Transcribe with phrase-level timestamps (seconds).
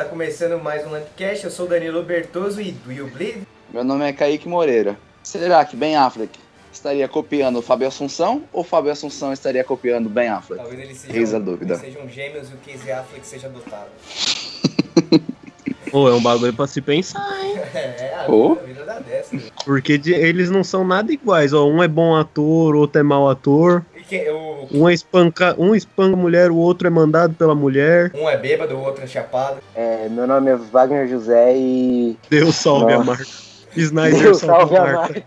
[0.00, 1.44] está começando mais um Lampcast.
[1.44, 3.42] Eu sou o Danilo Bertoso e do You Bleed?
[3.70, 4.96] Meu nome é Kaique Moreira.
[5.22, 6.38] Será que Ben Affleck
[6.72, 10.62] estaria copiando o Fábio Assunção ou Fábio Assunção estaria copiando Ben Affleck?
[10.62, 11.74] Talvez eles sejam, Eis a dúvida.
[11.74, 13.88] eles sejam gêmeos e o Casey Affleck seja adotado.
[15.90, 17.56] Pô, é um bagulho pra se pensar, hein?
[17.74, 18.54] É, a Oh.
[18.54, 19.36] vida, a vida dá dessa.
[19.36, 19.42] né?
[19.64, 21.66] Porque de- eles não são nada iguais, ó.
[21.68, 23.84] Um é bom ator, o outro é mau ator.
[24.10, 28.10] Quem- o- Um é espanca, um espanca a mulher, o outro é mandado pela mulher.
[28.14, 29.58] um é bêbado, o outro é chapado.
[29.74, 32.18] É, meu nome é Wagner José e.
[32.28, 33.10] Deus salve a Nossa.
[33.10, 33.24] marca.
[33.76, 35.22] Snyder Deus salve salve a a marca.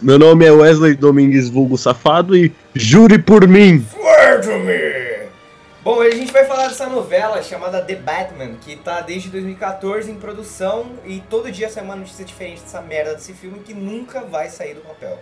[0.00, 3.84] Meu nome é Wesley Domingues Vulgo Safado e jure por mim.
[3.92, 5.28] Swear to me!
[5.82, 10.08] Bom, hoje a gente vai falar dessa novela chamada The Batman, que tá desde 2014
[10.08, 14.20] em produção e todo dia sai uma notícia diferente dessa merda desse filme que nunca
[14.20, 15.18] vai sair do papel.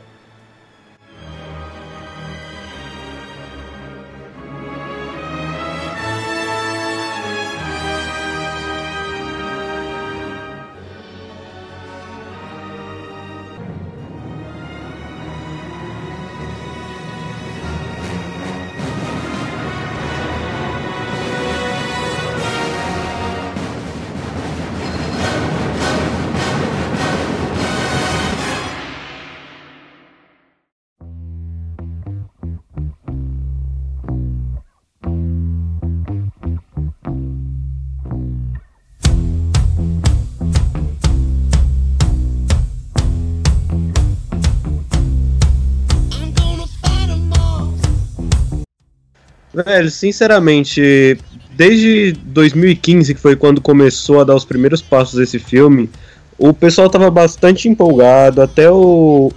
[49.65, 51.19] Velho, sinceramente,
[51.57, 55.91] desde 2015, que foi quando começou a dar os primeiros passos desse filme,
[56.39, 59.33] o pessoal tava bastante empolgado, até o,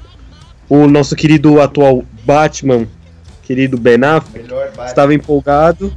[0.70, 2.88] o nosso querido atual Batman,
[3.42, 4.86] querido Ben Affleck, Batman.
[4.86, 5.92] estava empolgado.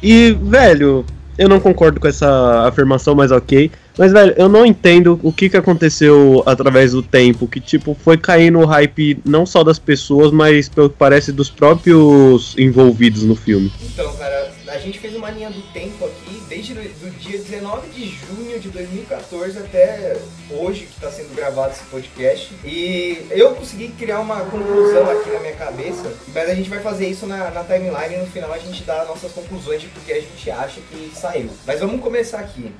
[0.00, 1.04] E, velho,
[1.36, 3.70] eu não concordo com essa afirmação, mas ok.
[3.96, 8.18] Mas, velho, eu não entendo o que, que aconteceu através do tempo, que, tipo, foi
[8.18, 13.34] caindo o hype não só das pessoas, mas, pelo que parece, dos próprios envolvidos no
[13.34, 13.72] filme.
[13.82, 18.08] Então, cara, a gente fez uma linha do tempo aqui, desde o dia 19 de
[18.08, 20.16] junho de 2014 até
[20.50, 22.52] hoje, que está sendo gravado esse podcast.
[22.64, 27.08] E eu consegui criar uma conclusão aqui na minha cabeça, mas a gente vai fazer
[27.08, 30.20] isso na, na timeline e no final a gente dá nossas conclusões de porque a
[30.20, 31.48] gente acha que saiu.
[31.66, 32.70] Mas vamos começar aqui.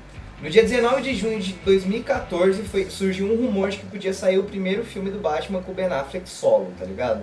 [0.41, 4.37] No dia 19 de junho de 2014 foi, surgiu um rumor de que podia sair
[4.37, 7.21] o primeiro filme do Batman com o Ben Affleck solo, tá ligado?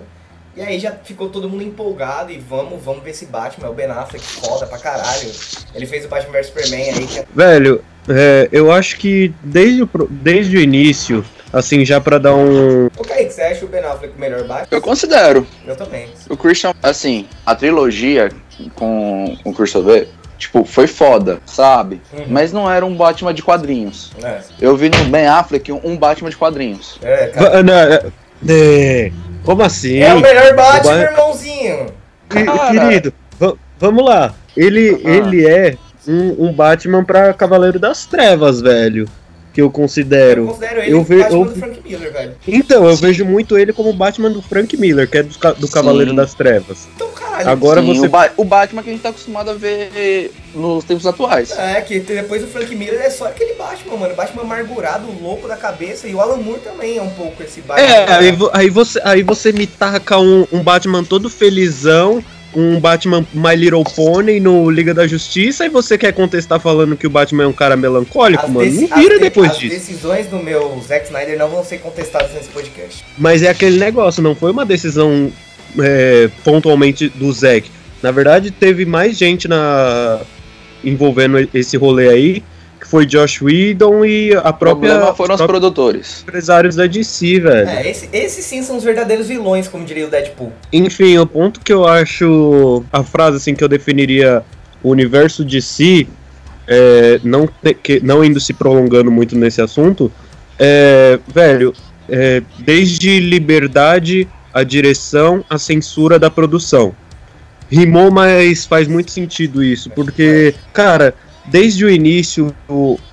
[0.55, 3.73] E aí já ficou todo mundo empolgado e vamos, vamos ver esse Batman, é o
[3.73, 5.31] Ben Affleck, foda pra caralho.
[5.73, 9.83] Ele fez o Batman vs Superman aí, que é Velho, é, eu acho que desde
[9.83, 12.87] o, desde o início, assim, já pra dar um.
[12.97, 14.67] O Kaique, você acha o Ben Affleck o melhor Batman?
[14.71, 15.47] Eu considero.
[15.65, 16.09] Eu também.
[16.29, 18.29] O Christian, assim, a trilogia
[18.75, 20.07] com o Christian Bale,
[20.37, 22.01] tipo, foi foda, sabe?
[22.13, 22.25] Uhum.
[22.27, 24.11] Mas não era um Batman de quadrinhos.
[24.23, 26.97] É, Eu vi no Ben Affleck um Batman de quadrinhos.
[27.01, 27.63] é, cara.
[27.63, 28.03] Não, é-
[28.47, 29.11] é,
[29.43, 29.99] como assim?
[29.99, 31.85] É o melhor Batman, Ba- irmãozinho!
[32.29, 32.71] Cara.
[32.71, 34.33] Querido, va- vamos lá.
[34.57, 35.09] Ele, Ah.
[35.09, 35.77] ele é
[36.07, 39.07] um, um Batman pra Cavaleiro das Trevas, velho.
[39.53, 40.47] Que eu Eu considero.
[40.47, 42.35] considero ele eu o ve- Batman eu- do Frank Miller, velho.
[42.45, 45.67] Então, eu vejo muito ele como o Batman do Frank Miller, que é do, do
[45.67, 45.73] Sim.
[45.73, 46.89] Cavaleiro das Trevas.
[46.93, 47.49] Então, caralho.
[47.51, 50.83] Agora Sim, você- o, Ba- o Batman que a gente tá acostumado a ver nos
[50.83, 51.51] tempos atuais.
[51.57, 54.15] É, que depois o Frank Miller é só aquele Batman, mano.
[54.15, 56.07] Batman amargurado, louco da cabeça.
[56.07, 57.85] E o Alan Moore também é um pouco esse Batman.
[57.87, 62.23] É, aí, vo- aí você, aí você me taca um, um Batman todo felizão,
[62.55, 67.05] um Batman My Little Pony no Liga da Justiça, e você quer contestar falando que
[67.05, 68.71] o Batman é um cara melancólico, As mano?
[68.71, 69.75] Não vira as de- depois as disso.
[69.75, 73.03] decisões do meu Zack Snyder não vão ser contestadas nesse podcast.
[73.17, 75.29] Mas é aquele negócio, não foi uma decisão
[75.79, 77.69] é, pontualmente do Zack.
[78.01, 80.19] Na verdade, teve mais gente na
[80.83, 82.43] envolvendo esse rolê aí,
[82.79, 86.21] que foi Josh Whedon e a O própria problema foram os os produtores.
[86.21, 87.67] empresários da DC, velho.
[87.69, 90.51] É, esse- esses sim são os verdadeiros vilões, como diria o Deadpool.
[90.71, 92.83] Enfim, o ponto que eu acho.
[92.93, 94.43] A frase assim que eu definiria
[94.83, 96.07] o universo de si,
[96.67, 97.49] é, não,
[97.81, 100.11] que, não indo se prolongando muito nesse assunto,
[100.59, 101.73] é, velho,
[102.07, 106.95] é, desde liberdade, a direção, a censura da produção.
[107.69, 111.13] Rimou, mas faz muito sentido isso, porque, cara,
[111.45, 112.55] desde o início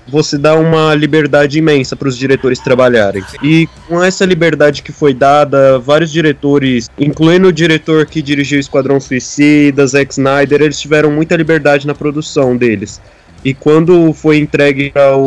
[0.07, 3.23] você dá uma liberdade imensa para os diretores trabalharem.
[3.43, 8.99] E com essa liberdade que foi dada, vários diretores, incluindo o diretor que dirigiu Esquadrão
[9.01, 13.01] Suicida, Zack Snyder, eles tiveram muita liberdade na produção deles.
[13.43, 15.17] E quando foi entregue para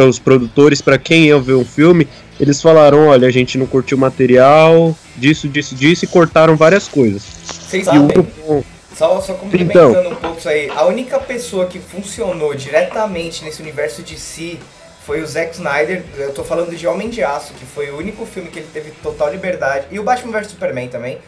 [0.00, 2.08] os produtores, para quem ia ver um filme,
[2.40, 6.88] eles falaram: olha, a gente não curtiu o material, disso, disso, disso, e cortaram várias
[6.88, 7.22] coisas.
[7.22, 8.64] Vocês o sabem, ponto-
[8.96, 14.02] só Só, complementando um pouco isso aí, a única pessoa que funcionou diretamente nesse universo
[14.02, 14.58] de si
[15.06, 16.04] foi o Zack Snyder.
[16.16, 18.90] Eu tô falando de Homem de Aço, que foi o único filme que ele teve
[19.02, 19.86] total liberdade.
[19.90, 21.18] E o Batman vs Superman também,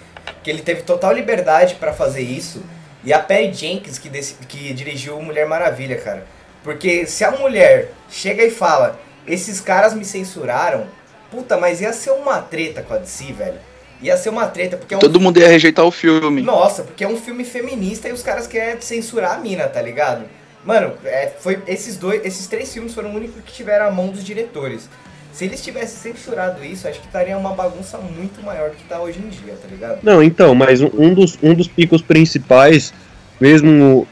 [0.43, 2.63] que ele teve total liberdade pra fazer isso.
[3.03, 6.27] E a Perry Jenkins, que, dec- que dirigiu Mulher Maravilha, cara.
[6.65, 10.87] Porque se a mulher chega e fala, esses caras me censuraram,
[11.31, 13.59] puta, mas ia ser uma treta com a DC, velho.
[14.03, 16.43] Ia ser uma treta, porque é um Todo mundo ia rejeitar o filme.
[16.43, 20.25] nossa, porque é um filme feminista e os caras querem censurar a mina, tá ligado?
[20.65, 24.09] Mano, é, foi esses dois, esses três filmes foram o único que tiveram a mão
[24.09, 24.89] dos diretores.
[25.33, 29.01] Se eles tivessem censurado isso, acho que estaria uma bagunça muito maior do que tá
[29.01, 29.99] hoje em dia, tá ligado?
[30.03, 32.95] Não, então, mas um dos, um dos picos principais,
[33.41, 34.07] mesmo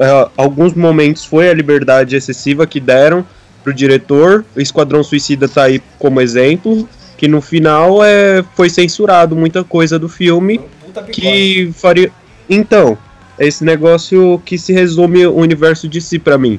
[0.00, 3.24] é, alguns momentos foi a liberdade excessiva que deram
[3.62, 4.44] pro diretor.
[4.56, 9.98] O Esquadrão Suicida tá aí como exemplo, que no final é, foi censurado muita coisa
[9.98, 10.60] do filme
[11.12, 12.10] que faria.
[12.48, 12.96] Então,
[13.38, 16.58] é esse negócio que se resume o universo de si pra mim.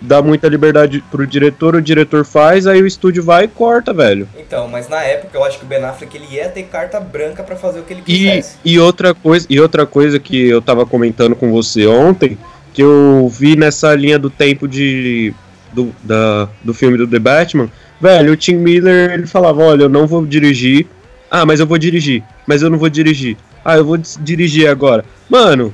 [0.00, 4.28] Dá muita liberdade pro diretor, o diretor faz, aí o estúdio vai e corta, velho.
[4.36, 7.44] Então, mas na época eu acho que o Ben Affleck ele ia ter carta branca
[7.44, 8.56] pra fazer o que ele E, quisesse.
[8.64, 12.36] e, outra coisa, e outra coisa que eu tava comentando com você ontem,
[12.72, 15.34] que eu vi nessa linha do tempo de
[15.72, 17.70] do, da, do filme do The Batman,
[18.00, 20.86] velho, o Tim Miller ele falava, olha, eu não vou dirigir.
[21.30, 22.22] Ah, mas eu vou dirigir.
[22.46, 23.36] Mas eu não vou dirigir.
[23.64, 25.04] Ah, eu vou dirigir agora.
[25.30, 25.72] Mano,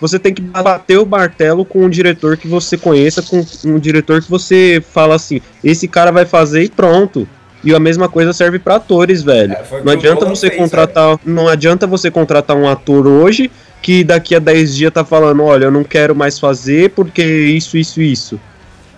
[0.00, 4.22] você tem que bater o martelo com um diretor que você conheça, com um diretor
[4.22, 7.26] que você fala assim, esse cara vai fazer e pronto.
[7.64, 9.52] E a mesma coisa serve pra atores, velho.
[9.52, 13.50] É, não adianta você fez, contratar, não adianta você contratar um ator hoje
[13.82, 17.76] que daqui a 10 dias tá falando, olha, eu não quero mais fazer porque isso,
[17.76, 18.40] isso, isso.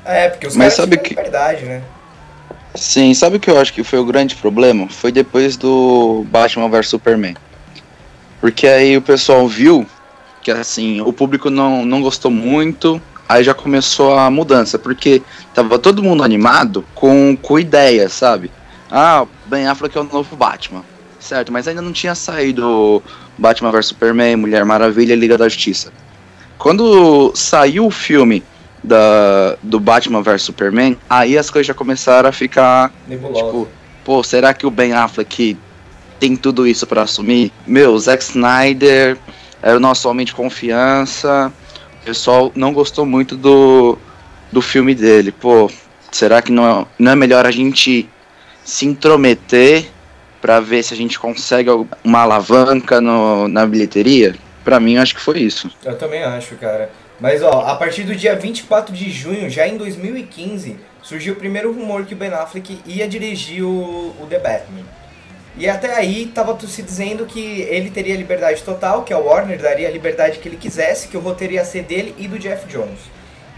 [0.05, 1.82] É, porque os Mas sabe que- liberdade, né?
[2.75, 4.88] Sim, sabe o que eu acho que foi o grande problema?
[4.88, 7.35] Foi depois do Batman vs Superman.
[8.41, 9.87] Porque aí o pessoal viu
[10.43, 15.21] que assim, o público não, não gostou muito, aí já começou a mudança, porque
[15.55, 18.50] tava todo mundo animado com, com ideia, sabe?
[18.91, 20.83] Ah, Ben Affleck é o novo Batman,
[21.21, 21.53] certo?
[21.53, 23.03] Mas ainda não tinha saído
[23.39, 25.93] Batman vs Superman, Mulher Maravilha e Liga da Justiça.
[26.59, 28.43] Quando saiu o filme
[28.83, 33.45] da, do Batman vs Superman, aí as coisas já começaram a ficar Nebulosa.
[33.45, 33.69] Tipo,
[34.05, 35.57] pô, será que o Ben Affleck
[36.19, 37.53] tem tudo isso pra assumir?
[37.67, 39.17] Meu, Zack Snyder
[39.62, 41.53] era o nosso homem de confiança.
[42.03, 43.99] O pessoal não gostou muito do,
[44.50, 45.33] do filme dele.
[45.33, 45.71] Pô,
[46.11, 48.09] será que não é, não é melhor a gente
[48.65, 49.91] se intrometer
[50.40, 51.70] pra ver se a gente consegue
[52.02, 54.35] uma alavanca no, na bilheteria?
[54.64, 55.70] Pra mim, acho que foi isso.
[55.85, 56.90] Eu também acho, cara.
[57.18, 61.73] Mas ó, a partir do dia 24 de junho, já em 2015, surgiu o primeiro
[61.73, 64.85] rumor que o Ben Affleck ia dirigir o, o The Batman.
[65.56, 69.88] E até aí tava se dizendo que ele teria liberdade total, que a Warner daria
[69.88, 73.00] a liberdade que ele quisesse, que o roteiro ia ser dele e do Jeff Jones.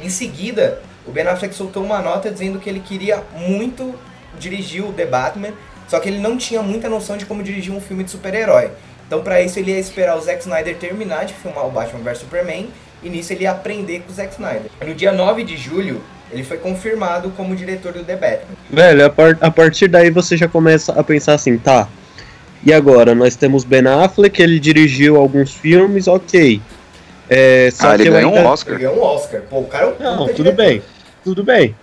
[0.00, 3.94] Em seguida, o Ben Affleck soltou uma nota dizendo que ele queria muito
[4.38, 5.52] dirigir o The Batman,
[5.92, 8.70] só que ele não tinha muita noção de como dirigir um filme de super-herói.
[9.06, 12.16] Então, pra isso, ele ia esperar o Zack Snyder terminar de filmar o Batman vs
[12.20, 12.70] Superman
[13.02, 14.70] e nisso ele ia aprender com o Zack Snyder.
[14.87, 16.00] No dia 9 de julho,
[16.32, 18.56] ele foi confirmado como diretor do The Batman.
[18.70, 21.87] Velho, a, par- a partir daí você já começa a pensar assim, tá.
[22.64, 23.14] E agora?
[23.14, 26.58] Nós temos Ben Affleck, ele dirigiu alguns filmes, ok.
[27.28, 28.78] É, só Ah, ele ganhou ainda- um Ele Oscar.
[28.78, 29.42] ganhou um Oscar.
[29.42, 30.56] Pô, o cara é um Não, tudo diretor.
[30.56, 30.82] bem,
[31.22, 31.75] tudo bem.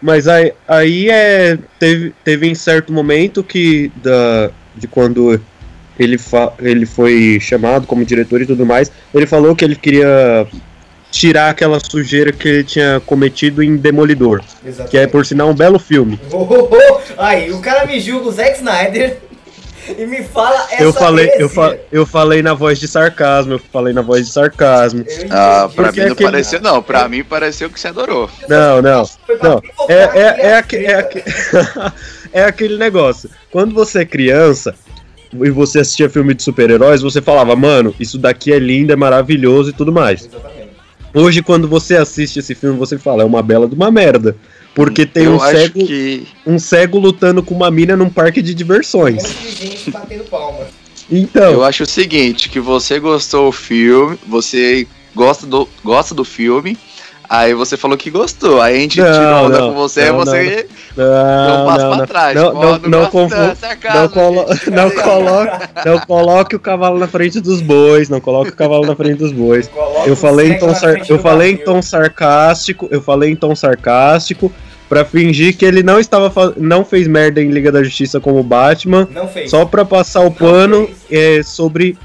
[0.00, 1.58] Mas aí, aí é.
[1.78, 3.90] Teve, teve em certo momento que.
[3.96, 5.40] Da, de quando
[5.98, 10.46] ele, fa, ele foi chamado como diretor e tudo mais, ele falou que ele queria
[11.10, 14.42] tirar aquela sujeira que ele tinha cometido em Demolidor.
[14.64, 14.90] Exatamente.
[14.90, 16.20] Que é, por sinal, um belo filme.
[16.30, 17.00] Oh, oh, oh.
[17.16, 19.18] Aí, o cara me julga o Zack Snyder
[19.96, 23.58] e me fala essa Eu falei, eu, fa, eu falei na voz de sarcasmo, eu
[23.72, 25.04] falei na voz de sarcasmo.
[25.30, 26.82] Ah, pra Porque mim não aquele- pareceu, não.
[26.82, 28.28] Pra mim pareceu que você adorou.
[28.48, 29.08] Não, não.
[29.42, 31.24] Não, é, aquele é, é, aque- é, aque-
[32.32, 33.30] é aquele negócio.
[33.50, 34.74] Quando você é criança
[35.32, 39.70] e você assistia filme de super-heróis, você falava, mano, isso daqui é lindo, é maravilhoso
[39.70, 40.24] e tudo mais.
[40.26, 40.68] Exatamente.
[41.14, 44.36] Hoje, quando você assiste esse filme, você fala, é uma bela de uma merda.
[44.78, 46.28] Porque tem eu um acho cego, que.
[46.46, 49.22] um cego lutando com uma mina num parque de diversões.
[49.88, 50.66] batendo palma.
[51.10, 56.22] Então, Eu acho o seguinte, que você gostou do filme, você gosta do, gosta do
[56.22, 56.78] filme,
[57.28, 60.18] aí você falou que gostou, aí a gente Não, tirou onda não, com você, não,
[60.18, 61.04] você não,
[61.46, 62.06] deu um passo não, pra não.
[62.06, 62.34] trás.
[62.36, 63.34] Não, Pô, não, não confu-
[63.94, 64.70] Não, colo gente.
[64.70, 68.94] não, coloque, não coloque o cavalo na frente dos bois, não coloque o cavalo na
[68.94, 69.66] frente dos bois.
[69.66, 73.56] Coloca Eu falei, em tom sar- eu falei em tom sarcástico, eu falei em tom
[73.56, 74.52] sarcástico
[74.88, 79.08] pra fingir que ele não estava não fez merda em Liga da Justiça como Batman,
[79.12, 79.50] Não fez.
[79.50, 81.96] só pra passar o Não pano é, sobre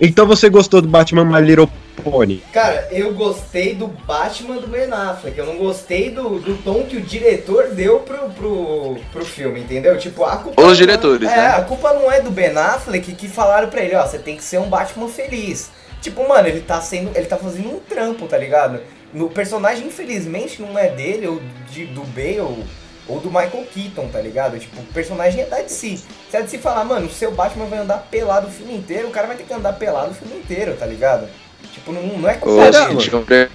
[0.00, 1.68] Então você gostou do Batman My Little
[2.02, 2.42] Pony?
[2.52, 5.38] Cara, eu gostei do Batman do Ben Affleck.
[5.38, 9.96] Eu não gostei do, do tom que o diretor deu pro, pro, pro filme, entendeu?
[9.96, 10.60] Tipo, a culpa.
[10.60, 11.46] Os não é- diretores, é, né?
[11.48, 14.42] a culpa não é do Ben Affleck que falaram pra ele, ó, você tem que
[14.42, 15.70] ser um Batman feliz.
[16.02, 17.10] Tipo, mano, ele tá sendo.
[17.16, 18.80] Ele tá fazendo um trampo, tá ligado?
[19.14, 21.40] No personagem, infelizmente, não é dele, ou
[21.70, 22.64] de, do Bale,
[23.06, 24.58] ou do Michael Keaton, tá ligado?
[24.58, 25.98] Tipo, o personagem é da DC.
[26.30, 29.10] Se a DC falar, mano, o seu Batman vai andar pelado o filme inteiro, o
[29.10, 31.28] cara vai ter que andar pelado o filme inteiro, tá ligado?
[31.72, 32.88] Tipo, não, não é Ô, culpa Caramba.
[32.88, 33.00] dele.
[33.00, 33.48] senti, um pre...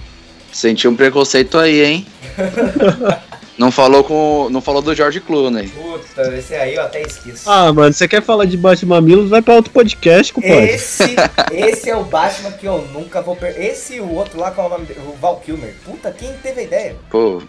[0.52, 2.06] senti um preconceito aí, hein?
[3.60, 4.48] não falou com.
[4.50, 5.68] Não falou do George Clooney.
[5.68, 7.42] Puta, esse aí eu até esqueço.
[7.44, 9.28] Ah, mano, você quer falar de Batman Mamilos?
[9.28, 10.70] Vai pra outro podcast, compadre.
[10.70, 11.14] Esse,
[11.52, 13.66] esse é o Batman que eu nunca vou perder.
[13.66, 15.00] Esse e o outro lá, qual é o nome dele?
[15.06, 15.74] O Val Kilmer.
[15.84, 16.96] Puta, quem teve a ideia?
[17.10, 17.42] Pô,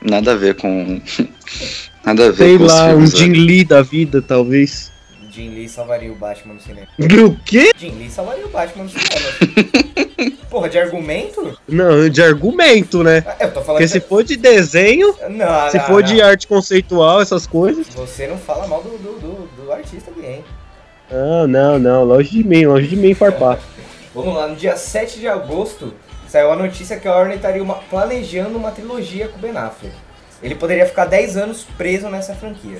[0.00, 0.98] nada a ver com.
[2.06, 3.44] nada a ver Sei com os lá, um filmes, Jim velho.
[3.44, 4.89] Lee da vida, talvez.
[5.40, 6.86] Jim Lee salvaria o Batman no cinema.
[6.98, 7.70] O quê?
[7.74, 10.36] Jim Lee salvaria o Batman no cinema.
[10.50, 11.58] Porra, de argumento?
[11.66, 13.24] Não, de argumento, né?
[13.26, 16.02] Ah, Eu tô falando Porque se for de desenho, Não, se não, for não.
[16.02, 17.86] de arte conceitual, essas coisas.
[17.94, 20.44] Você não fala mal do, do, do, do artista hein?
[21.10, 23.58] Não, não, não, longe de mim, longe de mim, farpar.
[24.14, 25.94] Vamos lá, no dia 7 de agosto
[26.28, 29.94] saiu a notícia que a Warner estaria uma- planejando uma trilogia com o Ben Affleck.
[30.42, 32.78] Ele poderia ficar 10 anos preso nessa franquia.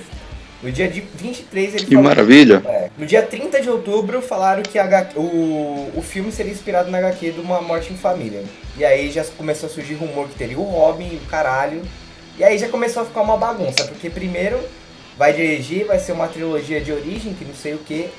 [0.63, 2.61] No dia de 23 ele Que maravilha.
[2.65, 2.89] É.
[2.97, 7.31] No dia 30 de outubro falaram que a o, o filme seria inspirado na HQ
[7.31, 8.43] de uma morte em família.
[8.77, 11.81] E aí já começou a surgir rumor que teria o Robin, o caralho.
[12.37, 14.59] E aí já começou a ficar uma bagunça, porque primeiro
[15.17, 18.09] vai dirigir, vai ser uma trilogia de origem, que não sei o que.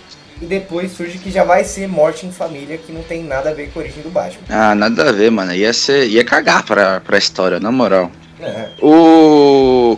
[0.41, 3.55] E depois surge que já vai ser Morte em Família, que não tem nada a
[3.55, 4.43] ver com a origem do Batman.
[4.49, 5.55] Ah, nada a ver, mano.
[5.55, 6.09] Ia ser.
[6.09, 8.11] ia cagar pra, pra história, na moral.
[8.41, 8.71] É.
[8.81, 9.97] O.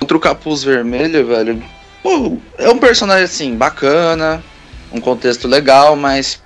[0.00, 1.62] Contra o Capuz Vermelho, velho.
[2.04, 4.44] Pô, é um personagem assim, bacana,
[4.92, 6.38] um contexto legal, mas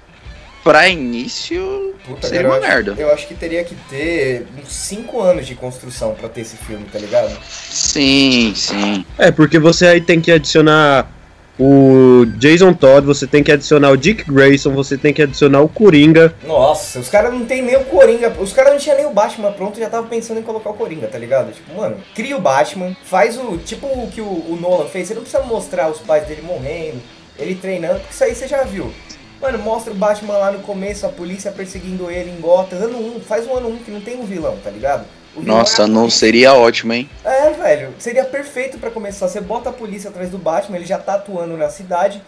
[0.62, 2.94] pra início Puta, seria cara, uma eu acho- merda.
[3.02, 6.86] Eu acho que teria que ter uns 5 anos de construção pra ter esse filme,
[6.92, 7.36] tá ligado?
[7.50, 9.04] Sim, sim.
[9.18, 11.10] É, porque você aí tem que adicionar
[11.58, 15.68] o Jason Todd, você tem que adicionar o Dick Grayson, você tem que adicionar o
[15.68, 16.32] Coringa.
[16.46, 18.32] Nossa, os caras não tem nem o Coringa.
[18.38, 21.08] Os caras não tinham nem o Batman pronto já tava pensando em colocar o Coringa,
[21.08, 21.52] tá ligado?
[21.52, 23.58] Tipo, mano, cria o Batman, faz o.
[23.58, 25.08] Tipo o que o, o Nolan fez.
[25.08, 27.00] Você não precisa mostrar os pais dele morrendo,
[27.38, 28.92] ele treinando, porque isso aí você já viu.
[29.40, 32.76] Mano, mostra o Batman lá no começo, a polícia perseguindo ele em Gotham.
[32.76, 35.04] Ano 1, faz um ano 1 que não tem um vilão, tá ligado?
[35.36, 36.18] Nossa, é não polícia.
[36.20, 37.08] seria ótimo, hein?
[37.24, 39.28] É, velho, seria perfeito pra começar.
[39.28, 42.22] Você bota a polícia atrás do Batman, ele já tá atuando na cidade,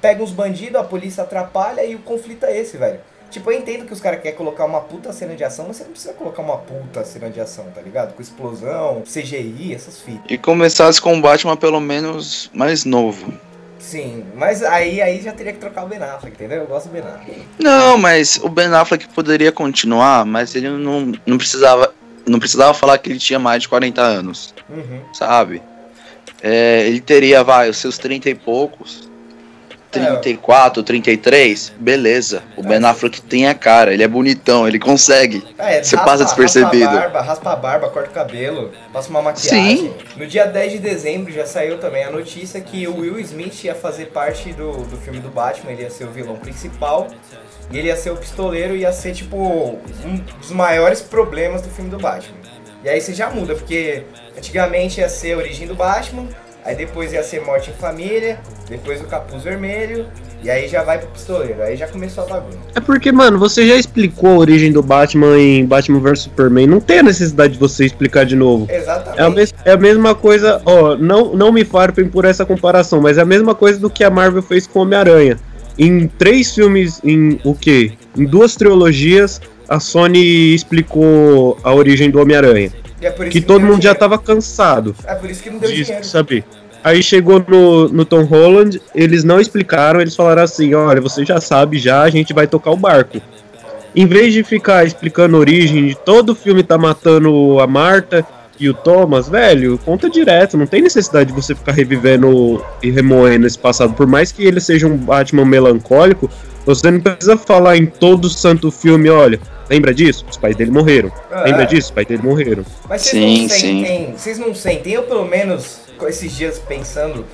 [0.00, 3.00] pega uns bandidos, a polícia atrapalha e o conflito é esse, velho.
[3.30, 5.84] Tipo, eu entendo que os caras querem colocar uma puta cena de ação, mas você
[5.84, 8.12] não precisa colocar uma puta cena de ação, tá ligado?
[8.12, 10.24] Com explosão, CGI, essas fitas.
[10.28, 13.32] E começasse com o Batman pelo menos mais novo.
[13.78, 16.58] Sim, mas aí, aí já teria que trocar o Ben Affleck, entendeu?
[16.58, 17.42] Eu gosto do Ben Affleck.
[17.58, 21.92] Não, mas o Ben Affleck poderia continuar, mas ele não, não precisava.
[22.26, 25.00] Não precisava falar que ele tinha mais de 40 anos, Uhum.
[25.12, 25.60] sabe?
[26.42, 29.10] É, ele teria, vai, os seus 30 e poucos.
[29.90, 32.42] 34, 33, beleza.
[32.56, 35.44] O Ben Affleck tem a cara, ele é bonitão, ele consegue.
[35.58, 36.84] É, Você raspa- passa despercebido.
[36.86, 39.76] Raspa a barba, raspa a barba, corta o cabelo, passa uma maquiagem.
[39.76, 39.94] Sim.
[40.16, 43.74] No dia 10 de dezembro já saiu também a notícia que o Will Smith ia
[43.74, 47.08] fazer parte do, do filme do Batman, ele ia ser o vilão principal.
[47.70, 49.36] E ele ia ser o pistoleiro e ia ser, tipo,
[50.04, 52.36] um dos maiores problemas do filme do Batman.
[52.84, 54.02] E aí você já muda, porque
[54.36, 56.26] antigamente ia ser a origem do Batman,
[56.64, 58.38] aí depois ia ser Morte em Família,
[58.68, 60.06] depois o Capuz Vermelho,
[60.42, 61.62] e aí já vai pro pistoleiro.
[61.62, 62.58] Aí já começou a bagunça.
[62.74, 66.80] É porque, mano, você já explicou a origem do Batman em Batman vs Superman, não
[66.80, 68.66] tem a necessidade de você explicar de novo.
[68.68, 69.20] Exatamente.
[69.20, 73.00] É a, mes- é a mesma coisa, ó, não, não me farpem por essa comparação,
[73.00, 75.38] mas é a mesma coisa do que a Marvel fez com Homem-Aranha.
[75.78, 77.92] Em três filmes, em o quê?
[78.16, 82.70] Em duas trilogias, a Sony explicou a origem do Homem-Aranha.
[83.00, 83.98] É Que não todo mundo já dinheiro.
[83.98, 86.06] tava cansado É por isso que não deu disso, dinheiro.
[86.06, 86.44] sabe?
[86.84, 91.40] Aí chegou no, no Tom Holland, eles não explicaram, eles falaram assim, olha, você já
[91.40, 93.20] sabe já, a gente vai tocar o barco.
[93.94, 98.26] Em vez de ficar explicando a origem de todo o filme tá matando a Marta
[98.62, 103.46] e o Thomas, velho, conta direto, não tem necessidade de você ficar revivendo e remoendo
[103.46, 103.92] esse passado.
[103.94, 106.30] Por mais que ele seja um Batman melancólico,
[106.64, 110.24] você não precisa falar em todo santo filme, olha, lembra disso?
[110.30, 111.10] Os pais dele morreram.
[111.30, 111.66] Ah, Lembra é.
[111.66, 111.88] disso?
[111.88, 112.64] Os pais dele morreram.
[112.88, 114.14] Mas vocês Sim, não sentem.
[114.16, 117.26] Vocês não sentem, eu pelo menos, com esses dias pensando,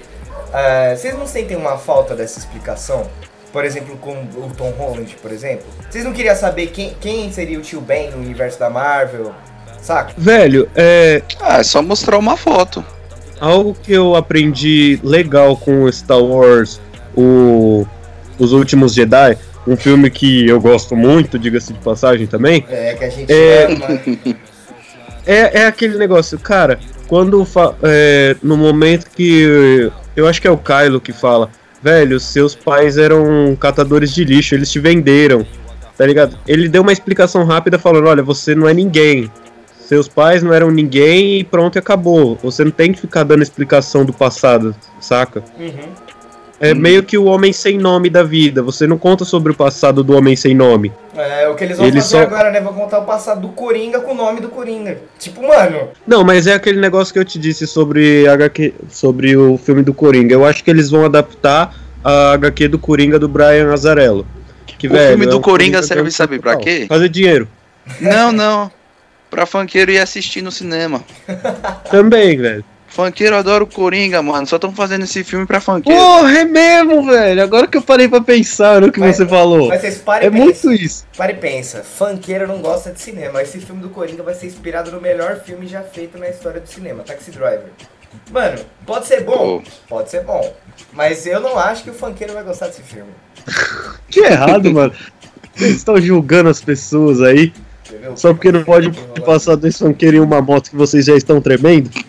[0.52, 3.06] ah, vocês não sentem uma falta dessa explicação?
[3.52, 5.66] Por exemplo, com o Tom Holland, por exemplo.
[5.90, 9.34] Vocês não queriam saber quem, quem seria o tio Ben no universo da Marvel?
[9.80, 10.12] Saca?
[10.16, 12.84] Velho, é, Ah, é só mostrar uma foto.
[13.40, 16.80] Algo que eu aprendi legal com Star Wars,
[17.16, 17.86] o,
[18.38, 19.38] os últimos Jedi.
[19.66, 23.66] um filme que eu gosto muito, diga-se de passagem também, É, que a gente É.
[23.66, 23.86] ama.
[25.26, 30.50] é, é aquele negócio, cara, quando fa- é, no momento que eu acho que é
[30.50, 31.50] o Kylo que fala,
[31.82, 35.46] velho, seus pais eram catadores de lixo, eles te venderam,
[35.96, 36.36] tá ligado?
[36.46, 39.30] Ele deu uma explicação rápida falando, olha, você não é ninguém.
[39.88, 42.36] Seus pais não eram ninguém e pronto, e acabou.
[42.42, 45.42] Você não tem que ficar dando explicação do passado, saca?
[45.58, 45.88] Uhum.
[46.60, 48.62] É meio que o homem sem nome da vida.
[48.62, 50.92] Você não conta sobre o passado do homem sem nome.
[51.16, 52.60] É o que eles vão Ele fazer só- agora, né?
[52.60, 54.98] Vão contar o passado do Coringa com o nome do Coringa.
[55.18, 59.56] Tipo, mano, Não, mas é aquele negócio que eu te disse sobre HQ, sobre o
[59.56, 60.34] filme do Coringa.
[60.34, 64.26] Eu acho que eles vão adaptar a HQ do Coringa do Brian Azarello.
[64.66, 66.84] Que, O velho, filme do é um Coringa serve, bem sabe pra quê?
[66.86, 67.48] Fazer dinheiro.
[68.00, 68.70] Não, não.
[69.30, 71.02] Pra funkeiro ir assistir no cinema.
[71.90, 72.64] Também, velho.
[72.88, 74.46] Funkeiro adora o Coringa, mano.
[74.46, 76.00] Só estão fazendo esse filme pra funkeiro.
[76.00, 77.42] Porra, é mesmo, velho.
[77.42, 79.68] Agora que eu parei pra pensar no que Mas- você falou.
[79.68, 81.04] mas vocês parem É e muito isso.
[81.16, 83.42] Para e pensa, funkeiro não gosta de cinema.
[83.42, 86.66] Esse filme do Coringa vai ser inspirado no melhor filme já feito na história do
[86.68, 87.68] cinema, Taxi Driver.
[88.32, 89.62] Mano, pode ser bom?
[89.86, 90.54] Pode ser bom.
[90.94, 93.10] Mas eu não acho que o funkeiro vai gostar desse filme.
[94.08, 94.94] Que errado, mano.
[95.54, 97.52] Vocês estão julgando as pessoas aí.
[97.98, 98.16] Entendeu?
[98.16, 98.90] Só porque não pode
[99.26, 101.90] passar dois funkeiros em uma moto que vocês já estão tremendo?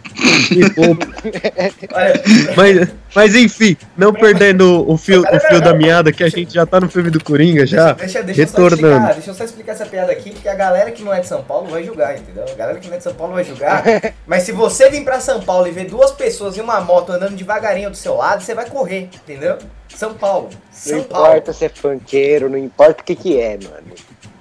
[2.55, 6.65] Mas, mas enfim, não perdendo o fio, o fio da meada, que a gente já
[6.65, 7.93] tá no filme do Coringa já.
[7.93, 8.87] deixa, deixa, eu só retornando.
[8.87, 11.27] explicar, deixa eu só explicar essa piada aqui, porque a galera que não é de
[11.27, 12.45] São Paulo vai julgar, entendeu?
[12.51, 13.83] A galera que não é de São Paulo vai julgar.
[14.27, 17.35] mas se você vir pra São Paulo e ver duas pessoas em uma moto andando
[17.35, 19.57] devagarinho do seu lado, você vai correr, entendeu?
[19.95, 20.49] São Paulo.
[20.51, 21.27] Não São Paulo.
[21.27, 23.87] importa se é funkeiro, não importa o que que é, mano.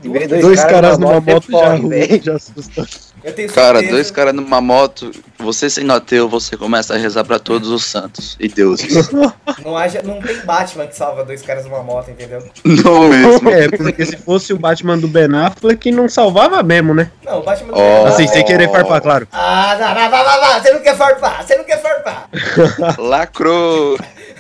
[0.03, 2.87] Ver Dois caras numa moto já, já assusta.
[3.25, 7.25] Eu tenho Cara, certeza- dois caras numa moto, você sendo ateu, você começa a rezar
[7.25, 9.11] pra todos os santos e deuses.
[9.65, 12.43] Não, haja, não tem Batman que salva dois caras numa moto, entendeu?
[12.65, 13.51] Não mesmo.
[13.51, 17.11] É, porque se fosse o Batman do Ben Affleck, não salvava mesmo, né?
[17.25, 18.05] Não, o Batman Ó.
[18.05, 18.47] não Assim, sem Oh.
[18.47, 19.27] querer farpar, claro.
[19.33, 22.29] Ah, não, não, não, não, não, você não quer farpar, você não quer farpar.
[22.99, 23.99] Lacrou.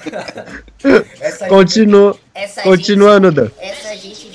[1.48, 2.16] Continua,
[2.62, 4.27] continuando, essa gente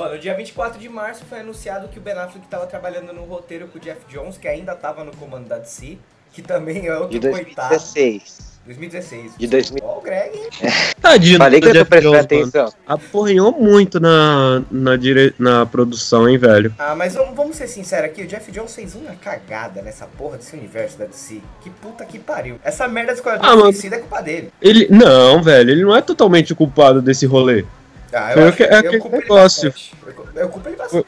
[0.00, 3.68] no dia 24 de março foi anunciado que o Ben Affleck estava trabalhando no roteiro
[3.68, 5.98] com o Jeff Jones, que ainda estava no comando da DC,
[6.32, 7.70] que também é outro De coitado.
[7.70, 8.54] 2016.
[8.66, 9.32] 2016.
[9.36, 9.84] De 2000.
[9.84, 10.32] Ó, o Greg.
[11.00, 12.72] Tadinho Falei do que eu Jeff atenção.
[12.86, 15.34] Aporrinhou muito na, na, dire...
[15.38, 16.74] na produção, hein, velho.
[16.78, 20.38] Ah, mas vamos, vamos ser sinceros aqui, o Jeff Jones fez uma cagada nessa porra
[20.38, 21.40] desse universo da DC.
[21.60, 22.58] Que puta que pariu.
[22.64, 23.60] Essa merda do Esquadrão Ah.
[23.64, 24.50] Suicida é culpa dele.
[24.62, 24.88] Ele.
[24.90, 27.64] Não, velho, ele não é totalmente o culpado desse rolê.
[28.14, 29.70] Ah, Foi eu, o que- é aquele negócio.
[29.70, 29.94] bastante.
[30.06, 31.06] Eu, cu- eu culpo ele bastante.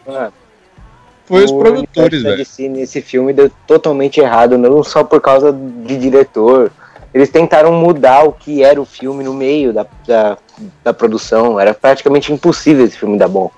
[1.26, 2.36] Foi os produtores, velho.
[2.36, 6.70] DC nesse filme deu totalmente errado, não só por causa de diretor.
[7.12, 10.38] Eles tentaram mudar o que era o filme no meio da, da,
[10.84, 11.58] da produção.
[11.58, 13.50] Era praticamente impossível esse filme dar bom.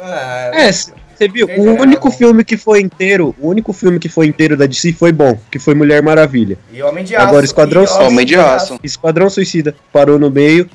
[0.00, 1.48] Ah, É, você viu?
[1.56, 5.10] O único filme que foi inteiro, o único filme que foi inteiro da DC foi
[5.12, 6.58] bom, que foi Mulher Maravilha.
[6.72, 7.26] E Homem de Aço.
[7.26, 8.78] Agora, Esquadrão Homem de Aço.
[8.82, 10.68] Esquadrão Suicida parou no meio,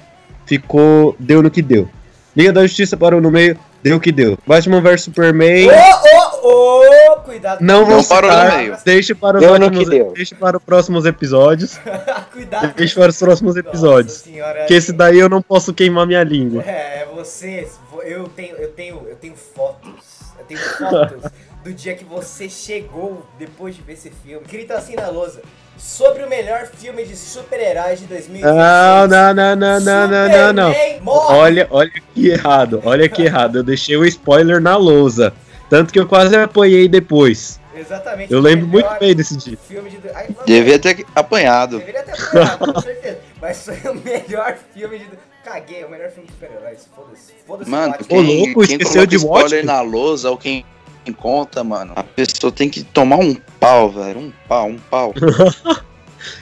[0.45, 1.15] ficou.
[1.19, 1.87] deu no que deu.
[2.35, 4.37] Liga da Justiça parou no meio, deu o que deu.
[4.45, 5.69] Batman vs Superman.
[5.69, 7.61] Ô, ô, ô, cuidado.
[7.61, 8.77] Não vou parou no meio.
[8.83, 10.13] Deixa para os deu.
[10.15, 11.79] deixa para os próximos episódios.
[12.33, 12.73] cuidado.
[12.75, 14.13] Deixa para os próximos episódios.
[14.13, 16.63] Senhora, Que esse daí eu não posso queimar minha língua.
[16.63, 17.67] É, você,
[18.03, 21.31] eu tenho, eu tenho, eu tenho fotos, eu tenho fotos
[21.63, 25.41] do dia que você chegou depois de ver esse filme, escrito assim na lousa,
[25.77, 28.55] sobre o melhor filme de super-heróis de 2016.
[28.55, 30.75] Não, não, não, não, não, não, não, não.
[31.01, 31.35] Morre.
[31.35, 33.57] Olha, olha que errado, olha que errado.
[33.57, 35.33] Eu deixei o spoiler na lousa.
[35.69, 37.59] Tanto que eu quase apoiei depois.
[37.75, 38.31] Exatamente.
[38.31, 39.57] Eu lembro muito bem desse dia.
[39.67, 40.09] Filme de...
[40.09, 41.79] Ai, não, Devia ter apanhado.
[41.79, 43.19] Deveria ter apanhado, com certeza.
[43.41, 45.05] Mas foi o melhor filme de...
[45.43, 46.87] Caguei, é o melhor filme de super-heróis.
[46.95, 47.33] Foda-se.
[47.45, 47.69] Foda-se.
[47.69, 47.95] Mano.
[47.99, 49.65] Ô, quem, louco, quem esqueceu de spoiler Watchmen?
[49.65, 50.65] na lousa ou quem
[51.11, 54.19] conta, mano, a pessoa tem que tomar um pau, velho.
[54.19, 55.13] Um pau, um pau.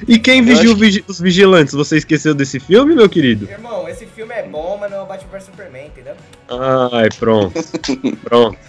[0.08, 1.74] E quem Eu vigia acho o vigi- os vigilantes?
[1.74, 3.50] Você esqueceu desse filme, meu querido?
[3.50, 6.14] Irmão, esse filme é bom, mas não é o Batman vs Superman, entendeu?
[6.92, 7.60] Ai, pronto.
[8.24, 8.60] Pronto.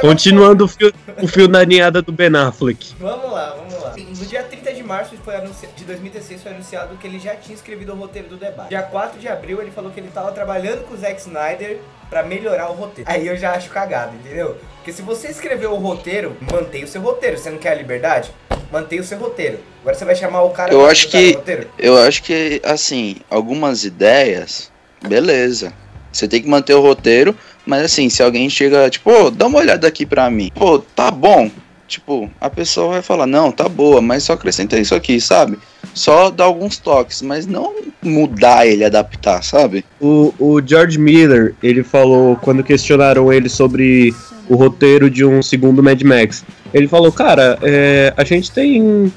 [0.00, 2.94] Continuando o fio, o fio da ninhada do Ben Affleck.
[2.98, 3.94] Vamos lá, vamos lá.
[3.96, 7.54] No dia 30 de março foi anunci- de 2016 foi anunciado que ele já tinha
[7.54, 8.68] escrevido o roteiro do debate.
[8.68, 11.78] Dia 4 de abril ele falou que ele tava trabalhando com o Zack Snyder
[12.10, 13.10] pra melhorar o roteiro.
[13.10, 14.56] Aí eu já acho cagado, entendeu?
[14.76, 17.38] Porque se você escreveu o roteiro, mantenha o seu roteiro.
[17.38, 18.30] Você não quer a liberdade?
[18.70, 19.58] Mantenha o seu roteiro.
[19.80, 21.68] Agora você vai chamar o cara Eu acho que- o roteiro?
[21.78, 24.70] Eu acho que, assim, algumas ideias
[25.06, 25.72] beleza.
[26.12, 29.58] Você tem que manter o roteiro, mas assim, se alguém chega, tipo, "Ô, dá uma
[29.58, 30.50] olhada aqui pra mim.
[30.54, 31.50] Pô, tá bom.
[31.86, 35.56] Tipo, a pessoa vai falar, não, tá boa, mas só acrescenta isso aqui, sabe?
[35.94, 39.84] Só dar alguns toques, mas não mudar ele, adaptar, sabe?
[40.00, 44.12] O, o George Miller, ele falou, quando questionaram ele sobre
[44.48, 46.44] o roteiro de um segundo Mad Max,
[46.74, 49.12] ele falou, cara, é, a gente tem.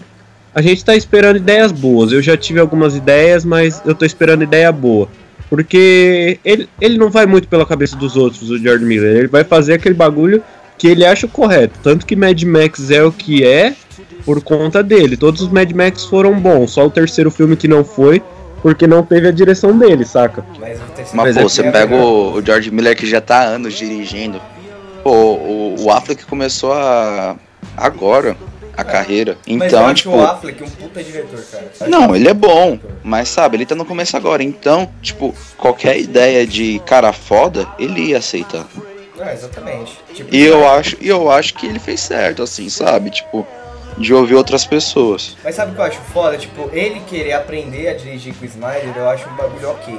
[0.53, 2.11] A gente tá esperando ideias boas.
[2.11, 5.07] Eu já tive algumas ideias, mas eu tô esperando ideia boa.
[5.49, 9.15] Porque ele, ele não vai muito pela cabeça dos outros, o George Miller.
[9.15, 10.43] Ele vai fazer aquele bagulho
[10.79, 11.77] que ele acha correto.
[11.83, 13.75] Tanto que Mad Max é o que é
[14.25, 15.15] por conta dele.
[15.15, 16.71] Todos os Mad Max foram bons.
[16.71, 18.23] Só o terceiro filme que não foi,
[18.61, 20.43] porque não teve a direção dele, saca?
[20.59, 22.05] Mas, Mas, Mas pô, é você é pega melhor.
[22.07, 24.41] o, o George Miller que já tá há anos dirigindo.
[25.03, 27.35] Pô, o, o Affleck começou a.
[27.77, 28.35] agora
[28.75, 29.37] a carreira.
[29.45, 30.15] Mas eu Então, acho tipo.
[30.15, 31.89] o Affleck um puta diretor, cara.
[31.89, 34.41] Não, o ele é bom, mas sabe, ele tá no começo agora.
[34.41, 38.65] Então, tipo, qualquer ideia de cara foda, ele ia aceitar.
[39.19, 39.99] É, exatamente.
[40.13, 43.09] Tipo, E eu acho, eu acho que ele fez certo, assim, sabe?
[43.09, 43.45] Tipo,
[43.97, 45.35] de ouvir outras pessoas.
[45.43, 46.37] Mas sabe o que eu acho foda?
[46.37, 49.93] Tipo, ele querer aprender a dirigir com o Snyder, eu acho um bagulho ok.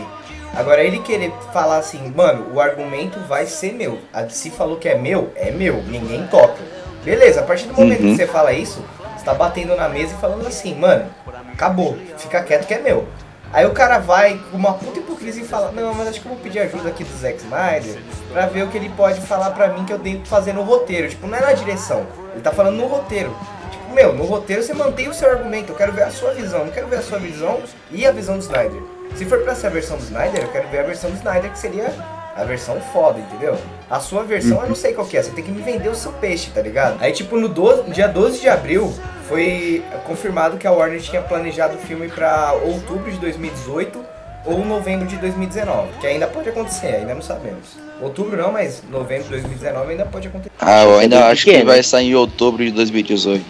[0.55, 3.99] Agora, ele querer falar assim, mano, o argumento vai ser meu.
[4.13, 6.57] A DC falou que é meu, é meu, ninguém toca.
[7.05, 8.11] Beleza, a partir do momento Uhum.
[8.11, 8.83] que você fala isso,
[9.17, 11.07] você tá batendo na mesa e falando assim, mano,
[11.53, 13.07] acabou, fica quieto que é meu.
[13.53, 16.33] Aí o cara vai com uma puta hipocrisia e fala, não, mas acho que eu
[16.33, 18.01] vou pedir ajuda aqui do Zack Snyder
[18.33, 20.63] pra ver o que ele pode falar pra mim que eu tenho que fazer no
[20.63, 21.09] roteiro.
[21.09, 23.37] Tipo, não é na direção, ele tá falando no roteiro.
[23.71, 26.65] Tipo, meu, no roteiro você mantém o seu argumento, eu quero ver a sua visão,
[26.65, 27.61] não quero ver a sua visão
[27.91, 28.81] e a visão do Snyder.
[29.17, 31.51] Se for pra ser a versão do Snyder, eu quero ver a versão do Snyder,
[31.51, 31.93] que seria
[32.37, 33.59] a versão foda, entendeu?
[33.91, 35.95] A sua versão eu não sei qual que é, você tem que me vender o
[35.97, 36.97] seu peixe, tá ligado?
[37.03, 38.95] Aí, tipo, no 12 dia 12 de abril,
[39.29, 43.99] foi confirmado que a Warner tinha planejado o filme pra outubro de 2018
[44.47, 47.77] ou novembro de 2019, que ainda pode acontecer, ainda não sabemos.
[48.01, 50.51] Outubro não, mas novembro de 2019 ainda pode acontecer.
[50.59, 51.83] Ah, eu ainda acho que pequeno, vai né?
[51.83, 53.45] sair em outubro de 2018.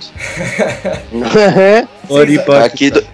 [2.08, 3.04] Oripa- Aqui do-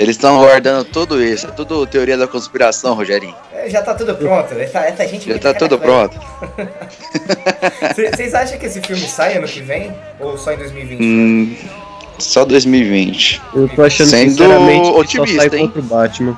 [0.00, 3.34] eles estão guardando tudo isso, é tudo teoria da conspiração, Rogerinho.
[3.52, 5.30] É, já tá tudo pronto, essa, essa gente...
[5.30, 6.18] Já tá tudo pronto.
[7.94, 9.94] Cê- Vocês acham que esse filme sai ano que vem?
[10.18, 11.02] Ou só em 2020?
[11.02, 11.56] Hum,
[12.18, 13.42] só 2020.
[13.54, 15.66] Eu tô achando Sendo sinceramente que otimista, só sai hein?
[15.66, 16.36] contra o Batman.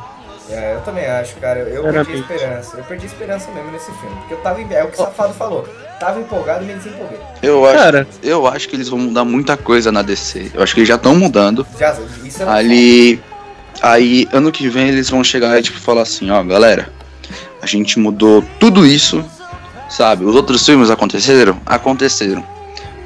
[0.51, 1.61] É, eu também acho, cara.
[1.61, 2.77] Eu Era perdi a esperança.
[2.77, 4.17] Eu perdi a esperança mesmo nesse filme.
[4.19, 4.61] Porque eu tava.
[4.61, 5.67] em- É o que o Safado falou.
[5.99, 7.19] Tava empolgado e me desempolguei.
[7.43, 10.51] Eu acho, Cara, eu acho que eles vão mudar muita coisa na DC.
[10.53, 11.67] Eu acho que eles já estão mudando.
[11.79, 13.23] Já, isso é Ali.
[13.81, 16.89] Aí, ano que vem, eles vão chegar e tipo, falar assim: ó, galera,
[17.61, 19.25] a gente mudou tudo isso,
[19.89, 20.25] sabe?
[20.25, 21.59] Os outros filmes aconteceram?
[21.67, 22.45] Aconteceram.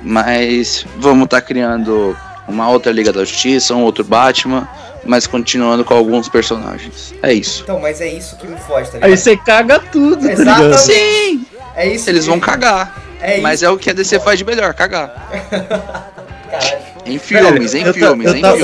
[0.03, 4.69] Mas vamos estar criando uma outra Liga da Justiça, um outro Batman,
[5.05, 7.15] mas continuando com alguns personagens.
[7.23, 7.63] É isso.
[7.65, 9.11] Então, mas é isso que me foge, tá ligado?
[9.11, 10.67] aí você caga tudo, tá ligado?
[10.67, 10.79] Exatamente.
[10.81, 11.47] Sim!
[11.75, 13.03] É isso Eles que- vão cagar.
[13.21, 15.29] É Mas é o que a DC faz de melhor, cagar.
[16.51, 16.86] Caralho.
[17.07, 18.61] Em filmes, em filmes, em filmes.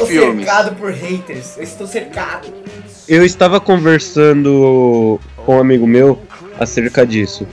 [0.00, 0.44] eu filmes.
[0.46, 1.56] cercado por haters.
[1.56, 2.48] Eu estou cercado.
[3.08, 6.18] Eu estava conversando com um amigo meu
[6.58, 7.46] acerca disso.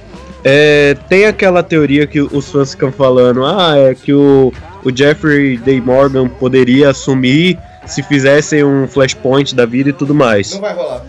[0.44, 4.52] É, tem aquela teoria que os fãs ficam falando, ah, é que o,
[4.84, 10.54] o Jeffrey Day Morgan poderia assumir se fizessem um flashpoint da vida e tudo mais.
[10.54, 11.04] Não vai rolar.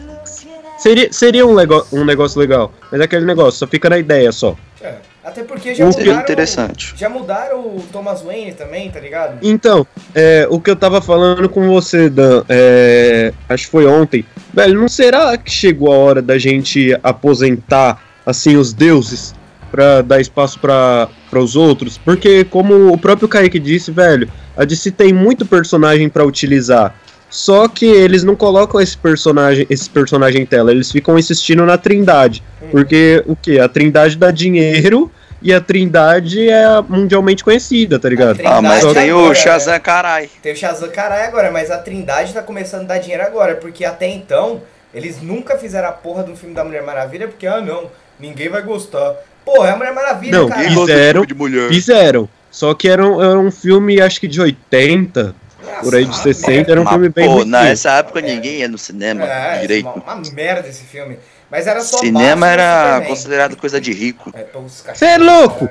[0.77, 4.33] Seria, seria um, lego- um negócio legal, mas é aquele negócio, só fica na ideia
[4.33, 4.57] só.
[4.81, 4.97] É.
[5.25, 6.21] Até porque já mudaram.
[6.21, 6.95] interessante.
[6.97, 9.39] Já mudaram o Thomas Wayne também, tá ligado?
[9.41, 14.25] Então, é, o que eu tava falando com você, Dan, é, acho que foi ontem,
[14.53, 19.35] velho, não será que chegou a hora da gente aposentar, assim, os deuses
[19.71, 21.97] pra dar espaço pra para os outros?
[21.97, 26.95] Porque, como o próprio Kaique disse, velho, a DC tem muito personagem pra utilizar.
[27.31, 31.79] Só que eles não colocam esse personagem, esse personagem em tela, eles ficam insistindo na
[31.79, 32.43] Trindade.
[32.73, 33.61] Porque o que?
[33.61, 38.41] A Trindade dá dinheiro e a Trindade é mundialmente conhecida, tá ligado?
[38.45, 40.31] Ah, mas Trindade tem o agora, Shazam, carai.
[40.43, 43.85] Tem o Shazam caralho agora, mas a Trindade tá começando a dar dinheiro agora, porque
[43.85, 44.63] até então
[44.95, 48.49] eles nunca fizeram a porra de um filme da Mulher Maravilha, porque, ah não, ninguém
[48.49, 49.15] vai gostar.
[49.45, 50.63] Porra, é a Mulher Maravilha, Não, cara.
[50.69, 51.69] Fizeram- mulher.
[51.69, 52.29] Fizeram.
[52.51, 55.35] Só que era um, era um filme, acho que de 80,
[55.83, 57.45] por aí de 60, era um filme bem pô, ruim.
[57.49, 59.89] nessa época ninguém ia no cinema É, direito.
[59.89, 61.17] Uma, uma merda esse filme.
[61.53, 64.33] Mas era só Cinema era considerado coisa de rico.
[64.35, 65.69] É, pô, os cachorros, Cê é louco?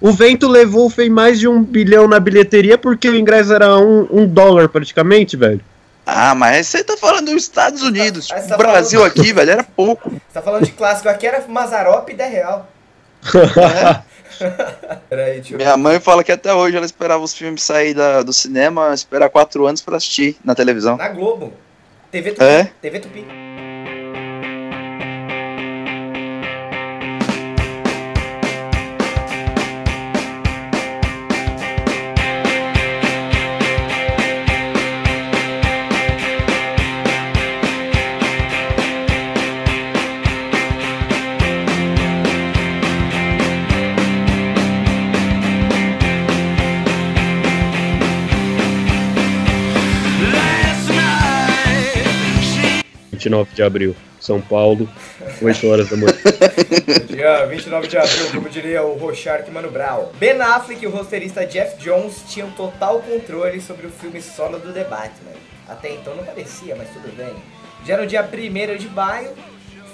[0.00, 4.08] O vento levou, fez mais de um bilhão na bilheteria porque o ingresso era um,
[4.10, 5.60] um dólar praticamente, velho.
[6.04, 8.28] Ah, mas você tá falando dos Estados Unidos.
[8.32, 10.10] Ah, você o tá Brasil falando- aqui, velho, era pouco.
[10.10, 12.68] Você tá falando de clássico, aqui era Mazarop e 10 real.
[15.08, 15.56] Peraí, tio.
[15.58, 19.28] Minha mãe fala que até hoje ela esperava os filmes sair da- do cinema, esperar
[19.28, 20.96] quatro anos pra assistir na televisão.
[20.96, 21.52] Na Globo.
[22.10, 22.42] TV Tupi.
[22.44, 22.70] É?
[22.82, 23.24] TV Tupi.
[53.20, 54.88] 29 de abril, São Paulo,
[55.42, 56.14] 8 horas da manhã.
[57.06, 60.06] Dia 29 de abril, como diria o Rochark Mano Brown.
[60.18, 64.72] Ben Affleck e o roteirista Jeff Jones tinham total controle sobre o filme solo do
[64.72, 65.32] The Batman.
[65.68, 67.34] Até então não parecia, mas tudo bem.
[67.86, 69.30] Já no dia 1 de maio,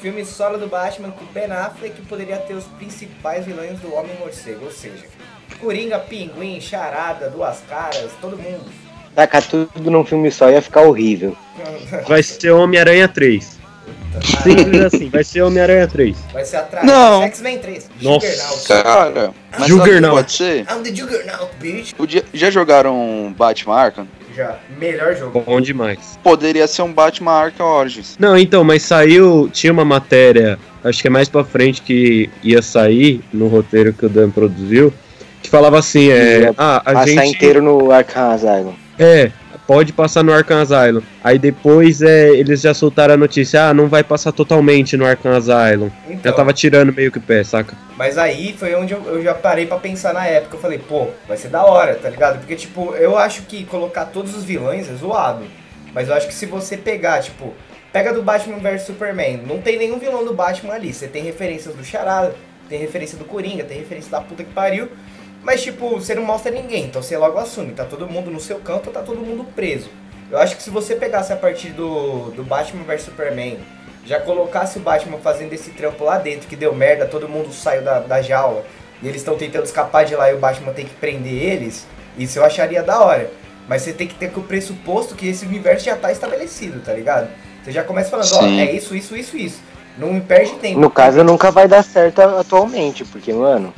[0.01, 4.71] filme solo do Batman com Ben Affleck poderia ter os principais vilões do Homem-Morcego, ou
[4.71, 5.05] seja,
[5.61, 8.86] Coringa, Pinguim, Charada, Duas Caras, todo mundo.
[9.17, 11.35] Tacar tudo num filme só ia ficar horrível.
[12.07, 13.57] Vai ser Homem-Aranha 3.
[14.43, 16.17] Simples assim, vai ser Homem-Aranha 3.
[16.33, 16.87] Vai ser atrás.
[16.87, 17.23] Não.
[17.25, 17.91] X-Men 3.
[18.03, 18.27] Nossa.
[18.27, 18.69] Juggernaut.
[18.69, 20.15] Cara, mas Juggernaut.
[20.17, 20.61] pode ser?
[20.71, 21.93] I'm the Juggernaut, bitch.
[21.95, 24.07] Podia- já jogaram Batman Arkham?
[24.35, 25.41] Já, melhor jogo.
[25.47, 26.19] Bom demais.
[26.23, 28.17] Poderia ser um Batman Arkham Origins.
[28.19, 29.49] Não, então, mas saiu.
[29.53, 34.05] Tinha uma matéria, acho que é mais pra frente que ia sair no roteiro que
[34.05, 34.93] o Dan produziu,
[35.43, 36.53] que falava assim: é.
[36.59, 37.37] Ah, a Passar gente.
[37.37, 38.75] inteiro no Arkham Asylum.
[38.99, 39.31] É,
[39.67, 41.03] pode passar no Arkham Asylum.
[41.23, 45.33] Aí depois é, eles já soltaram a notícia: ah, não vai passar totalmente no Arkham
[45.37, 45.91] Asylum.
[46.09, 47.77] Então, Já tava tirando meio que o pé, saca?
[47.97, 50.57] Mas aí foi onde eu, eu já parei pra pensar na época.
[50.57, 52.39] Eu falei, pô, vai ser da hora, tá ligado?
[52.39, 55.45] Porque, tipo, eu acho que colocar todos os vilões é zoado.
[55.93, 57.55] Mas eu acho que se você pegar, tipo,
[57.93, 60.93] pega do Batman vs Superman, não tem nenhum vilão do Batman ali.
[60.93, 62.35] Você tem referências do Charada,
[62.69, 64.91] tem referência do Coringa, tem referência da puta que pariu.
[65.47, 67.73] Mas, tipo, você não mostra ninguém, então você logo assume.
[67.73, 69.89] Tá todo mundo no seu canto tá todo mundo preso.
[70.29, 73.57] Eu acho que se você pegasse a partir do, do Batman vs Superman,
[74.05, 77.83] já colocasse o Batman fazendo esse trampo lá dentro, que deu merda, todo mundo saiu
[77.83, 78.65] da, da jaula,
[79.01, 81.87] e eles estão tentando escapar de lá e o Batman tem que prender eles,
[82.19, 83.31] isso eu acharia da hora.
[83.69, 86.93] Mas você tem que ter com o pressuposto que esse universo já tá estabelecido, tá
[86.93, 87.29] ligado?
[87.63, 89.61] Você já começa falando, ó, é isso, isso, isso, isso.
[89.97, 90.81] Não me perde tempo.
[90.81, 93.73] No caso, nunca vai dar certo atualmente, porque, mano,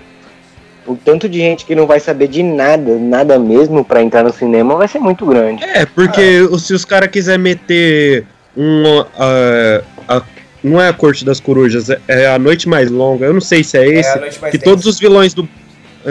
[0.88, 4.32] o tanto de gente que não vai saber de nada, nada mesmo pra entrar no
[4.32, 5.62] cinema vai ser muito grande.
[5.64, 8.24] É, porque o- se os caras quiserem meter
[8.56, 9.04] um.
[9.18, 10.22] ah, a-
[10.64, 13.26] não é a Corte das Corujas, é, é a Noite Mais Longa.
[13.26, 14.08] Eu não sei se é É esse.
[14.10, 14.70] a noite mais que tensa.
[14.70, 15.48] todos os vilões do.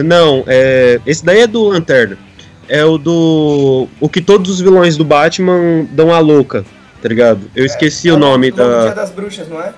[0.05, 0.99] Não, é.
[1.05, 2.17] Esse daí é do Lanterna.
[2.69, 3.87] É o do.
[3.99, 6.63] O que todos os vilões do Batman dão a louca,
[7.01, 7.41] tá ligado?
[7.55, 8.93] Eu esqueci É o nome Longo Dia da.
[8.93, 9.73] das Bruxas, não é?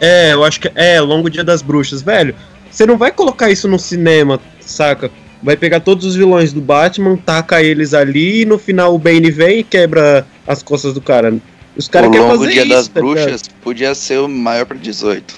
[0.00, 2.34] É, eu acho que é Longo Dia das Bruxas, velho.
[2.72, 5.10] Você não vai colocar isso no cinema, saca?
[5.42, 9.30] Vai pegar todos os vilões do Batman, taca eles ali e no final o Bane
[9.30, 11.34] vem e quebra as costas do cara.
[11.76, 13.00] Os o caras querem Longo fazer Dia isso, das tá?
[13.00, 15.34] Bruxas podia ser o maior pra 18.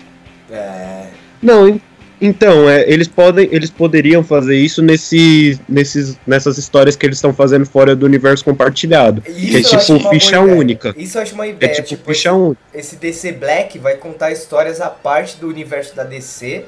[0.50, 1.06] É.
[1.42, 1.80] Não, en-
[2.20, 7.34] então, é, eles podem, eles poderiam fazer isso nesse, nesses, nessas histórias que eles estão
[7.34, 9.22] fazendo fora do universo compartilhado.
[9.26, 10.94] Isso que é tipo ficha única.
[10.96, 11.72] Isso eu acho uma É ideia.
[11.74, 12.60] tipo, tipo, ficha única.
[12.72, 16.64] esse DC Black vai contar histórias à parte do universo da DC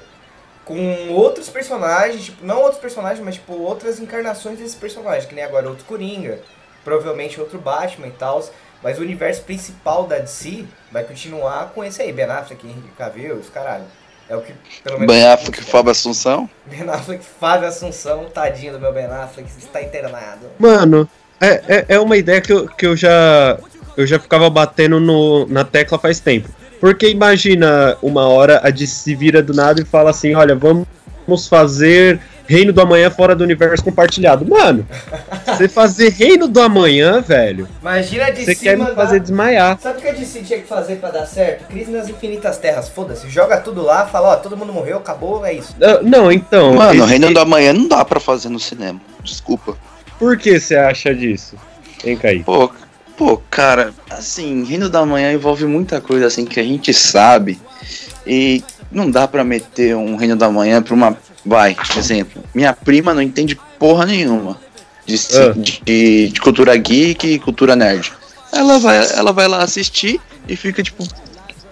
[0.66, 5.44] com outros personagens, tipo, não outros personagens, mas tipo outras encarnações desses personagens, que nem
[5.44, 6.40] agora outro Coringa,
[6.84, 8.44] provavelmente outro Batman e tal,
[8.82, 13.36] mas o universo principal da DC vai continuar com esse aí, Ben Affleck, Henry Cavill,
[13.36, 13.84] os caralho.
[14.28, 14.52] É o que
[14.82, 16.50] pelo menos Ben Affleck, Fábio Assunção.
[16.66, 20.50] Ben Affleck, Fábio Assunção, tadinho do meu Ben Affleck, está internado.
[20.58, 21.08] Mano,
[21.40, 23.56] é, é, é uma ideia que eu, que eu já
[23.96, 26.48] eu já ficava batendo no, na tecla faz tempo.
[26.80, 31.48] Porque imagina uma hora a DC se vira do nada e fala assim, olha, vamos
[31.48, 34.46] fazer Reino do Amanhã fora do universo compartilhado.
[34.48, 34.86] Mano,
[35.46, 39.78] você fazer Reino do Amanhã, velho, Imagina a DC você quer me mandar- fazer desmaiar.
[39.80, 41.66] Sabe o que a DC tinha que fazer pra dar certo?
[41.66, 43.28] Crise nas Infinitas Terras, foda-se.
[43.28, 45.74] Joga tudo lá, fala, ó, todo mundo morreu, acabou, é isso.
[45.82, 46.74] Ah, Não, então.
[46.74, 49.00] Mano, esse- Reino da Manhã não dá pra fazer no cinema.
[49.24, 49.76] Desculpa.
[50.18, 51.56] Por que você acha disso?
[52.04, 52.44] Hein, Kaique?
[52.44, 52.70] Pô,
[53.16, 57.58] pô, cara, assim, Reino da Manhã envolve muita coisa assim que a gente sabe.
[58.26, 61.16] E não dá pra meter um Reino da Manhã pra uma.
[61.44, 62.42] Vai, exemplo.
[62.54, 64.58] Minha prima não entende porra nenhuma
[65.06, 65.52] de, Ah.
[65.84, 68.12] de, de cultura geek e cultura nerd.
[68.52, 71.06] Ela vai, ela vai lá assistir e fica tipo,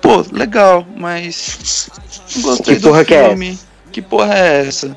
[0.00, 1.88] pô, legal, mas.
[2.36, 3.58] Não gostei Que porra do que é filme.
[3.90, 4.96] Que porra é essa?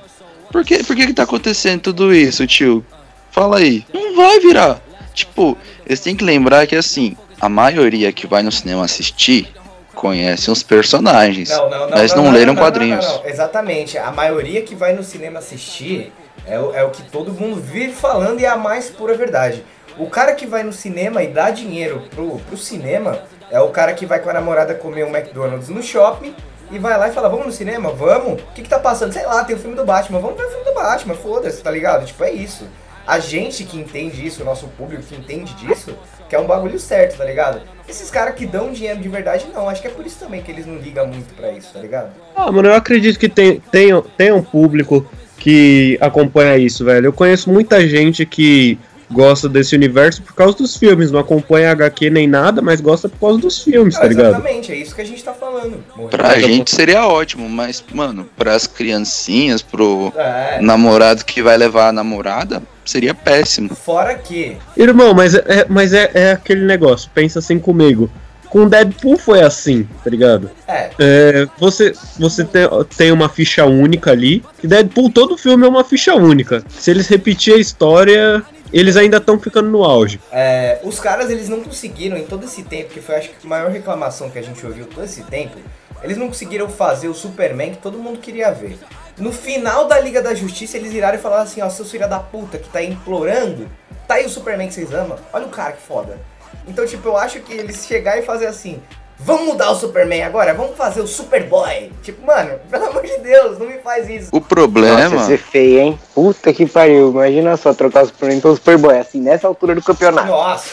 [0.51, 2.86] Por que, por que que tá acontecendo tudo isso, tio?
[3.31, 3.86] Fala aí.
[3.93, 4.81] Não vai virar.
[5.13, 5.57] Tipo,
[5.88, 9.54] eles têm que lembrar que assim, a maioria que vai no cinema assistir
[9.95, 11.50] conhece os personagens.
[11.50, 11.89] Não, não, não.
[11.89, 13.21] mas não, leram quadrinhos.
[13.23, 13.97] Exatamente.
[13.97, 16.12] A maioria que vai no cinema assistir
[16.45, 19.63] é o, é o que todo mundo vive falando e é a mais pura verdade.
[19.97, 23.19] O cara que vai no cinema e dá dinheiro pro, pro cinema
[23.50, 26.36] é o cara que vai com a namorada comer um McDonald's no shopping
[26.69, 27.91] e vai lá e fala, vamos no cinema?
[27.91, 28.41] Vamos?
[28.41, 29.13] O que que tá passando?
[29.13, 30.19] Sei lá, tem o filme do Batman.
[30.19, 32.06] Vamos ver o filme do Batman, foda-se, tá ligado?
[32.06, 32.67] Tipo, é isso.
[33.08, 35.96] A gente que entende isso, o nosso público que entende disso,
[36.28, 37.62] que é um bagulho certo, tá ligado?
[37.88, 39.70] Esses caras que dão dinheiro de verdade, não.
[39.70, 42.10] Acho que é por isso também que eles não ligam muito pra isso, tá ligado?
[42.36, 47.06] Ah, mano, eu acredito que tem, tem, tem um público que acompanha isso, velho.
[47.08, 48.78] Eu conheço muita gente que
[49.10, 53.17] gosta desse universo por causa dos filmes, não acompanha HQ nem nada, mas gosta por
[53.20, 54.28] causa dos filmes, Não, tá ligado?
[54.32, 55.82] exatamente, é isso que a gente tá falando.
[55.96, 56.10] Morreu.
[56.10, 61.91] Pra gente seria ótimo, mas, mano, pras criancinhas, pro É, namorado que vai levar a
[61.93, 63.76] namorada, seria péssimo.
[63.76, 64.58] fora que.
[64.76, 68.10] Irmão, mas, é, mas é, é aquele negócio, pensa assim comigo.
[68.50, 70.50] Com Deadpool foi assim, tá ligado?
[70.67, 72.60] É, É, você você te-
[72.97, 74.41] tem uma ficha única ali.
[74.63, 76.63] E Deadpool, todo filme é uma ficha única.
[76.69, 80.19] Se eles repetirem a história, eles ainda estão ficando no auge.
[80.32, 83.50] é, os caras eles não conseguiram em todo esse tempo, que foi acho que a
[83.50, 85.58] maior reclamação que a gente ouviu todo esse tempo,
[86.02, 88.78] eles não conseguiram fazer o Superman que todo mundo queria ver.
[89.17, 92.19] No final da Liga da Justiça, eles viraram e falaram assim, ó, seus filha da
[92.19, 93.67] puta que tá aí implorando,
[94.08, 96.19] tá aí o Superman que vocês amam, olha o cara que foda.
[96.67, 98.80] Então, tipo, eu acho que eles chegar e fazer assim,
[99.17, 101.91] vamos mudar o Superman agora, vamos fazer o Superboy.
[102.03, 104.30] Tipo, mano, pelo amor de Deus, não me faz isso.
[104.32, 105.10] O problema.
[105.10, 105.99] Nossa, ser feio, hein?
[106.13, 107.10] Puta que pariu.
[107.10, 110.27] Imagina só trocar o Superman pelo Superboy, assim, nessa altura do campeonato.
[110.27, 110.69] Nossa,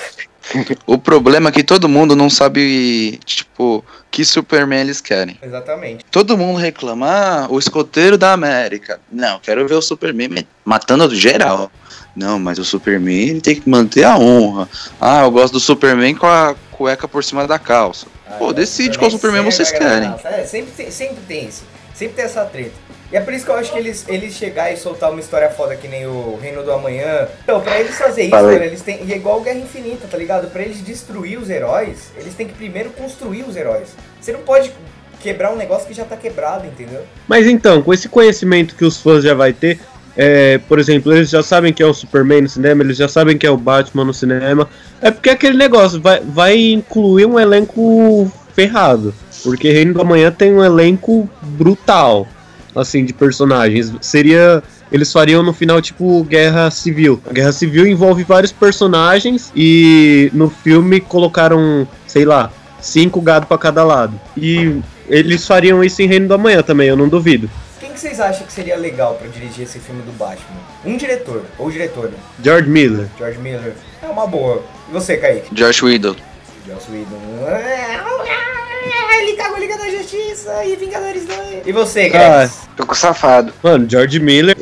[0.87, 5.39] O problema é que todo mundo não sabe, tipo, que Superman eles querem.
[5.43, 6.05] exatamente.
[6.11, 9.01] Todo mundo reclama, ah, o escoteiro da América.
[9.11, 11.71] Não, quero ver o Superman matando do geral.
[12.15, 14.69] Não, mas o Superman ele tem que manter a honra.
[15.01, 18.07] Ah, eu gosto do Superman com a cueca por cima da calça.
[18.39, 20.15] Pô, Ah, decide qual Superman vocês serve a querem.
[20.25, 21.65] É, sempre, sempre tem isso.
[21.95, 22.73] Sempre tem essa treta.
[23.15, 25.49] E é por isso que eu acho que eles, eles chegar e soltar uma história
[25.49, 27.29] foda que nem o Reino do Amanhã.
[27.45, 29.05] Então, pra eles fazer isso, mano, eles têm.
[29.07, 30.51] E é igual Guerra Infinita, tá ligado?
[30.51, 33.91] Pra eles destruir os heróis, eles têm que primeiro construir os heróis.
[34.21, 34.73] Você não pode
[35.21, 37.03] quebrar um negócio que já tá quebrado, entendeu?
[37.29, 39.79] Mas então, com esse conhecimento que os fãs já vai ter,
[40.17, 43.39] é, por exemplo, eles já sabem que é o Superman no cinema, eles já sabem
[43.39, 44.69] que é o Batman no cinema.
[45.01, 49.15] É porque aquele negócio vai, vai incluir um elenco ferrado.
[49.45, 52.27] Porque Reino do Amanhã tem um elenco brutal,
[52.75, 53.93] assim, de personagens.
[54.01, 54.63] Seria.
[54.93, 57.21] Eles fariam no final, tipo, Guerra Civil.
[57.29, 63.59] A Guerra Civil envolve vários personagens e no filme colocaram, sei lá, cinco gado pra
[63.59, 64.21] cada lado.
[64.37, 67.51] E eles fariam isso em Reino do Amanhã também, eu não duvido.
[67.81, 70.61] Quem que vocês acham que seria legal pra dirigir esse filme do Batman?
[70.85, 72.13] Um diretor, ou diretora.
[72.43, 73.09] George Miller.
[73.19, 73.75] George Miller.
[74.03, 74.63] É uma boa.
[74.89, 75.53] E você, Kaique?
[75.55, 76.15] Josh Whedon.
[76.67, 77.21] Joss Whedon.
[77.47, 81.67] Ah, Ele cagou Liga da Justiça e Vingadores 2.
[81.67, 82.61] E você, Gregs?
[82.77, 83.53] Tô com safado.
[83.63, 84.57] Mano, George Miller.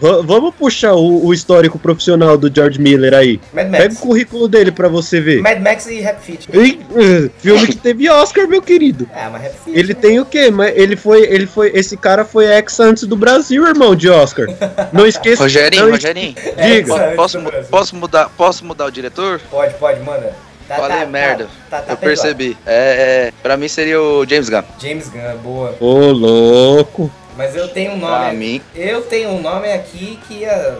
[0.00, 3.40] va- vamos puxar o, o histórico profissional do George Miller aí.
[3.52, 3.96] Mad Pega Max.
[3.96, 5.40] o currículo dele pra você ver.
[5.40, 6.48] Mad Max e Rap Fit.
[6.52, 9.08] Eh, filme que teve Oscar, meu querido.
[9.14, 9.78] É, mas Rap Fit.
[9.78, 10.00] Ele né?
[10.00, 10.50] tem o quê?
[10.50, 14.46] Mas ele foi, ele foi, esse cara foi ex antes do Brasil, irmão, de Oscar.
[14.92, 15.42] Não esqueça.
[15.44, 16.34] Rogerinho, não, Rogerinho.
[16.56, 17.12] É, diga.
[17.16, 17.68] Posso, Brasil.
[17.70, 19.40] posso, mudar, posso mudar o diretor?
[19.50, 20.34] Pode, pode, manda.
[20.68, 21.44] Tá, Falei tá, merda.
[21.68, 22.56] Tá, tá, tá Eu percebi.
[22.66, 24.62] É, é, pra mim seria o James Gunn.
[24.80, 25.76] James Gunn, boa.
[25.80, 27.10] Ô, louco.
[27.36, 28.36] Mas eu tenho um Pra nome.
[28.36, 28.62] mim.
[28.74, 30.78] Eu tenho um nome aqui que ia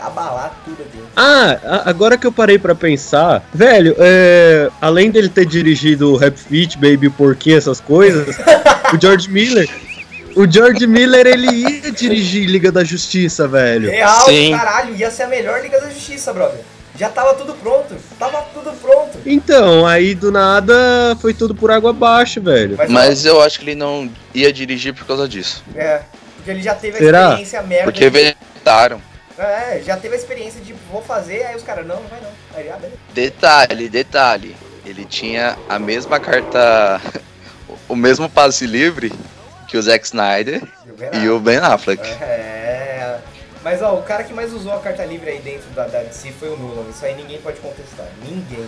[0.00, 0.98] abalar tudo aqui.
[1.16, 6.76] Ah, agora que eu parei pra pensar, velho, é, além dele ter dirigido Rap Fit,
[6.78, 8.34] Baby Porquinho, essas coisas,
[8.94, 9.68] o George Miller,
[10.34, 13.90] o George Miller ele ia dirigir Liga da Justiça, velho.
[13.90, 14.52] Real, Sim.
[14.56, 16.60] caralho, ia ser a melhor Liga da Justiça, brother.
[17.00, 17.96] Já tava tudo pronto.
[18.18, 19.18] Tava tudo pronto.
[19.24, 22.76] Então, aí do nada foi tudo por água abaixo, velho.
[22.76, 25.64] Mas, Mas eu acho que ele não ia dirigir por causa disso.
[25.74, 26.02] É,
[26.36, 27.22] porque ele já teve a Será?
[27.28, 27.84] experiência merda.
[27.84, 29.00] Porque de- vetaram.
[29.38, 32.28] É, já teve a experiência de vou fazer, aí os caras, não, não vai não.
[32.54, 32.98] Aí, ah, beleza.
[33.14, 34.54] Detalhe, detalhe.
[34.84, 37.00] Ele tinha a mesma carta.
[37.88, 39.10] o mesmo passe livre
[39.66, 40.62] que o Zack Snyder
[41.14, 42.06] Eu e o Ben Affleck.
[42.22, 43.16] É.
[43.62, 46.32] Mas ó, o cara que mais usou a carta livre aí dentro da, da DC
[46.32, 46.88] foi o Nolan.
[46.88, 48.06] Isso aí ninguém pode contestar.
[48.24, 48.66] Ninguém.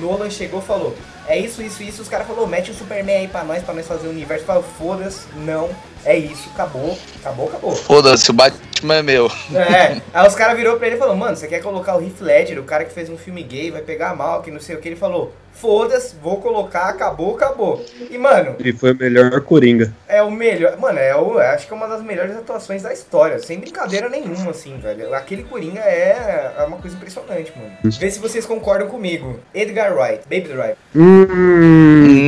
[0.00, 2.02] Nolan chegou e falou: É isso, isso, isso.
[2.02, 4.44] Os caras falaram: Mete o Superman aí pra nós, pra nós fazer o universo.
[4.44, 5.70] Falou: Foda-se, não.
[6.04, 6.96] É isso, acabou.
[7.20, 7.72] Acabou, acabou.
[7.74, 9.30] Foda-se, o Batman é meu.
[9.54, 10.00] É.
[10.12, 12.58] Aí os caras virou pra ele e falou: Mano, você quer colocar o Heath Ledger,
[12.58, 14.88] o cara que fez um filme gay, vai pegar mal, que não sei o que.
[14.88, 17.82] Ele falou: Foda-se, vou colocar, acabou, acabou.
[18.10, 19.94] E mano, Ele foi o melhor Coringa.
[20.06, 20.76] é o melhor.
[20.78, 23.38] Mano, é o, acho que é uma das melhores atuações da história.
[23.38, 25.14] Sem brincadeira nenhuma, assim, velho.
[25.14, 27.70] Aquele Coringa é, é uma coisa impressionante, mano.
[27.82, 29.38] Vê se vocês concordam comigo.
[29.54, 30.76] Edgar Wright, Baby Driver.
[30.94, 31.26] Hum,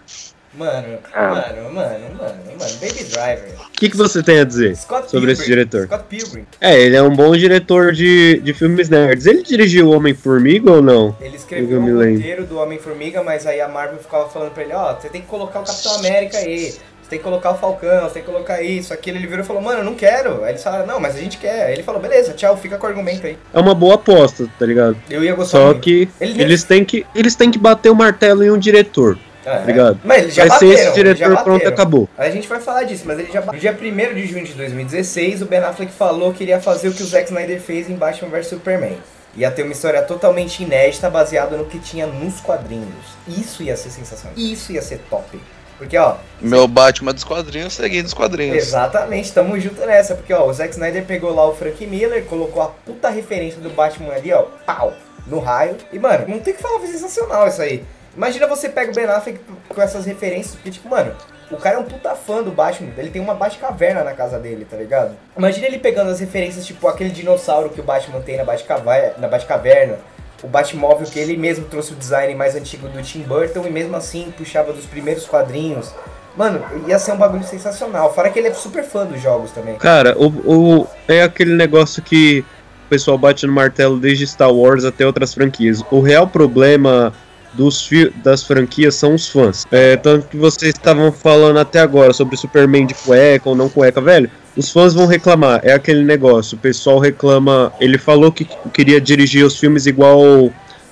[0.58, 1.28] Mano, Ah.
[1.30, 2.74] mano, mano, mano, mano.
[2.82, 3.50] Baby Driver.
[3.68, 5.56] O que, que você tem a dizer Scott sobre esse Pilgrim.
[5.68, 5.86] diretor?
[5.86, 6.46] Scott Pilgrim.
[6.60, 9.28] É, ele é um bom diretor de, de filmes nerds.
[9.28, 11.16] Ele dirigiu Homem-Formiga ou não?
[11.22, 14.74] Ele escreveu Eu o roteiro do Homem-Formiga, mas aí a Marvel ficava falando pra ele,
[14.74, 16.74] ó, você tem que colocar o Capitão América aí,
[17.08, 19.18] você tem que colocar o Falcão, você tem que colocar isso, aquilo.
[19.18, 20.44] Ele virou e falou, mano, eu não quero.
[20.44, 21.68] Aí eles falaram, não, mas a gente quer.
[21.68, 23.38] Aí ele falou, beleza, tchau, fica com o argumento aí.
[23.54, 24.98] É uma boa aposta, tá ligado?
[25.10, 25.80] Eu ia gostar Só muito.
[25.80, 29.18] que Ele nem- eles têm que eles têm que bater o martelo em um diretor.
[29.46, 29.98] É, ligado?
[30.04, 32.10] Mas eles já Vai ser bateram, esse eles diretor, pronto, acabou.
[32.18, 33.40] A gente vai falar disso, mas ele já.
[33.40, 36.94] No dia 1 de junho de 2016, o Ben Affleck falou que iria fazer o
[36.94, 38.98] que o Zack Snyder fez em Batman vs Superman.
[39.38, 43.06] Ia ter uma história totalmente inédita baseada no que tinha nos quadrinhos.
[43.26, 44.38] Isso ia ser sensacional.
[44.38, 45.40] Isso ia ser top.
[45.78, 48.58] Porque, ó, Meu Batman dos quadrinhos seguindo os quadrinhos.
[48.58, 52.64] Exatamente, tamo junto nessa, porque ó, o Zack Snyder pegou lá o Frank Miller, colocou
[52.64, 54.94] a puta referência do Batman ali, ó, pau,
[55.28, 55.78] no raio.
[55.94, 57.86] E, mano, não tem que falar, foi sensacional isso aí.
[58.16, 61.14] Imagina você pega o Ben Affleck com essas referências, porque, tipo, mano,
[61.52, 64.66] o cara é um puta fã do Batman, ele tem uma Batcaverna na casa dele,
[64.66, 65.16] tá ligado?
[65.38, 69.28] Imagina ele pegando as referências, tipo, aquele dinossauro que o Batman tem na Batcaverna, na
[69.28, 70.00] Batcaverna
[70.44, 73.96] o Batmóvel que ele mesmo trouxe o design mais antigo do Tim Burton e mesmo
[73.96, 75.92] assim puxava dos primeiros quadrinhos.
[76.36, 78.14] Mano, ia ser um bagulho sensacional.
[78.14, 79.76] Fora que ele é super fã dos jogos também.
[79.76, 82.46] Cara, o, o, é aquele negócio que
[82.86, 85.84] o pessoal bate no martelo desde Star Wars até outras franquias.
[85.90, 87.12] O real problema
[87.54, 87.90] dos
[88.24, 89.66] das franquias são os fãs.
[89.72, 94.00] É, tanto que vocês estavam falando até agora sobre Superman de cueca ou não cueca,
[94.00, 94.30] velho.
[94.58, 96.58] Os fãs vão reclamar, é aquele negócio.
[96.58, 97.72] O pessoal reclama.
[97.80, 98.44] Ele falou que
[98.74, 100.20] queria dirigir os filmes igual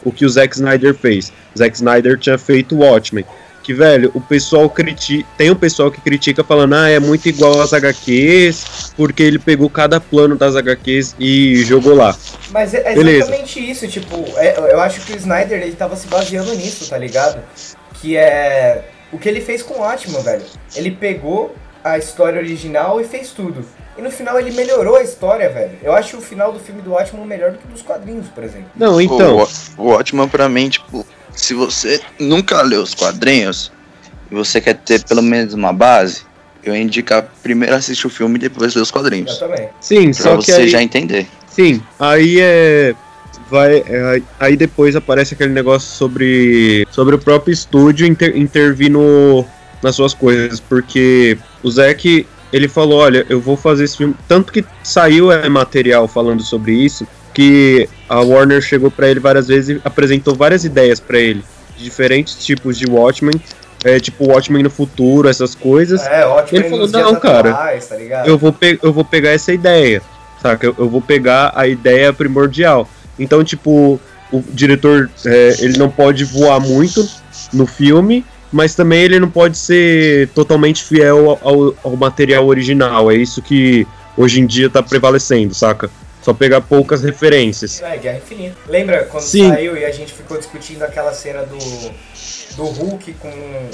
[0.03, 1.33] o que o Zack Snyder fez.
[1.57, 3.25] Zack Snyder tinha feito Watchmen.
[3.63, 5.27] Que, velho, o pessoal critica.
[5.35, 9.67] Tem um pessoal que critica falando, ah, é muito igual às HQs, porque ele pegou
[9.67, 12.15] cada plano das HQs e jogou lá.
[12.51, 13.17] Mas é, é Beleza.
[13.17, 16.99] exatamente isso, tipo, é- eu acho que o Snyder ele tava se baseando nisso, tá
[16.99, 17.41] ligado?
[17.99, 20.43] Que é o que ele fez com o Atman, velho.
[20.75, 21.55] Ele pegou
[21.85, 23.63] a história original e fez tudo.
[23.95, 25.77] E no final ele melhorou a história, velho.
[25.83, 28.65] Eu acho o final do filme do Atman melhor do que dos quadrinhos, por exemplo.
[28.75, 29.37] Não, então.
[29.77, 33.71] O, o Watchman pra mim, tipo, se você nunca leu os quadrinhos
[34.31, 36.23] e você quer ter pelo menos uma base,
[36.63, 39.37] eu indico a primeiro assistir o filme e depois ler os Eu quadrinhos.
[39.37, 39.69] também.
[39.79, 41.27] Sim, Pra só que você aí, já entender.
[41.47, 42.95] Sim, aí é.
[43.47, 49.45] Vai, é, aí depois aparece aquele negócio sobre, sobre o próprio estúdio inter, intervir no,
[49.85, 54.15] nas suas coisas, porque o Zack ele falou: Olha, eu vou fazer esse filme.
[54.27, 59.47] Tanto que saiu é, material falando sobre isso, que a Warner chegou pra ele várias
[59.47, 61.43] vezes e apresentou várias ideias pra ele,
[61.77, 63.39] de diferentes tipos de Watchmen,
[63.83, 66.01] é, tipo Watchmen no futuro, essas coisas.
[66.07, 66.59] É, ótimo.
[66.59, 70.01] Ele falou, "Não, cara, atuais, tá eu vou, eu vou pegar essa ideia,
[70.41, 70.65] saca?
[70.65, 72.89] Eu, eu vou pegar a ideia primordial.
[73.19, 73.99] Então, tipo,
[74.31, 77.07] o diretor, é, ele não pode voar muito
[77.53, 78.25] no filme,
[78.55, 83.11] mas também ele não pode ser totalmente fiel ao, ao material original.
[83.11, 83.85] É isso que
[84.17, 85.89] hoje em dia tá prevalecendo, saca?
[86.21, 87.81] Só pegar poucas referências.
[87.83, 88.55] É, Guerra Infinita.
[88.67, 89.49] Lembra quando Sim.
[89.49, 91.57] saiu e a gente ficou discutindo aquela cena do,
[92.55, 93.31] do Hulk com.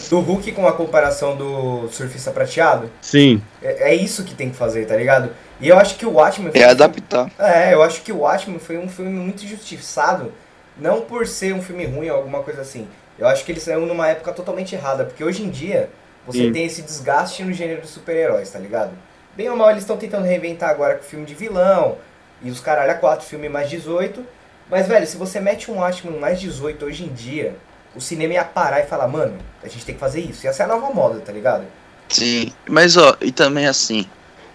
[0.09, 2.89] Do Hulk com a comparação do surfista prateado?
[3.01, 5.29] Sim, É, é isso que tem que fazer, tá ligado?
[5.61, 6.51] E eu acho que o Watchmen.
[6.51, 7.29] foi É um adaptar.
[7.29, 10.31] filme- É, eu acho que o Watchmen foi um filme muito injustiçado.
[10.77, 12.87] Não por ser um filme ruim ou alguma coisa assim.
[13.17, 15.05] Eu acho que ele saiu numa época totalmente errada.
[15.05, 15.89] Porque hoje em dia,
[16.25, 16.51] você Sim.
[16.51, 18.91] tem esse desgaste no gênero de super-heróis, tá ligado?
[19.35, 21.97] Bem ou mal, eles estão tentando reinventar agora com filme de vilão.
[22.41, 24.25] E os caralho a quatro, filme mais 18.
[24.69, 27.55] Mas, velho, se você mete um Watchmen mais 18 hoje em dia,
[27.95, 30.45] o cinema ia parar e falar, mano, a gente tem que fazer isso.
[30.45, 31.65] Ia ser a nova moda, tá ligado?
[32.09, 34.05] Sim, mas ó, e também assim,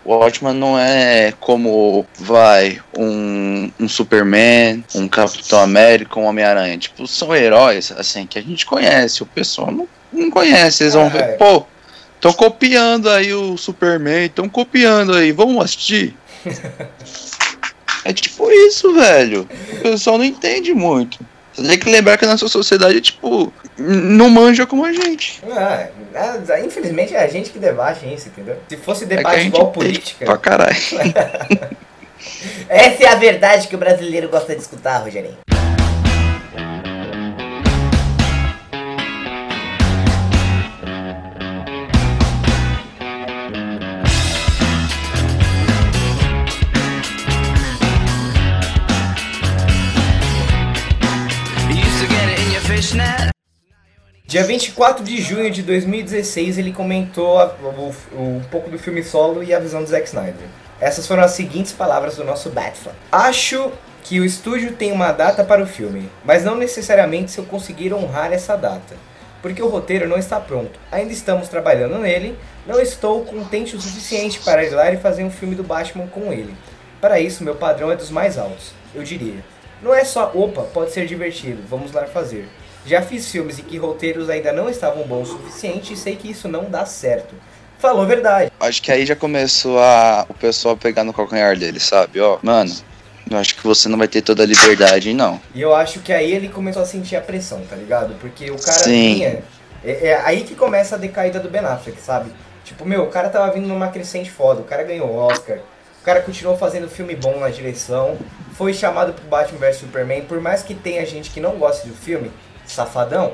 [0.07, 6.79] o Watchman não é como vai um, um Superman, um Capitão América, um Homem-Aranha.
[6.79, 10.85] Tipo, são heróis, assim, que a gente conhece, o pessoal não, não conhece.
[10.85, 11.11] Eles vão É.
[11.11, 11.65] ver, pô,
[12.15, 16.15] estão copiando aí o Superman, estão copiando aí, vamos assistir.
[18.05, 19.49] é tipo isso, velho.
[19.73, 21.19] O pessoal não entende muito.
[21.57, 25.43] Você tem que lembrar que a nossa sociedade, tipo, não manja como a gente.
[25.49, 25.91] É,
[26.53, 28.59] é, infelizmente é a gente que debate isso, entendeu?
[28.69, 30.27] Se fosse É debate gente igual política.
[30.27, 30.77] Pra caralho.
[32.69, 35.39] Essa é a verdade que o brasileiro gosta de escutar, Rogerinho.
[54.37, 59.43] Dia 24 de junho de 2016, ele comentou a- o- um pouco do filme solo
[59.43, 60.47] e a visão do Zack Snyder.
[60.79, 62.93] Essas foram as seguintes palavras do nosso Batflan.
[63.11, 63.73] Acho
[64.05, 67.95] que o estúdio tem uma data para o filme, mas não necessariamente se eu conseguir
[67.95, 68.95] honrar essa data.
[69.41, 70.79] Porque o roteiro não está pronto.
[70.93, 72.37] Ainda estamos trabalhando nele.
[72.67, 76.31] Não estou contente o suficiente para ir lá e fazer um filme do Batman com
[76.31, 76.55] ele.
[77.01, 79.43] Para isso, meu padrão é dos mais altos, eu diria.
[79.83, 82.47] Não é só, opa, pode ser divertido, vamos lá fazer.
[82.87, 86.31] Já fiz filmes em que roteiros ainda não estavam bons o suficiente e sei que
[86.31, 87.35] isso não dá certo.
[87.79, 88.51] Falou a verdade.
[88.61, 92.21] Acho que aí já começou a, o pessoal pegar no calcanhar dele, sabe?
[92.21, 92.73] Ó, mano,
[93.31, 95.41] eu acho que você não vai ter toda a liberdade, não.
[95.55, 98.15] E eu acho que aí ele começou a sentir a pressão, tá ligado?
[98.21, 99.15] Porque o cara Sim.
[99.15, 99.43] vinha.
[99.85, 102.31] É, é aí que começa a decaída do Ben Affleck, sabe?
[102.65, 105.59] Tipo, meu, o cara tava vindo numa crescente foda, o cara ganhou o Oscar,
[106.01, 108.17] o cara continuou fazendo filme bom na direção,
[108.55, 111.95] foi chamado pro Batman vs Superman, por mais que tenha gente que não goste do
[111.95, 112.31] filme,
[112.73, 113.33] safadão,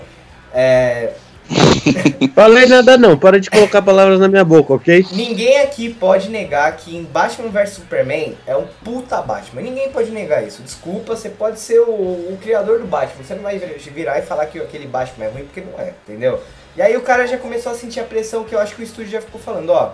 [0.55, 1.12] é,
[2.35, 5.05] Falei nada não, para de colocar palavras na minha boca, ok?
[5.12, 9.62] Ninguém aqui pode negar que em Batman vs Superman é um puta Batman.
[9.62, 10.62] Ninguém pode negar isso.
[10.62, 13.24] Desculpa, você pode ser o, o criador do Batman.
[13.24, 16.41] Você não vai virar e falar que aquele Batman é ruim porque não é, entendeu?
[16.76, 18.85] E aí o cara já começou a sentir a pressão que eu acho que o
[18.85, 19.93] estúdio já ficou falando, ó.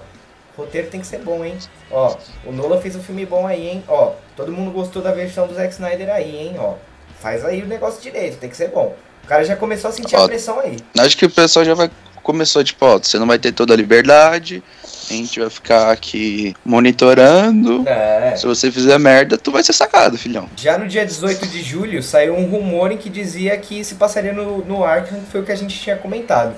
[0.56, 1.56] Roteiro tem que ser bom, hein?
[1.88, 3.84] Ó, o Nolan fez um filme bom aí, hein?
[3.86, 6.56] Ó, todo mundo gostou da versão do Zack Snyder aí, hein?
[6.58, 6.74] Ó,
[7.20, 8.94] faz aí o negócio direito, tem que ser bom.
[9.28, 10.78] O cara já começou a sentir Ó, a pressão aí.
[10.98, 11.90] Acho que o pessoal já vai
[12.22, 14.62] começou tipo, ó, você não vai ter toda a liberdade,
[15.10, 17.86] a gente vai ficar aqui monitorando.
[17.86, 18.34] É.
[18.36, 20.48] Se você fizer merda, tu vai ser sacado, filhão.
[20.56, 24.32] Já no dia 18 de julho saiu um rumor em que dizia que se passaria
[24.32, 26.54] no, no Arkham, que foi o que a gente tinha comentado.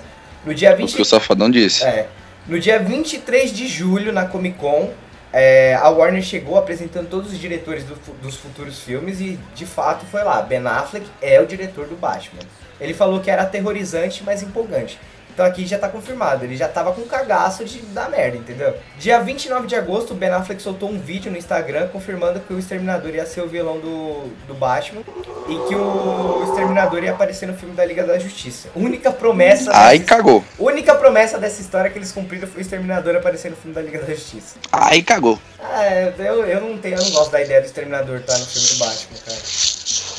[0.47, 1.83] No dia O 20, que o safadão disse.
[1.85, 2.07] é,
[2.47, 4.91] no dia 23 de julho, na Comic Con,
[5.33, 10.05] é, a Warner chegou apresentando todos os diretores do dos futuros filmes e de fato
[10.07, 10.43] foi lá.
[10.43, 12.43] Ben Affleck é o diretor do Batman.
[12.81, 14.99] Ele falou que era aterrorizante, mas empolgante.
[15.33, 18.75] Então aqui já tá confirmado, ele já tava com cagaço de dar merda, entendeu?
[18.99, 22.59] Dia 29 de agosto, o Ben Affleck soltou um vídeo no Instagram confirmando que o
[22.59, 25.03] Exterminador ia ser o vilão do, do Batman
[25.49, 28.69] e que o Exterminador ia aparecer no filme da Liga da Justiça.
[28.75, 30.45] Única promessa Aí dessa- cagou.
[30.59, 34.01] única promessa dessa história que eles cumpriram foi o Exterminador aparecer no filme da Liga
[34.01, 34.57] da Justiça.
[34.73, 35.39] Aí cagou.
[35.79, 38.69] É, eu, eu não tenho, eu não gosto da ideia do Exterminador estar no filme
[38.69, 39.39] do Batman, cara.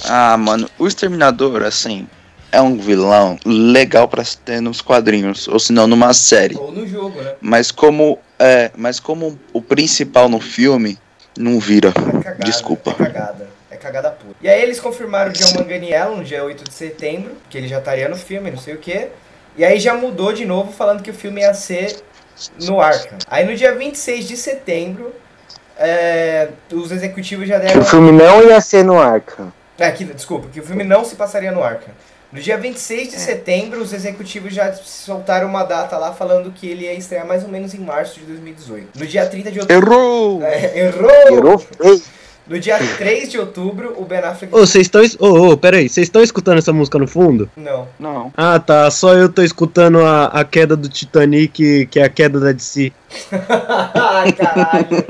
[0.05, 2.07] Ah, mano, o Exterminador, assim,
[2.51, 6.55] é um vilão legal pra se ter nos quadrinhos, ou se não numa série.
[6.55, 7.33] Ou no jogo, né?
[7.39, 10.97] Mas como é, mas como o principal no filme
[11.37, 11.89] não vira.
[11.89, 12.43] É cagada.
[12.43, 12.91] Desculpa.
[12.91, 13.49] É cagada.
[13.69, 14.35] É cagada pura.
[14.41, 17.79] E aí eles confirmaram o John Manganiello no dia 8 de setembro, que ele já
[17.79, 19.07] estaria no filme, não sei o que.
[19.57, 22.01] E aí já mudou de novo, falando que o filme ia ser
[22.63, 23.17] no Arkham.
[23.27, 25.13] Aí no dia 26 de setembro,
[25.77, 27.81] é, os executivos já Que deram...
[27.81, 29.51] o filme não ia ser no Arkham.
[29.77, 31.93] É, que, desculpa, que o filme não se passaria no Arkham.
[32.31, 36.85] No dia 26 de setembro, os executivos já soltaram uma data lá falando que ele
[36.85, 38.97] ia estrear mais ou menos em março de 2018.
[38.97, 39.93] No dia 30 de outubro.
[39.93, 40.43] Errou!
[40.43, 41.11] É, errou!
[41.27, 42.01] Errou feio.
[42.47, 44.53] No dia 3 de outubro, o Ben Affleck.
[44.53, 45.01] Ô, vocês estão.
[45.19, 47.49] Ô, ô, peraí, vocês estão escutando essa música no fundo?
[47.55, 47.87] Não.
[47.99, 48.33] Não.
[48.35, 48.89] Ah, tá.
[48.91, 52.91] Só eu tô escutando a, a queda do Titanic, que é a queda da DC.
[53.93, 55.05] Ai, caralho.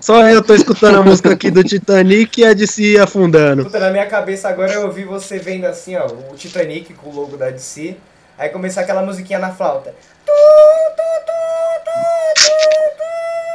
[0.00, 3.64] Só eu tô escutando a música aqui do Titanic e a DC afundando.
[3.64, 7.14] Puta, na minha cabeça agora eu ouvi você vendo assim, ó, o Titanic com o
[7.14, 7.96] logo da DC.
[8.38, 9.94] Aí começar aquela musiquinha na flauta.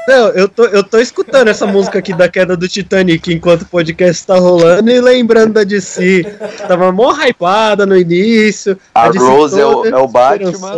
[0.08, 3.66] Não, eu tô, eu tô escutando essa música aqui da queda do Titanic enquanto o
[3.68, 6.24] podcast tá rolando e lembrando da DC.
[6.68, 8.78] Tava mó hypada no início.
[8.95, 10.76] A DC Rose é o, é o Batman.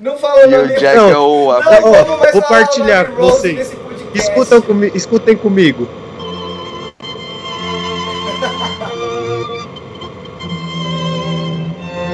[0.00, 1.10] Não falou e nome o Jack Não.
[1.10, 1.46] é o.
[1.46, 3.72] Não, a- Ó, vou partilhar com vocês.
[4.14, 5.86] Escutam comi escutem comigo.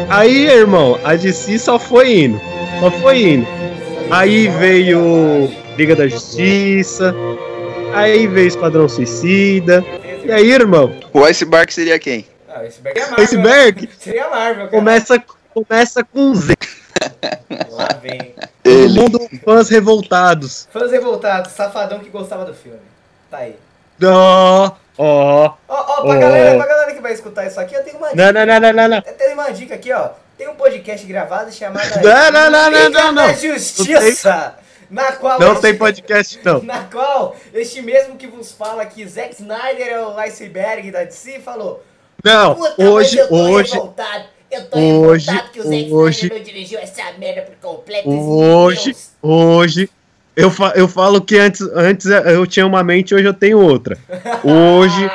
[0.09, 2.41] Aí, irmão, a DC só foi indo.
[2.81, 3.47] Só foi indo.
[4.11, 7.15] Aí veio Liga da Justiça.
[7.95, 9.85] Aí veio Esquadrão Suicida.
[10.25, 12.27] E aí, irmão, O Iceberg seria quem?
[12.49, 13.25] Ah, iceberg é Marvel.
[13.25, 14.69] Iceberg Seria Marvel, cara.
[14.69, 15.23] começa,
[15.55, 16.55] começa com Z.
[17.71, 18.35] Lá vem.
[18.63, 19.01] Todo Ele.
[19.01, 20.69] mundo fãs revoltados.
[20.73, 22.79] Fãs revoltados, safadão que gostava do filme.
[23.31, 23.57] Tá aí.
[24.03, 25.45] Ó, ó.
[25.47, 28.33] Ó, ó, pra, galera, pra galera que vai escutar isso aqui, eu tenho uma dica.
[28.33, 28.97] Não, não, não, não, não, não.
[29.07, 30.11] Eu tenho uma dica aqui, ó.
[30.37, 33.27] Tem um podcast gravado chamado Não, não, não, não, Liga não, não.
[33.27, 34.55] da Justiça,
[34.91, 36.63] na qual Não este- tem podcast, não.
[36.65, 41.39] Na qual este mesmo que vos fala que Zack Snyder é o iceberg da DC
[41.41, 41.83] falou.
[42.25, 44.25] Não, hoje, eu tô hoje, revoltado.
[44.51, 48.09] Eu tô hoje, revoltado que o Zack hoje- Snyder não dirigiu essa merda por completo.
[48.11, 49.91] hoje, hoje,
[50.41, 53.97] eu, fa eu falo que antes, antes eu tinha uma mente, hoje eu tenho outra.
[54.45, 55.11] Hoje,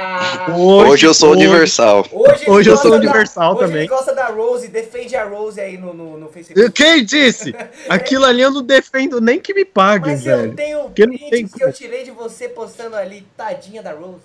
[0.57, 2.05] hoje, Hoje eu sou hoje- universal.
[2.11, 3.77] Hoje, Hoje eu sou da- universal hoje também.
[3.79, 6.71] Ele gosta da Rose, defende a Rose aí no, no, no Facebook.
[6.71, 7.55] Quem disse?
[7.89, 10.53] Aquilo ali eu não defendo nem que me paguem, Mas eu velho.
[10.53, 14.21] tenho Porque não tem que eu tirei de você postando ali, tadinha da Rose.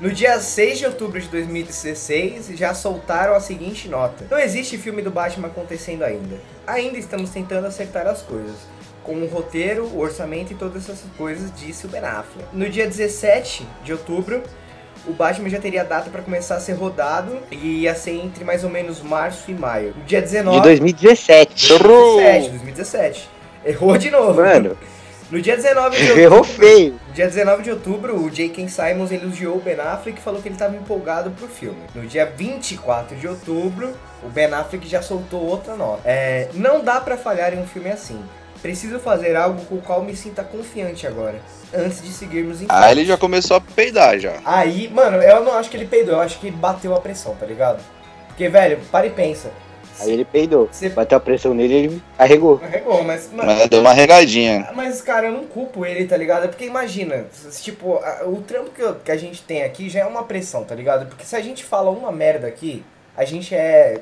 [0.00, 4.24] No dia 6 de outubro de 2016, já soltaram a seguinte nota.
[4.30, 6.40] Não existe filme do Batman acontecendo ainda.
[6.66, 8.56] Ainda estamos tentando acertar as coisas.
[9.02, 12.48] Com o roteiro, o orçamento e todas essas coisas, disse o Ben Affleck.
[12.50, 14.42] No dia 17 de outubro,
[15.06, 18.64] o Batman já teria data para começar a ser rodado e ia ser entre mais
[18.64, 19.94] ou menos março e maio.
[19.94, 20.56] No dia 19...
[20.56, 21.68] De 2017.
[21.68, 23.28] 2017, 2017.
[23.66, 24.40] Errou de novo.
[24.40, 24.78] Mano,
[25.30, 27.00] No dia 19 de Errou outubro, feio.
[27.06, 28.68] no dia 19 de outubro, o J.K.
[28.68, 31.78] Simons elogiou o Ben Affleck e falou que ele estava empolgado pro filme.
[31.94, 36.02] No dia 24 de outubro, o Ben Affleck já soltou outra nota.
[36.04, 38.20] É, não dá pra falhar em um filme assim.
[38.60, 41.36] Preciso fazer algo com o qual me sinta confiante agora,
[41.72, 42.72] antes de seguirmos em frente.
[42.84, 44.34] Aí ele já começou a peidar já.
[44.44, 47.46] Aí, mano, eu não acho que ele peidou, eu acho que bateu a pressão, tá
[47.46, 47.80] ligado?
[48.26, 49.50] Porque, velho, para e pensa.
[50.00, 50.68] Aí ele peidou.
[50.70, 52.58] Você Bateu a pressão nele e ele carregou.
[52.58, 54.68] carregou, mas, mano, Mas deu uma regadinha.
[54.74, 56.48] Mas, cara, eu não culpo ele, tá ligado?
[56.48, 57.26] Porque imagina,
[57.60, 60.64] tipo, a- o trampo que, eu- que a gente tem aqui já é uma pressão,
[60.64, 61.06] tá ligado?
[61.06, 62.84] Porque se a gente fala uma merda aqui,
[63.16, 64.00] a gente é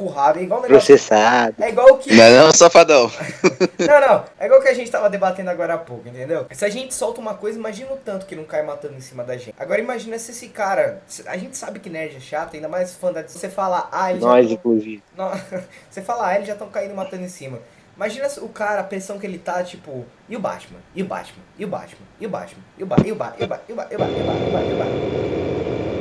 [0.00, 0.86] escurrado, é igual o negócio.
[0.86, 1.54] Processado.
[1.62, 2.14] É igual o que.
[2.14, 3.10] Não é não, safadão?
[3.78, 4.24] Não, não.
[4.38, 6.46] É igual o que a gente tava debatendo agora há pouco, entendeu?
[6.52, 9.24] Se a gente solta uma coisa, imagina o tanto que não cai matando em cima
[9.24, 9.54] da gente.
[9.58, 11.02] Agora imagina se esse cara.
[11.26, 13.22] A gente sabe que nerd é chato, ainda mais fã da.
[13.22, 14.26] Você fala, ah, ele já.
[14.26, 15.02] Nós, inclusive.
[15.16, 15.30] Não,
[15.90, 17.58] você fala, ah, eles já estão caindo matando em cima.
[17.96, 20.78] Imagina o cara, a pressão que ele tá, tipo, e o Batman?
[20.94, 21.42] E o Batman?
[21.58, 22.06] E o Batman?
[22.18, 22.62] E o Batman?
[22.78, 23.08] E o Batman?
[23.08, 23.36] E o Batman?
[23.38, 23.60] E o Batman?
[23.68, 23.90] E o Batman?
[23.90, 24.16] E o Batman?
[24.16, 24.70] E o Batman?
[24.70, 25.99] E o Batman?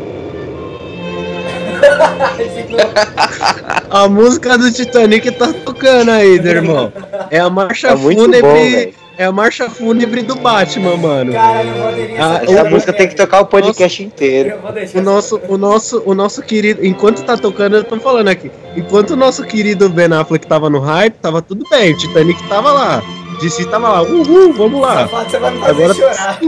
[3.90, 6.94] A música do Titanic tá tocando aí, meu irmão.
[7.32, 8.42] É a marcha Tá fúnebre.
[8.42, 11.34] bom, é a marcha fúnebre do Batman, mano.
[11.34, 14.60] Caralho, eu poderia Ah, Essa o- música tem que tocar o podcast inteiro.
[14.62, 18.28] Vou deixar O nosso, o nosso, o nosso querido, enquanto tá tocando, eu tô falando
[18.28, 18.52] aqui.
[18.76, 21.94] Enquanto o nosso querido Ben Affleck tava no hype, tava tudo bem.
[21.94, 23.02] O Titanic tava lá.
[23.42, 24.02] DC tava lá.
[24.04, 25.06] Uhul, vamos lá.
[25.08, 26.40] Você vai me fazer Agora- chorar.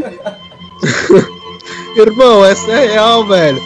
[1.98, 3.62] Irmão, essa é real, velho.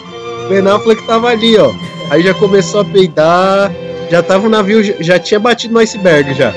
[0.49, 1.71] Ben Affleck tava ali, ó.
[2.09, 3.71] Aí já começou a peidar.
[4.09, 6.53] Já tava o navio, já- tinha batido no iceberg já.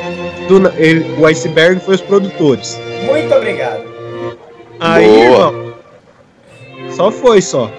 [0.49, 2.79] Do ele- o iceberg foi os produtores.
[3.07, 3.83] Muito obrigado.
[4.79, 5.23] Aí, Boa.
[5.25, 5.75] irmão.
[6.91, 7.71] Só foi, só.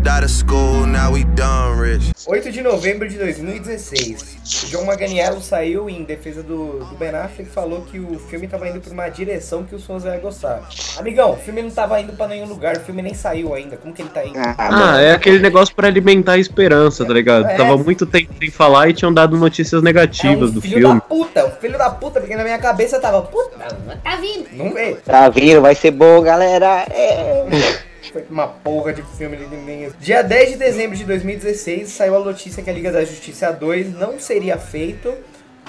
[0.00, 2.12] Dropped out of school, now we done rich.
[2.26, 4.64] 8 de novembro de 2016.
[4.64, 8.46] O John Maganiello saiu em defesa do, do Ben Affleck e falou que o filme
[8.48, 10.68] tava indo pra uma direção que os fãs iam gostar.
[10.98, 13.76] Amigão, o filme não tava indo pra nenhum lugar, o filme nem saiu ainda.
[13.76, 14.38] Como que ele tá indo?
[14.38, 17.46] Ah, é aquele negócio pra alimentar a esperança, tá ligado?
[17.46, 17.56] É.
[17.56, 20.94] Tava muito tempo sem falar e tinham dado notícias negativas é um do filho filme.
[20.94, 23.58] da puta, um filho da puta, porque na minha cabeça tava, puta,
[24.02, 24.48] tá vindo.
[24.52, 24.96] Não veio.
[25.04, 26.86] Tá vindo, vai ser bom, galera.
[26.90, 27.80] É.
[28.12, 29.90] Foi uma porra de filme de ninguém.
[30.00, 33.94] Dia 10 de dezembro de 2016 saiu a notícia que a Liga da Justiça 2
[33.94, 35.14] não seria feito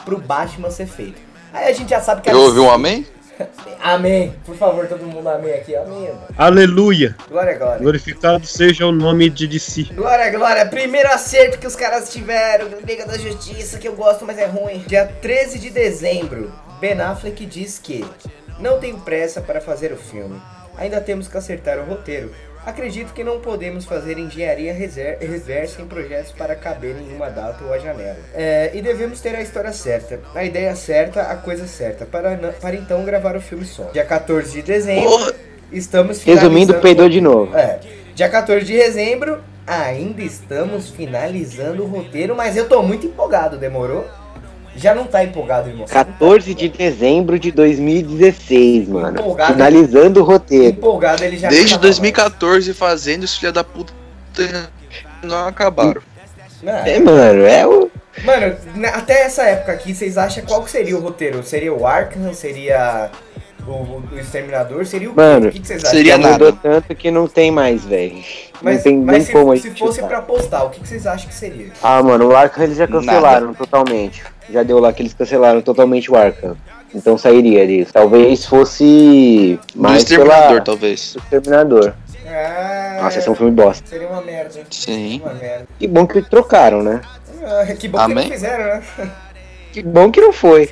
[0.04, 1.22] pro Batman ser feito.
[1.54, 3.06] Aí a gente já sabe que Eu ouvi um amém?
[3.82, 4.34] Amém.
[4.46, 5.76] Por favor, todo mundo amém aqui.
[5.76, 6.08] Amém.
[6.10, 6.22] mano.
[6.38, 7.16] Aleluia!
[7.28, 7.80] Glória, glória.
[7.80, 9.84] Glorificado seja o nome de DC.
[9.96, 10.66] Glória, glória.
[10.68, 12.68] Primeiro acerto que os caras tiveram.
[12.86, 14.84] Liga da Justiça, que eu gosto, mas é ruim.
[14.88, 18.06] Dia 13 de dezembro, Ben Affleck diz que
[18.60, 20.39] não tenho pressa para fazer o filme.
[20.78, 22.32] Ainda temos que acertar o roteiro.
[22.66, 27.74] Acredito que não podemos fazer engenharia reversa em projetos para caber em uma data ou
[27.74, 28.18] a janela.
[28.36, 32.76] É, e devemos ter a história certa, a ideia certa, a coisa certa, para, para
[32.76, 33.86] então gravar o filme só.
[33.92, 35.34] Dia 14 de dezembro, Porra.
[35.72, 37.58] estamos Resumindo, finalizando- peidou de novo.
[37.58, 37.80] é.
[38.14, 44.06] Dia 14 de dezembro, ainda estamos finalizando o roteiro, mas eu tô muito empolgado, demorou?
[44.76, 45.86] Já não tá empolgado, irmão?
[45.86, 49.20] 14 de dezembro de 2016, mano.
[49.20, 49.54] Empolgado.
[49.54, 50.78] Finalizando o roteiro.
[50.78, 53.92] Empolgado, ele já Desde tava 2014 fazendo os filha da puta
[55.24, 56.02] não acabaram.
[56.64, 57.92] Não, É, mano, é o.
[58.24, 58.56] Mano,
[58.94, 61.42] até essa época aqui, vocês acham qual que seria o roteiro?
[61.44, 62.34] Seria o Arkham?
[62.34, 63.10] Seria
[63.66, 64.86] o, o Exterminador?
[64.86, 65.98] Seria o Mano, o que, que vocês acham?
[65.98, 66.60] seria Já mudou nada.
[66.62, 68.16] tanto que não tem mais, velho.
[68.16, 68.24] Não
[68.62, 70.08] Mas, tem mas nem se, como se fosse chutar.
[70.08, 71.72] pra postar, o que, que vocês acham que seria?
[71.82, 74.24] Ah, mano, o Arkham eles já cancelaram totalmente.
[74.50, 76.58] Já deu lá que eles cancelaram totalmente o Arkham.
[76.94, 77.94] Então sairia disso.
[77.94, 80.62] Talvez fosse Do mais Exterminador, pela...
[80.62, 81.14] talvez.
[81.14, 81.94] do Exterminador.
[82.28, 83.88] Ah, Nossa, esse é um filme bosta.
[83.88, 84.62] Seria uma merda.
[84.70, 85.22] Sim.
[85.24, 85.68] Uma merda.
[85.80, 87.02] Que bom que trocaram, né?
[87.44, 88.26] Ah, que bom que Amém?
[88.26, 88.84] não fizeram, né?
[89.72, 90.70] Que bom que não foi.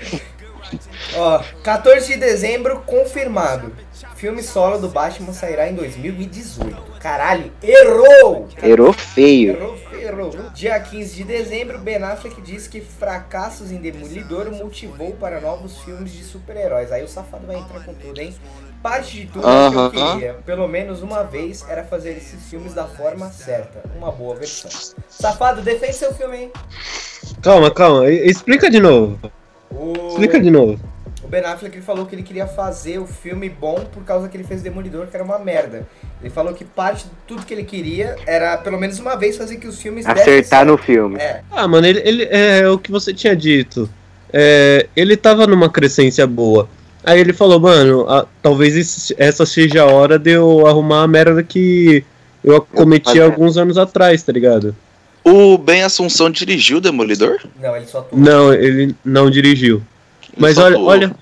[1.15, 3.73] Ó, 14 de dezembro, confirmado.
[4.15, 6.99] Filme solo do Batman sairá em 2018.
[6.99, 8.47] Caralho, errou!
[8.61, 9.55] Errou feio.
[9.55, 10.49] Errou, errou.
[10.53, 16.11] Dia 15 de dezembro, Ben Affleck diz que fracassos em Demolidor motivou para novos filmes
[16.11, 16.91] de super-heróis.
[16.91, 18.35] Aí o safado vai entrar com tudo, hein?
[18.81, 22.85] Parte de tudo que eu queria, pelo menos uma vez, era fazer esses filmes da
[22.85, 23.83] forma certa.
[23.97, 24.71] Uma boa versão.
[25.09, 26.51] Safado, defende seu filme, hein?
[27.41, 28.09] Calma, calma.
[28.09, 29.19] Explica de novo.
[29.69, 30.09] O...
[30.09, 30.79] Explica de novo.
[31.29, 34.35] O Ben Affleck ele falou que ele queria fazer o filme bom por causa que
[34.35, 35.87] ele fez Demolidor, que era uma merda.
[36.19, 39.57] Ele falou que parte de tudo que ele queria era, pelo menos uma vez, fazer
[39.57, 41.17] que os filmes dessem Acertar no filme.
[41.19, 43.87] É, Ah, mano, ele, ele é o que você tinha dito.
[44.33, 46.67] é, ele tava numa crescência boa.
[47.03, 51.07] Aí ele falou, mano, a- talvez esse- essa seja a hora de eu arrumar a
[51.07, 52.03] merda que
[52.43, 54.75] eu cometi alguns anos atrás, tá ligado?
[55.23, 57.37] O Ben Assunção dirigiu o Demolidor?
[57.61, 58.19] Não, ele só atuou.
[58.19, 59.81] Não, ele não dirigiu.
[60.39, 60.89] Mas olha, atuou.
[60.89, 61.15] olha,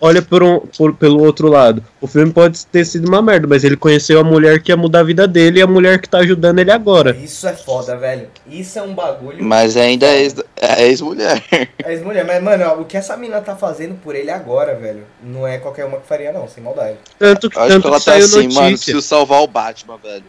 [0.00, 1.82] olha por um, por- pelo outro lado.
[2.00, 5.00] O filme pode ter sido uma merda, mas ele conheceu a mulher que ia mudar
[5.00, 7.16] a vida dele e a mulher que tá ajudando ele agora.
[7.16, 8.28] Isso é foda, velho.
[8.46, 9.42] Isso é um bagulho.
[9.42, 11.42] Mas ainda é é ex-mulher.
[11.84, 15.04] As mulheres, mas, mano, ó, o que essa mina tá fazendo por ele agora, velho,
[15.22, 16.96] não é qualquer uma que faria, não, sem maldade.
[17.18, 18.68] Tanto que, tanto que ela que tá saiu assim, mano, notícia.
[18.92, 20.24] preciso salvar o Batman, velho.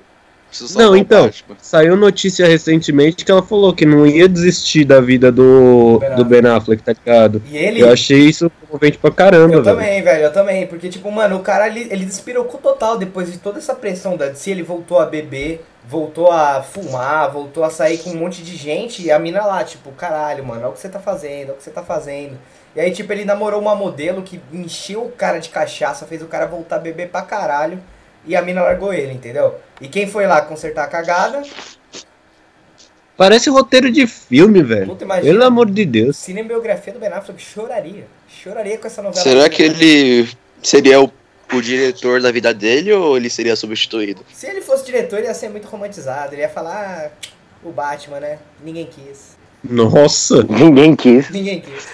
[0.58, 1.30] Preciso Não, então.
[1.62, 6.24] Saiu notícia recentemente que ela falou que não ia desistir da vida do, Ben do
[6.24, 7.43] Ben Affleck, tá ligado?
[7.51, 7.82] E ele.
[7.82, 9.76] Eu achei isso comovente pra caramba, Eu velho.
[9.76, 10.66] também, velho, eu também.
[10.66, 14.30] Porque, tipo, mano, o cara ele, ele despirocou total depois de toda essa pressão da
[14.30, 14.51] DC.
[14.51, 19.03] Ele voltou a beber, voltou a fumar, voltou a sair com um monte de gente.
[19.03, 21.58] E a mina lá, tipo, caralho, mano, olha o que você tá fazendo, olha o
[21.58, 22.38] que você tá fazendo.
[22.74, 26.28] E aí, tipo, ele namorou uma modelo que encheu o cara de cachaça, fez o
[26.28, 27.80] cara voltar a beber pra caralho.
[28.26, 29.55] E a mina largou ele, entendeu?
[29.80, 31.43] E quem foi lá consertar a cagada?
[33.17, 34.88] Parece roteiro de filme, velho.
[34.88, 35.32] Puta, imagina.
[35.32, 36.17] Pelo amor de Deus.
[36.17, 38.07] Cinebiografia do Ben Affleck choraria.
[38.28, 39.23] Choraria com essa novela.
[39.23, 40.28] Será que ele
[40.61, 41.09] seria o,
[41.53, 44.26] o diretor da vida dele ou ele seria substituído?
[44.34, 46.34] Se ele fosse diretor, ele ia ser muito romantizado.
[46.34, 47.28] Ele ia falar, ah,
[47.63, 48.39] o Batman, né?
[48.63, 49.38] Ninguém quis.
[49.63, 50.43] Nossa.
[50.43, 51.30] Ninguém quis.
[51.30, 51.88] Ninguém quis.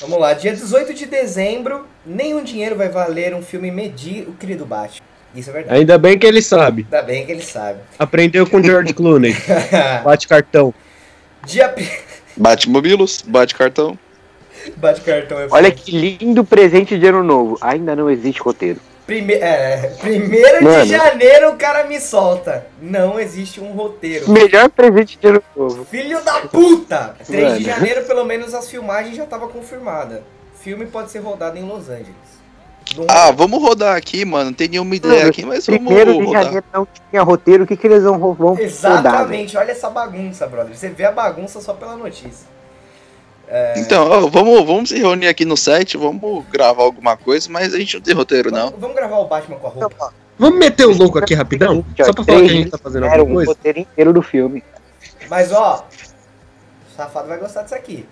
[0.00, 5.04] Vamos lá, dia 18 de dezembro, nenhum dinheiro vai valer um filme medíocre do Batman.
[5.34, 5.78] Isso é verdade.
[5.78, 6.86] Ainda bem que ele sabe.
[6.90, 7.80] Ainda bem que ele sabe.
[7.98, 9.34] Aprendeu com George Clooney.
[10.04, 10.74] Bate cartão.
[11.44, 11.74] dia.
[12.36, 13.98] Bate mobilos, bate cartão.
[14.76, 17.58] Bate cartão é Olha que lindo presente de ano novo.
[17.60, 18.80] Ainda não existe roteiro.
[19.06, 19.34] Prime...
[19.34, 20.86] É, primeiro de Mano.
[20.86, 22.66] janeiro o cara me solta.
[22.80, 24.30] Não existe um roteiro.
[24.30, 25.84] Melhor presente de ano novo.
[25.84, 27.16] Filho da puta!
[27.26, 27.60] 3 de Mano.
[27.60, 30.20] janeiro, pelo menos, as filmagens já estavam confirmadas.
[30.62, 32.39] Filme pode ser rodado em Los Angeles.
[32.96, 34.46] Não- Ah, vamos rodar aqui, mano.
[34.46, 36.42] Não tem nenhuma ideia aqui, mas vamos Primeiro de rodar.
[36.44, 37.64] janeiro não tinha roteiro.
[37.64, 38.64] O que, que eles vão, vão rodar?
[38.64, 40.76] Exatamente, olha essa bagunça, brother.
[40.76, 42.48] Você vê a bagunça só pela notícia.
[43.76, 47.78] Então, ó, vamos, vamos se reunir aqui no set, vamos gravar alguma coisa, mas a
[47.78, 48.66] gente não tem roteiro, não.
[48.66, 50.14] Vamos, vamos gravar o Batman com a roupa.
[50.38, 51.84] Vamos meter o louco aqui rapidão?
[52.02, 53.50] Só pra falar que a gente tá fazendo Era alguma um coisa?
[53.50, 54.62] roteiro inteiro do filme.
[55.28, 55.84] Mas ó,
[56.88, 58.06] o safado vai gostar disso aqui.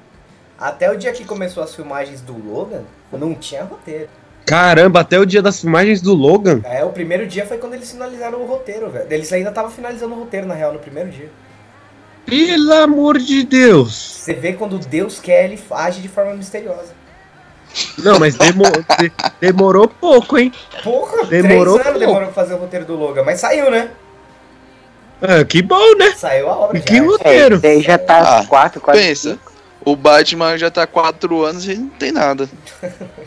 [0.59, 4.09] Até o dia que começou as filmagens do Logan, não tinha roteiro.
[4.49, 6.61] Caramba, até o dia das filmagens do Logan.
[6.65, 9.07] É, o primeiro dia foi quando eles finalizaram o roteiro, velho.
[9.11, 11.29] Eles ainda estavam finalizando o roteiro, na real, no primeiro dia.
[12.27, 13.95] Pelo amor de Deus.
[13.95, 16.97] Você vê quando Deus quer, ele age de forma misteriosa.
[17.99, 18.65] Não, mas demo-
[18.99, 20.53] de- demorou pouco, hein?
[20.83, 21.99] Porra, Demorou três anos pouco.
[21.99, 23.91] demorou pra fazer o roteiro do Logan, mas saiu, né?
[25.21, 26.13] Ah, que bom, né?
[26.17, 26.97] Saiu a obra Que.
[26.97, 27.61] É, roteiro.
[27.63, 29.31] aí já tá Ah, quatro, quase pensa.
[29.33, 29.53] cinco.
[29.91, 32.49] O Batman já tá há quatro anos e não tem nada.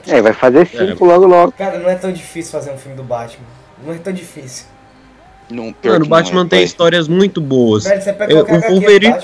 [0.08, 1.52] É, vai fazer cinco logo logo.
[1.54, 3.46] Cara, não é tão difícil fazer um filme do Batman.
[3.86, 4.66] Não é tão difícil.
[5.50, 6.64] Não, Mano, o Batman não é, tem pai.
[6.64, 7.84] histórias muito boas.
[7.84, 9.16] Velho, você pega Eu- o Wolverine-.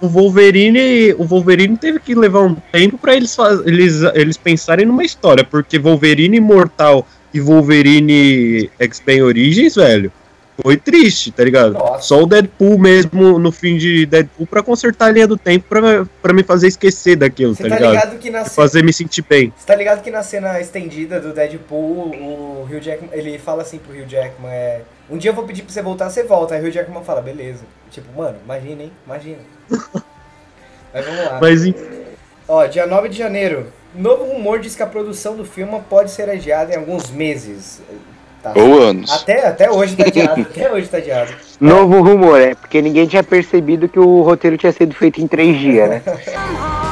[0.00, 3.34] O Wolverine, o Wolverine teve que levar um tempo pra eles,
[3.64, 10.12] eles, eles pensarem numa história, porque Wolverine Imortal e Wolverine X-Men Origins, velho,
[10.62, 11.72] foi triste, tá ligado?
[11.74, 12.02] Nossa.
[12.02, 16.06] Só o Deadpool mesmo no fim de Deadpool pra consertar a linha do tempo pra,
[16.22, 17.90] pra me fazer esquecer daquilo, tá tá ligado?
[17.92, 19.52] ligado que na cena, fazer me sentir bem.
[19.56, 23.78] você tá ligado que na cena estendida do Deadpool, o Hugh Jackman, ele fala assim
[23.78, 26.54] pro Hugh Jackman, é, um dia eu vou pedir pra você voltar, você volta.
[26.54, 27.64] Aí o Hugh Jackman fala, beleza.
[27.90, 28.92] Tipo, mano, imagina, hein?
[29.06, 29.38] Imagina.
[30.92, 31.38] Mas vamos lá.
[31.40, 31.84] Mas enfim,
[32.48, 33.72] Ó, dia 9 de janeiro.
[33.94, 37.82] Novo rumor diz que a produção do filme pode ser adiada em alguns meses.
[38.52, 38.60] Tá.
[38.60, 39.10] Ou anos.
[39.10, 40.40] Até, até hoje tá adiado.
[40.48, 41.32] até hoje tá adiado.
[41.60, 45.58] Novo rumor, é porque ninguém tinha percebido que o roteiro tinha sido feito em três
[45.58, 46.02] dias, né?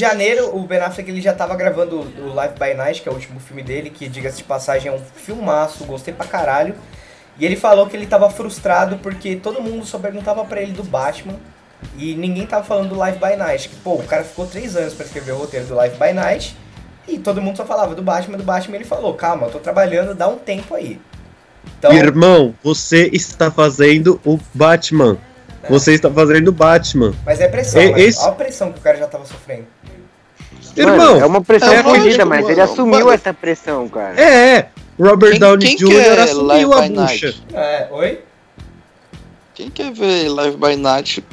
[0.00, 3.14] janeiro, o Ben Affleck ele já tava gravando o Life by Night, que é o
[3.14, 6.74] último filme dele, que, diga-se de passagem, é um filmaço, gostei pra caralho.
[7.38, 10.82] E ele falou que ele tava frustrado porque todo mundo só perguntava pra ele do
[10.82, 11.34] Batman
[11.96, 13.68] e ninguém tava falando do Life by Night.
[13.68, 16.56] Que, pô, o cara ficou três anos pra escrever o roteiro do Life by Night
[17.06, 18.74] e todo mundo só falava do Batman, do Batman.
[18.74, 21.00] E ele falou, calma, eu tô trabalhando, dá um tempo aí.
[21.78, 25.16] Então, Irmão, você está fazendo o Batman.
[25.68, 27.14] Você está fazendo o Batman.
[27.26, 28.00] mas é pressão, né?
[28.00, 29.66] esse- Olha a pressão que o cara já tava sofrendo.
[30.84, 32.72] Mano, Irmão, é uma pressão é fodida, lógico, mas ele mano.
[32.72, 33.10] assumiu Mano.
[33.12, 34.20] essa pressão, cara.
[34.20, 34.68] é, é.
[35.00, 35.88] Robert Quem, Downey quem Jr.
[35.88, 37.34] quer assumiu Live a by bucha.
[37.54, 38.20] É, oi?
[39.54, 41.24] Quem quer ver Live by Night?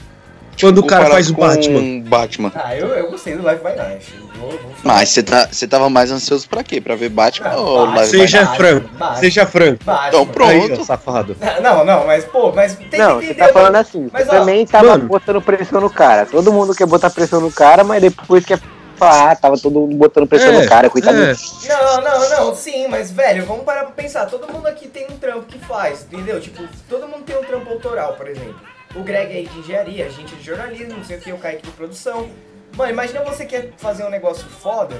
[0.60, 2.00] Quando o cara faz o Batman.
[2.02, 2.52] Batman.
[2.56, 4.14] Ah, eu, eu gostei do Life by Night.
[4.40, 4.70] Vou, vou falar.
[4.96, 6.80] Mas você tá, você tava mais ansioso pra quê?
[6.80, 7.96] Pra ver Batman Ah, ou Batman.
[7.98, 8.58] Live by Seja Night?
[8.58, 9.16] franco, Batman.
[9.20, 9.84] seja franco.
[9.84, 10.08] Batman.
[10.08, 10.52] Então, pronto.
[10.52, 11.36] Aí, safado.
[11.62, 13.78] Não, não, mas, pô, mas tem Não, que você tá falando mano.
[13.80, 15.06] assim, Mas, você ó, também tava mano.
[15.08, 16.26] botando pressão no cara.
[16.26, 18.60] Todo mundo quer botar pressão no cara, mas depois quer
[18.98, 21.18] falar, ah, tava todo mundo botando pressão É, no cara, coitado.
[21.18, 21.34] é.
[21.68, 24.26] Não, não, não, sim, mas, velho, vamos parar pra pensar.
[24.26, 26.40] Todo mundo aqui tem um trampo que faz, entendeu?
[26.40, 28.60] Tipo, todo mundo tem um trampo autoral, por exemplo.
[28.96, 31.64] O Greg aí de engenharia, a gente de jornalismo, não sei o que, o Kaique
[31.64, 32.30] de produção.
[32.78, 34.96] Mano, imagina você quer fazer um negócio foda,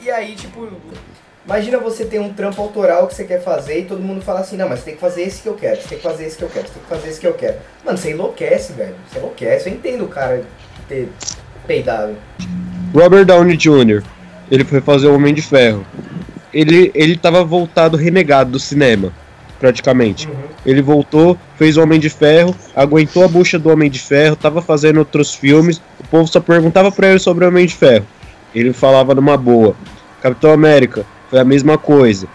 [0.00, 0.68] e aí, tipo,
[1.44, 4.56] imagina você ter um trampo autoral que você quer fazer e todo mundo fala assim,
[4.56, 6.36] não, mas você tem que fazer esse que eu quero, você tem que fazer esse
[6.36, 7.56] que eu quero, você tem que fazer esse que eu quero.
[7.84, 8.94] Mano, você enlouquece, velho.
[9.10, 9.68] Você enlouquece.
[9.68, 10.44] Eu entendo o cara
[10.88, 11.08] ter
[11.66, 12.16] peidado.
[12.94, 14.04] Robert Downey Jr.
[14.48, 15.84] Ele foi fazer o Homem de Ferro.
[16.52, 19.12] Ele, ele tava voltado renegado do cinema,
[19.58, 20.28] praticamente.
[20.28, 20.34] Uhum.
[20.64, 24.62] Ele voltou, fez o Homem de Ferro, aguentou a bucha do Homem de Ferro, tava
[24.62, 25.82] fazendo outros filmes.
[25.98, 28.06] O povo só perguntava pra ele sobre o Homem de Ferro.
[28.54, 29.74] Ele falava numa boa.
[30.22, 32.28] Capitão América foi a mesma coisa.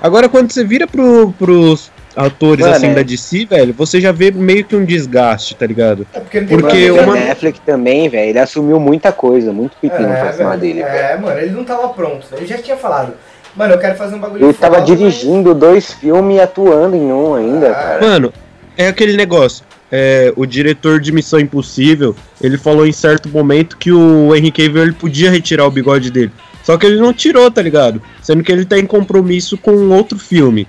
[0.00, 2.94] Agora, quando você vira pro, pros atores Mano, assim é.
[2.94, 6.06] da DC, velho, você já vê meio que um desgaste, tá ligado?
[6.12, 7.26] É porque o uma- né?
[7.26, 10.94] Netflix também, velho, ele assumiu muita coisa, muito pepino pra cima dele, velho.
[10.94, 12.26] É, mano, ele não tava pronto.
[12.32, 13.14] Ele já tinha falado.
[13.56, 17.12] Mano, eu quero fazer um bagulho Ele tava foda, dirigindo dois filmes e atuando em
[17.12, 18.00] um ainda, Ah, cara.
[18.06, 18.32] Mano,
[18.76, 19.64] é aquele negócio.
[19.92, 24.82] É, o diretor de Missão Impossível, ele falou em certo momento que o Henry Cavill
[24.82, 26.32] ele podia retirar o bigode dele.
[26.64, 28.02] Só que ele não tirou, tá ligado?
[28.22, 30.66] Sendo que ele tá em compromisso com outro filme.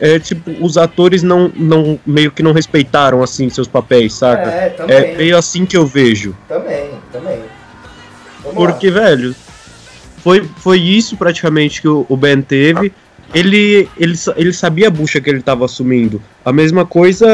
[0.00, 4.48] É tipo, os atores não, não meio que não respeitaram assim seus papéis, saca?
[4.50, 4.96] É, também.
[4.96, 6.34] É meio assim que eu vejo.
[6.48, 7.38] Também, também.
[8.42, 9.34] Vamos Porque, velho,
[10.22, 12.92] foi, foi isso praticamente que o, o Ben teve.
[13.34, 16.20] Ele, ele, ele sabia a bucha que ele tava assumindo.
[16.44, 17.28] A mesma coisa,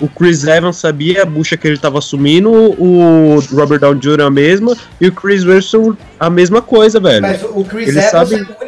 [0.00, 4.20] o Chris Evans sabia a bucha que ele tava assumindo, o Robert Downey Jr.
[4.22, 7.08] a mesma, e o Chris Wilson a mesma coisa, lá.
[7.10, 7.22] velho.
[7.22, 8.67] Mas o Chris Ele Evans sabe- é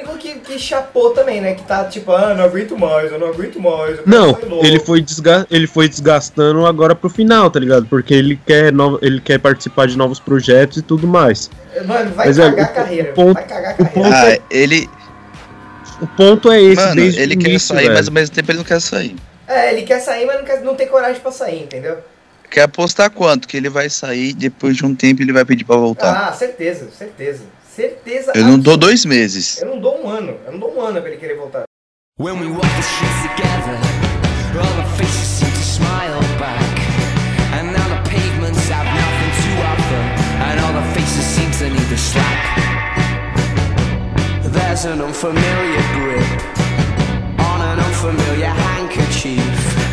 [0.53, 1.55] que chapou também, né?
[1.55, 3.99] Que tá tipo, ah, não aguento mais, eu não aguento mais.
[3.99, 7.87] eu Não, ele foi, desga ele foi desgastando agora pro final, tá ligado?
[7.87, 11.51] Porque ele quer, no ele quer participar de novos projetos e tudo mais.
[11.87, 13.13] Mano, vai Mas, cagar a o- carreira.
[13.13, 13.93] ponto- vai cagar a o carreira.
[14.11, 14.91] ponto- Ah, ele.
[16.03, 17.95] O ponto é esse Mano, desde ele quer sair, velho.
[17.95, 19.17] mas ao mesmo tempo ele não quer sair.
[19.47, 21.99] É, ele quer sair, mas não, quer, não tem coragem pra sair, entendeu?
[22.51, 23.47] Quer apostar quanto?
[23.47, 26.29] Que ele vai sair, depois de um tempo ele vai pedir pra voltar.
[26.29, 27.43] Ah, certeza, certeza.
[27.75, 28.33] Certeza.
[28.35, 29.63] Eu não dou dois meses.
[29.63, 30.37] Eu não dou um ano.
[30.45, 31.63] Eu não dou um ano pra ele querer voltar.
[32.19, 33.79] When we walk the streets together,
[34.59, 36.61] all the faces seem to smile back.
[37.55, 40.03] And now the pavements have nothing to offer,
[40.51, 42.41] and all the faces seem to need a slap.
[44.53, 46.27] There's an unfamiliar grip
[47.39, 49.41] on an unfamiliar handkerchief,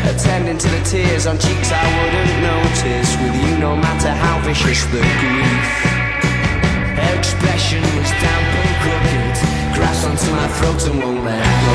[0.04, 4.84] attending to the tears on cheeks I wouldn't notice with you, no matter how vicious
[4.86, 5.97] the grief.
[7.18, 9.34] Expression was damp and crooked,
[9.74, 11.74] grasps onto my throat and won't let go.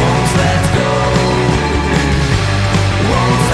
[0.00, 0.92] Won't let go.
[3.10, 3.45] Won't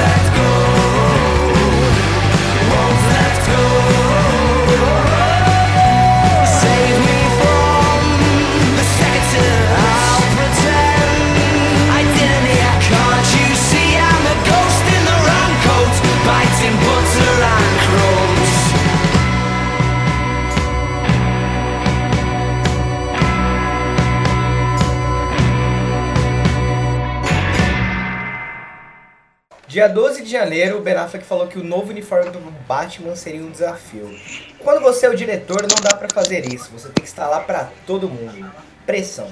[29.73, 33.41] Dia 12 de janeiro, o Ben Affleck falou que o novo uniforme do Batman seria
[33.41, 34.15] um desafio.
[34.59, 36.69] Quando você é o diretor, não dá pra fazer isso.
[36.75, 38.53] Você tem que estar lá pra todo mundo.
[38.85, 39.27] Pressão.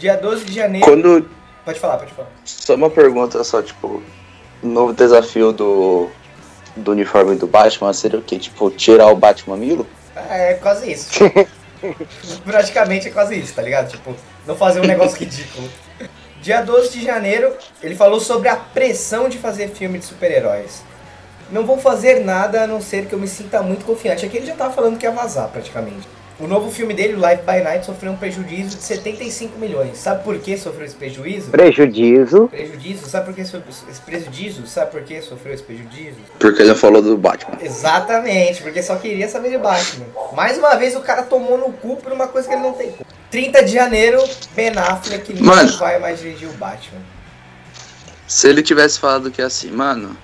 [0.00, 0.84] Dia 12 de janeiro.
[0.84, 1.30] Quando.
[1.64, 2.28] Pode falar, pode falar.
[2.44, 4.02] Só uma pergunta só, tipo.
[4.60, 6.10] O novo desafio do.
[6.74, 8.36] Do uniforme do Batman seria o quê?
[8.36, 9.86] Tipo, tirar o Batman Milo?
[10.28, 11.20] É quase isso.
[12.44, 13.92] Praticamente é quase isso, tá ligado?
[13.92, 15.68] Tipo, não fazer um negócio ridículo.
[16.42, 20.82] Dia 12 de janeiro, ele falou sobre a pressão de fazer filme de super-heróis.
[21.52, 24.26] Não vou fazer nada a não ser que eu me sinta muito confiante.
[24.26, 26.08] Aqui ele já tava falando que ia vazar praticamente.
[26.42, 29.96] O novo filme dele, o Life by Night, sofreu um prejuízo de 75 milhões.
[29.96, 31.52] Sabe por que sofreu esse prejuízo?
[31.52, 32.48] Prejuízo.
[32.48, 33.08] Prejuízo?
[33.08, 34.66] Sabe por que sofreu esse prejuízo?
[34.66, 36.16] Sabe por que sofreu esse prejuízo?
[36.40, 37.56] Porque ele falou do Batman.
[37.62, 40.06] Exatamente, porque só queria saber de Batman.
[40.32, 42.92] Mais uma vez o cara tomou no cu por uma coisa que ele não tem.
[43.30, 44.20] 30 de janeiro,
[44.56, 45.78] Ben Affleck não Mano.
[45.78, 46.98] vai mais dirigir o Batman.
[48.26, 50.16] Se ele tivesse falado que é assim, mano,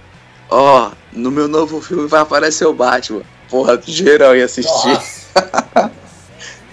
[0.50, 3.22] ó, no meu novo filme vai aparecer o Batman.
[3.48, 4.98] Porra, geral ia assistir.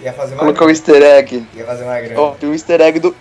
[0.00, 1.46] Ia fazer uma Colocar um easter egg.
[1.54, 2.20] Ia fazer uma grana.
[2.20, 3.16] Ó, tem um easter egg do.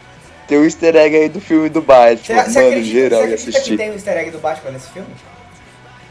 [0.47, 2.43] Tem um easter egg aí do filme do Batman.
[2.43, 5.09] Você Mano, acredita, geral você acredita que tem um easter egg do Batman nesse filme?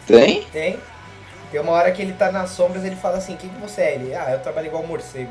[0.07, 0.43] Tem?
[0.53, 0.79] Tem.
[1.53, 3.95] Tem uma hora que ele tá nas sombras ele fala assim, quem que você é?
[3.95, 5.31] Ele, ah, eu trabalho igual um morcego.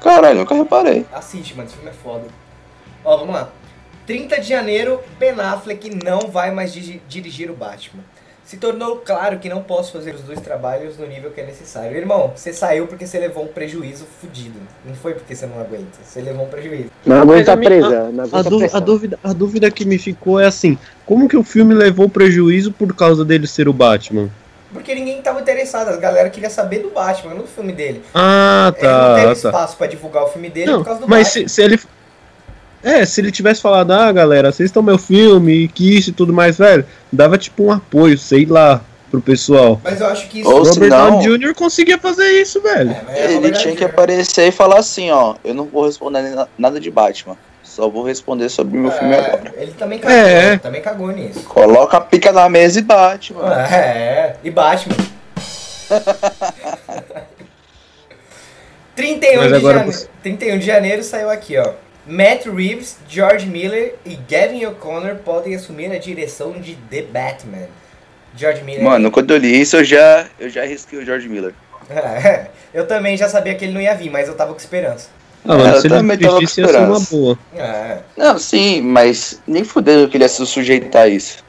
[0.00, 1.06] Caralho, nunca reparei.
[1.12, 2.26] Assiste, mano, esse filme é foda.
[3.04, 3.50] Ó, vamos lá.
[4.06, 8.02] 30 de janeiro, Ben Affleck não vai mais dirigir o Batman.
[8.44, 11.96] Se tornou claro que não posso fazer os dois trabalhos no nível que é necessário.
[11.96, 14.58] Irmão, você saiu porque você levou um prejuízo fudido.
[14.84, 15.98] Não foi porque você não aguenta.
[16.04, 16.90] Você levou um prejuízo.
[17.06, 18.10] Não aguenta presa.
[18.12, 20.76] Não A, dú- a dúvida, a dúvida que me ficou é assim:
[21.06, 24.28] como que o filme levou prejuízo por causa dele ser o Batman?
[24.74, 25.88] Porque ninguém tava interessado.
[25.88, 28.02] A galera queria saber do Batman, não do filme dele.
[28.12, 29.48] Ah, ele não teve tá, tá.
[29.48, 31.48] espaço pra divulgar o filme dele Não, por causa do mas Batman.
[31.48, 31.80] se, se ele.
[32.84, 36.32] É, se ele tivesse falado, ah, galera, vocês estão meu filme, que isso e tudo
[36.32, 39.80] mais, velho, dava tipo um apoio, sei lá, pro pessoal.
[39.82, 40.50] Mas eu acho que isso...
[40.50, 41.54] Ou Robert Downey Jr.
[41.54, 42.94] conseguia fazer isso, velho.
[43.08, 43.90] É, é Ele tinha que Jr.
[43.90, 47.36] aparecer e falar assim, ó, eu não vou responder na- nada de Batman.
[47.62, 49.52] Só vou responder sobre o meu filme agora.
[49.56, 50.48] É, ele também cagou, É.
[50.50, 51.40] ele também cagou nisso.
[51.44, 53.48] Coloca a pica na mesa e bate, mano.
[53.52, 54.94] É, e Batman.
[58.94, 59.92] 31 Mas de, agora jane...
[59.92, 61.72] você- 31 de janeiro saiu aqui, ó.
[62.06, 67.66] Matt Reeves, George Miller e Gavin O'Connor podem assumir a direção de The Batman.
[68.36, 68.82] George Miller.
[68.82, 71.54] Mano, quando eu li isso, eu já, eu já risquei o George Miller.
[71.88, 75.08] É, eu também já sabia que ele não ia vir, mas eu tava com esperança.
[75.44, 77.16] Ah, mano, É, eu se ele também tava com dirigisse ia ser uma esperança.
[77.16, 77.38] boa.
[77.56, 81.44] É, Não, sim, mas nem fudeu que ele ia se sujeitar a isso.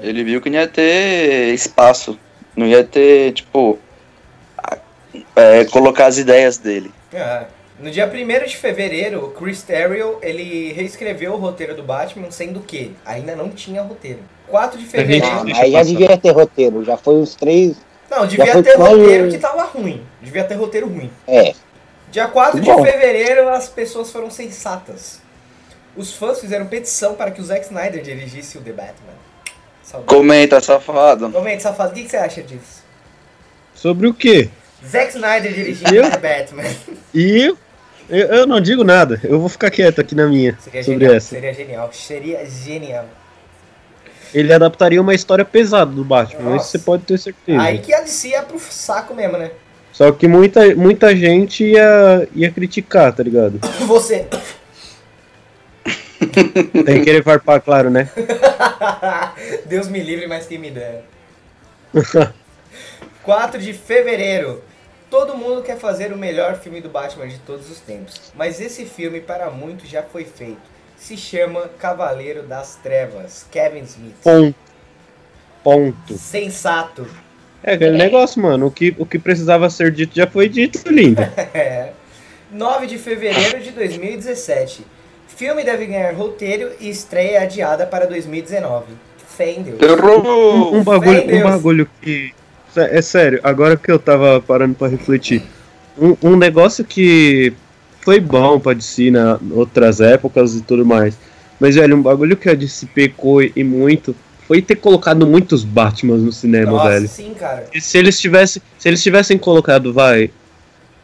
[0.00, 2.18] Ele viu que não ia ter espaço.
[2.56, 3.78] Não ia ter, tipo.
[5.34, 6.92] é, colocar as ideias dele.
[7.12, 7.42] é.
[7.80, 12.60] No dia 1 de fevereiro, o Chris Terrio, ele reescreveu o roteiro do Batman, sendo
[12.60, 14.18] que ainda não tinha roteiro.
[14.48, 15.44] 4 de fevereiro...
[15.44, 16.84] Deixa aí já devia ter roteiro.
[16.84, 17.76] Já foi uns três.
[18.10, 20.02] Não, devia ter quase- roteiro que tava ruim.
[20.20, 21.10] Devia ter roteiro ruim.
[21.26, 21.54] É.
[22.10, 25.20] Dia 4 de fevereiro, as pessoas foram sensatas.
[25.96, 29.12] Os fãs fizeram petição para que o Zack Snyder dirigisse o The Batman.
[29.82, 30.14] Saudade.
[30.14, 31.30] Comenta, safado.
[31.30, 32.82] Comente, safado, o que que você acha disso?
[33.74, 34.48] Sobre o quê?
[34.84, 36.10] Zack Snyder dirigindo Eu?
[36.10, 36.64] The Batman.
[37.14, 37.54] E
[38.08, 41.14] eu, eu não digo nada, eu vou ficar quieto aqui na minha Seria sobre genial,
[41.14, 41.28] essa.
[41.28, 43.06] seria genial, seria genial.
[44.34, 47.60] Ele adaptaria uma história pesada do Batman, isso você pode ter certeza.
[47.60, 49.50] Aí que a DC ia pro saco mesmo, né?
[49.92, 53.58] Só que muita, muita gente ia, ia criticar, tá ligado?
[53.86, 54.28] Você.
[56.84, 58.08] Tem que querer farpar, claro, né?
[59.66, 61.02] Deus me livre, mas quem me dera.
[63.24, 64.62] 4 de fevereiro.
[65.10, 68.32] Todo mundo quer fazer o melhor filme do Batman de todos os tempos.
[68.34, 70.60] Mas esse filme, para muitos, já foi feito.
[70.96, 73.46] Se chama Cavaleiro das Trevas.
[73.50, 74.16] Kevin Smith.
[74.22, 74.54] Ponto.
[75.64, 76.18] Ponto.
[76.18, 77.06] Sensato.
[77.62, 78.66] É aquele negócio, mano.
[78.66, 81.22] O que, o que precisava ser dito já foi dito, lindo.
[81.54, 81.92] É.
[82.50, 84.84] 9 de fevereiro de 2017.
[85.26, 88.86] Filme deve ganhar roteiro e estreia adiada para 2019.
[89.18, 89.80] Fé em Deus.
[89.80, 90.72] Errou!
[90.72, 92.34] Um, um bagulho, um bagulho que.
[92.82, 95.42] Sé- É sério, agora que eu tava parando pra refletir.
[95.98, 97.52] Um, um negócio que
[98.00, 101.18] foi bom pra DC na outras épocas e tudo mais.
[101.60, 104.14] Mas, velho, um bagulho que a DC pecou e muito
[104.46, 107.08] foi ter colocado muitos Batmans no cinema, Nossa, velho.
[107.08, 107.66] sim, cara.
[107.74, 108.62] E se eles tivessem.
[108.78, 110.30] Se eles tivessem colocado, vai.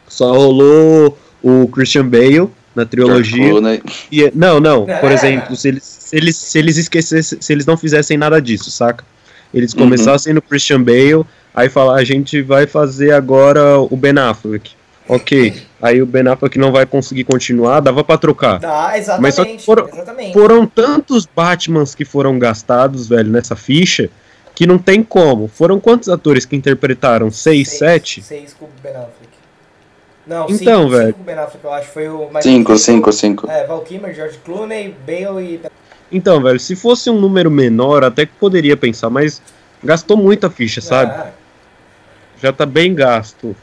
[0.07, 3.59] Só rolou o Christian Bale na trilogia.
[3.61, 3.79] né?
[4.11, 4.85] E, não, não.
[4.85, 5.13] Por É.
[5.13, 9.03] exemplo, se eles, se eles, se eles esquecessem, se eles não fizessem nada disso, saca?
[9.55, 9.79] Eles Uhum.
[9.79, 14.71] começassem no Christian Bale, aí falar, a gente vai fazer agora o Ben Affleck.
[15.07, 15.53] Ok.
[15.81, 18.59] Aí o Ben Affleck não vai conseguir continuar, dava pra trocar.
[18.59, 19.65] Dá, Mas só que exatamente.
[19.65, 20.33] foram- exatamente.
[20.33, 24.09] Foram tantos Batmans que foram gastados, velho, nessa ficha,
[24.53, 25.47] que não tem como.
[25.47, 27.29] Foram quantos atores que interpretaram?
[27.31, 28.21] Seis, sete?
[28.21, 29.13] Seis com o Ben Affleck.
[30.27, 31.05] Não, Então, cinco, velho.
[31.07, 31.87] cinco com o Ben Affleck, eu acho.
[31.91, 32.29] Foi o...
[32.41, 33.49] Cinco, cinco, cinco.
[33.51, 35.61] É, Val Kilmer, George Clooney, Bale e...
[36.11, 39.41] Então, velho, se fosse um número menor, até que poderia pensar, mas
[39.83, 41.11] gastou muita ficha, sabe?
[41.11, 41.27] Ah,
[42.41, 43.55] já tá bem gasto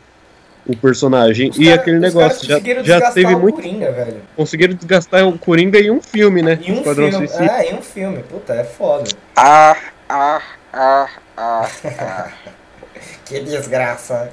[0.66, 1.50] o personagem.
[1.50, 3.54] os e cara- aquele negócio, já, conseguiram já desgastar teve o muito.
[3.56, 4.16] Coringa, velho.
[4.36, 6.58] Conseguiram desgastar o Coringa em um filme, né?
[6.62, 7.28] Em um Esquadrão filme.
[7.28, 7.52] Suicida.
[7.52, 8.22] É, em um filme.
[8.24, 9.10] Puta, é foda.
[9.36, 9.76] Ah,
[10.08, 11.68] ah, ah, ah,
[11.98, 12.28] ah.
[13.24, 14.30] Que desgraça.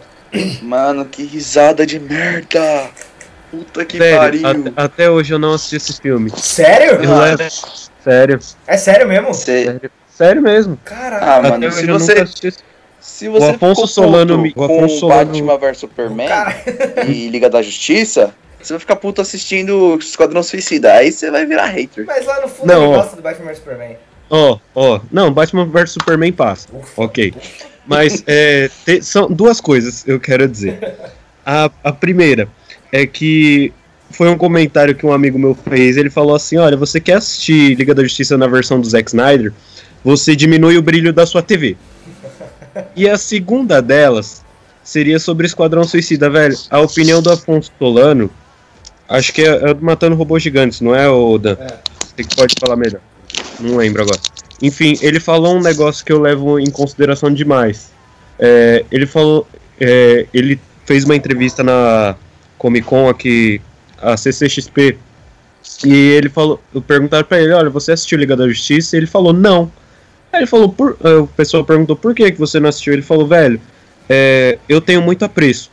[0.62, 2.89] Mano, que risada de merda!
[3.49, 4.47] Puta que Sério, pariu!
[4.70, 6.30] até, até hoje eu não assisti esse filme.
[6.38, 7.01] Sério?
[7.01, 7.43] Eu levo-
[8.10, 9.28] Sério, É sério mesmo?
[9.34, 10.78] Você- sério, sério mesmo.
[10.84, 11.24] Caralho.
[11.24, 12.26] Ah, até mano, se você,
[12.99, 16.28] se você O Afonso ficou Solano me- com Afonso Solano- Batman vs Superman
[17.07, 20.93] e Liga da Justiça, você vai ficar puto assistindo Esquadrão Suicida.
[20.93, 22.05] Aí você vai virar hater.
[22.05, 22.97] mas lá no fundo Não, ele ó.
[22.97, 23.97] gosta do Batman vs Superman.
[24.32, 26.68] Ó, ó, não, Batman vs Superman passa.
[26.97, 27.34] Ok.
[27.86, 30.80] Mas é, te- são duas coisas eu quero dizer.
[31.45, 32.47] A, a primeira
[32.91, 33.72] é que
[34.12, 35.97] foi um comentário que um amigo meu fez.
[35.97, 39.53] Ele falou assim: Olha, você quer assistir Liga da Justiça na versão do Zack Snyder?
[40.03, 41.76] Você diminui o brilho da sua TV.
[42.95, 44.43] E a segunda delas
[44.84, 46.55] seria sobre Esquadrão Suicida, velho.
[46.70, 48.30] A opinião do Afonso Solano,
[49.07, 51.55] acho que é, é do Matando Robôs Gigantes, não é, o Dan?
[51.55, 53.01] Você que pode falar melhor.
[53.60, 54.20] Não lembro agora.
[54.62, 57.91] Enfim, ele falou um negócio que eu levo em consideração demais.
[58.38, 59.47] É, ele falou.
[59.80, 62.16] é, ele fez uma entrevista na
[62.57, 63.62] Comic Con aqui,
[64.02, 64.97] a CCXP.
[65.86, 66.62] E ele falou.
[66.88, 68.95] Perguntaram pra ele: Olha, você assistiu Liga da Justiça?
[68.95, 69.72] E ele falou: Não.
[70.32, 72.93] Aí ele falou: por, O pessoal perguntou: Por que, que você não assistiu?
[72.93, 73.60] Ele falou: Velho,
[74.08, 75.72] é, eu tenho muito apreço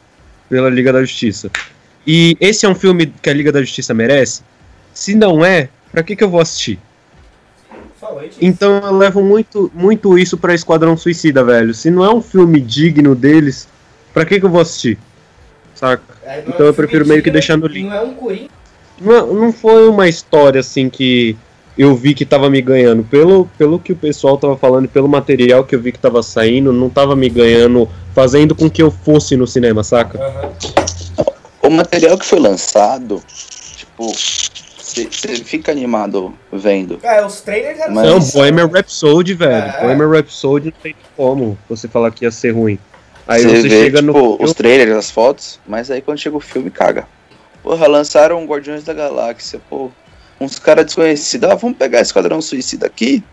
[0.48, 1.50] pela Liga da Justiça.
[2.06, 4.42] E esse é um filme que a Liga da Justiça merece?
[4.92, 6.78] Se não é, pra que, que eu vou assistir?
[8.40, 11.74] Então eu levo muito, muito isso pra Esquadrão Suicida, velho.
[11.74, 13.68] Se não é um filme digno deles,
[14.14, 14.98] pra que, que eu vou assistir?
[15.76, 16.02] Saca?
[16.24, 17.86] É, é Então eu prefiro meio que digno, deixar no link.
[17.86, 18.48] Não é um Coringa.
[19.00, 21.36] Não, não foi uma história assim que
[21.76, 23.04] eu vi que tava me ganhando.
[23.04, 26.22] Pelo, pelo que o pessoal tava falando e pelo material que eu vi que tava
[26.22, 30.18] saindo, não tava me ganhando, fazendo com que eu fosse no cinema, saca?
[30.18, 30.52] Aham.
[31.62, 33.20] O material que foi lançado,
[33.76, 34.12] tipo,
[34.78, 35.04] você
[35.44, 36.98] fica animado vendo.
[37.02, 38.40] É, os trailers eram Mas- Não.
[38.40, 39.52] Bohemian Rhapsody, velho.
[39.52, 39.80] É.
[39.82, 42.78] Bohemian Rhapsody não tem como você falar que ia ser ruim.
[43.26, 44.42] Aí Você você, vê, chega tipo, no.
[44.42, 47.06] os trailers, as fotos, mas aí quando chega o filme, caga.
[47.62, 49.90] Porra, lançaram Guardiões da Galáxia, pô.
[50.40, 53.24] Uns caras desconhecidos, ah, vamos pegar Esquadrão Suicida aqui,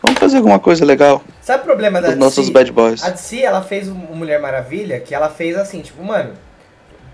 [0.00, 1.22] vamos fazer alguma coisa legal.
[1.42, 2.52] Sabe o problema da Os nossos DC?
[2.52, 3.02] bad boys.
[3.02, 6.34] A DC, ela fez o Mulher Maravilha, que ela fez assim, tipo, mano,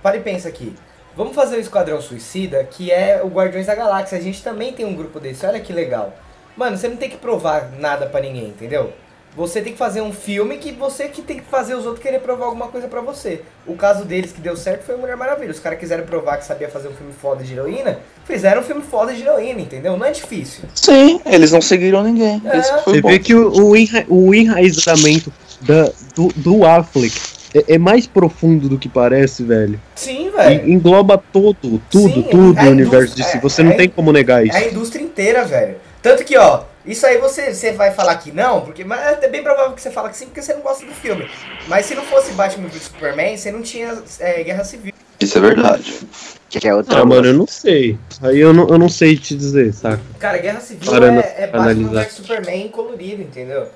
[0.02, 0.74] para e pensa aqui.
[1.16, 4.16] Vamos fazer o Esquadrão Suicida, que é o Guardiões da Galáxia.
[4.16, 6.14] A gente também tem um grupo desse, olha que legal.
[6.56, 8.92] Mano, você não tem que provar nada pra ninguém, entendeu?
[9.36, 12.18] Você tem que fazer um filme que você que tem que fazer os outros querer
[12.20, 13.42] provar alguma coisa pra você.
[13.66, 15.50] O caso deles que deu certo foi o Mulher Maravilha.
[15.52, 18.82] Os caras quiseram provar que sabia fazer um filme foda de heroína, fizeram um filme
[18.82, 19.96] foda de heroína, entendeu?
[19.96, 20.64] Não é difícil.
[20.74, 22.42] Sim, eles não seguiram ninguém.
[22.44, 22.58] É.
[22.58, 23.08] Isso que foi Você bom.
[23.08, 27.14] vê que o, o, enra- o enraizamento da, do, do Affleck
[27.54, 29.80] é, é mais profundo do que parece, velho.
[29.94, 30.70] Sim, E velho.
[30.70, 33.36] engloba todo, tudo, Sim, tudo a o universo de si.
[33.36, 34.56] é, Você não é- tem como negar isso.
[34.56, 35.76] É a indústria inteira, velho.
[36.02, 39.42] Tanto que, ó, isso aí você, você vai falar que não, porque mas é bem
[39.42, 41.28] provável que você fala que sim, porque você não gosta do filme.
[41.68, 44.92] Mas se não fosse Batman vs Superman, você não tinha é, Guerra Civil.
[45.20, 46.00] Isso é verdade.
[46.48, 47.98] Que é outra Ah, mano, eu não sei.
[48.22, 50.00] Aí eu não, eu não sei te dizer, saca?
[50.18, 53.68] Cara, Guerra Civil é, é Batman vs Superman colorido, entendeu?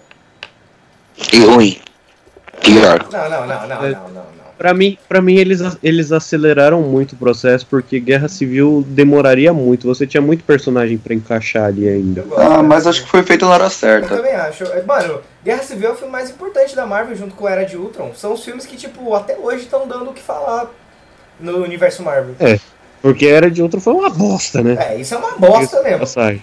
[1.32, 1.80] E ruim.
[2.60, 3.06] Pior.
[3.12, 3.90] Não, não, não, não, É.
[3.90, 4.43] não, não, não.
[4.56, 9.86] Pra mim, pra mim eles, eles aceleraram muito o processo, porque Guerra Civil demoraria muito.
[9.88, 12.20] Você tinha muito personagem pra encaixar ali ainda.
[12.30, 14.16] Eu Ah, mas acho que foi feito na hora Eu certa.
[14.16, 14.64] também acho.
[14.86, 18.12] Mano, Guerra Civil é o filme mais importante da Marvel junto com Era de Ultron.
[18.14, 20.70] São os filmes que, tipo, até hoje estão dando o que falar
[21.40, 22.34] no universo Marvel.
[23.02, 24.76] Porque Era de Outro foi uma bosta, né?
[24.92, 25.98] É, isso é uma bosta mesmo.
[25.98, 26.42] Passagem.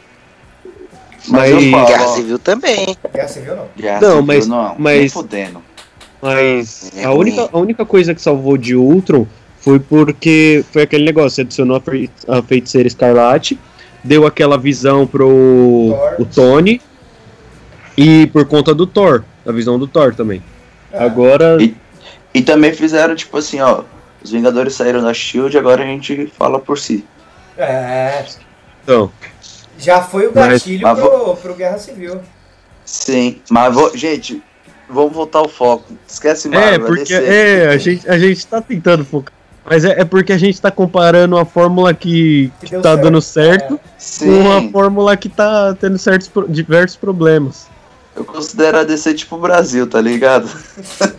[1.27, 2.97] Mas Mas- eu falo, Guerra Civil também.
[3.13, 3.67] Guerra Civil não.
[3.77, 5.63] Guerra Não, Civil mas- não, mas- nem fudendo.
[6.21, 9.25] Mas É a única, a única coisa que salvou de Ultron
[9.59, 13.59] foi porque foi aquele negócio, você adicionou a, fei- a feiticeira Escarlate,
[14.03, 15.27] deu aquela visão pro
[15.89, 16.15] Thor.
[16.21, 16.81] o Tony
[17.97, 20.41] e por conta do Thor, a visão do Thor também.
[20.91, 21.03] É.
[21.03, 21.75] Agora, E-
[22.33, 23.83] E também fizeram, tipo assim, ó.
[24.23, 27.03] Os Vingadores saíram da Shield, agora a gente fala por si.
[27.57, 28.23] É,
[28.83, 29.11] então,
[29.77, 32.21] já foi o gatilho mas pro, pro Guerra Civil.
[32.85, 34.41] Sim, mas vou, gente,
[34.91, 35.93] vamos voltar ao foco.
[36.07, 39.33] Esquece Marvel, é, é porque é, a gente, a gente tá tentando focar.
[39.63, 43.03] Mas é, é porque a gente tá comparando a fórmula que, Que deu tá certo,
[43.03, 47.67] dando certo Sim, com a fórmula que tá tendo certos diversos problemas.
[48.15, 50.49] eu considero a DC tipo Brasil, tá ligado?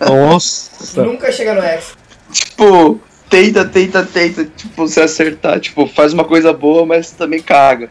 [0.01, 1.03] Nossa.
[1.05, 1.95] Nunca chega no X.
[2.33, 3.01] Tipo,
[3.33, 5.59] tenta, tenta, tenta, tipo, se acertar.
[5.59, 7.89] Tipo, faz uma coisa boa, mas também caga.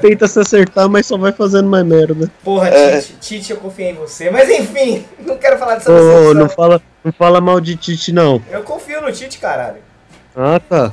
[0.00, 2.30] Tenta se acertar, mas só vai fazendo mais merda.
[2.44, 3.00] Porra, É.
[3.00, 4.30] Tite, Tite, eu confiei em você.
[4.30, 6.34] Mas enfim, não quero falar dessa decepção.
[6.34, 8.40] não fala, não fala mal de Tite, não.
[8.50, 9.78] Eu confio no Tite, caralho.
[10.36, 10.92] Ah, tá.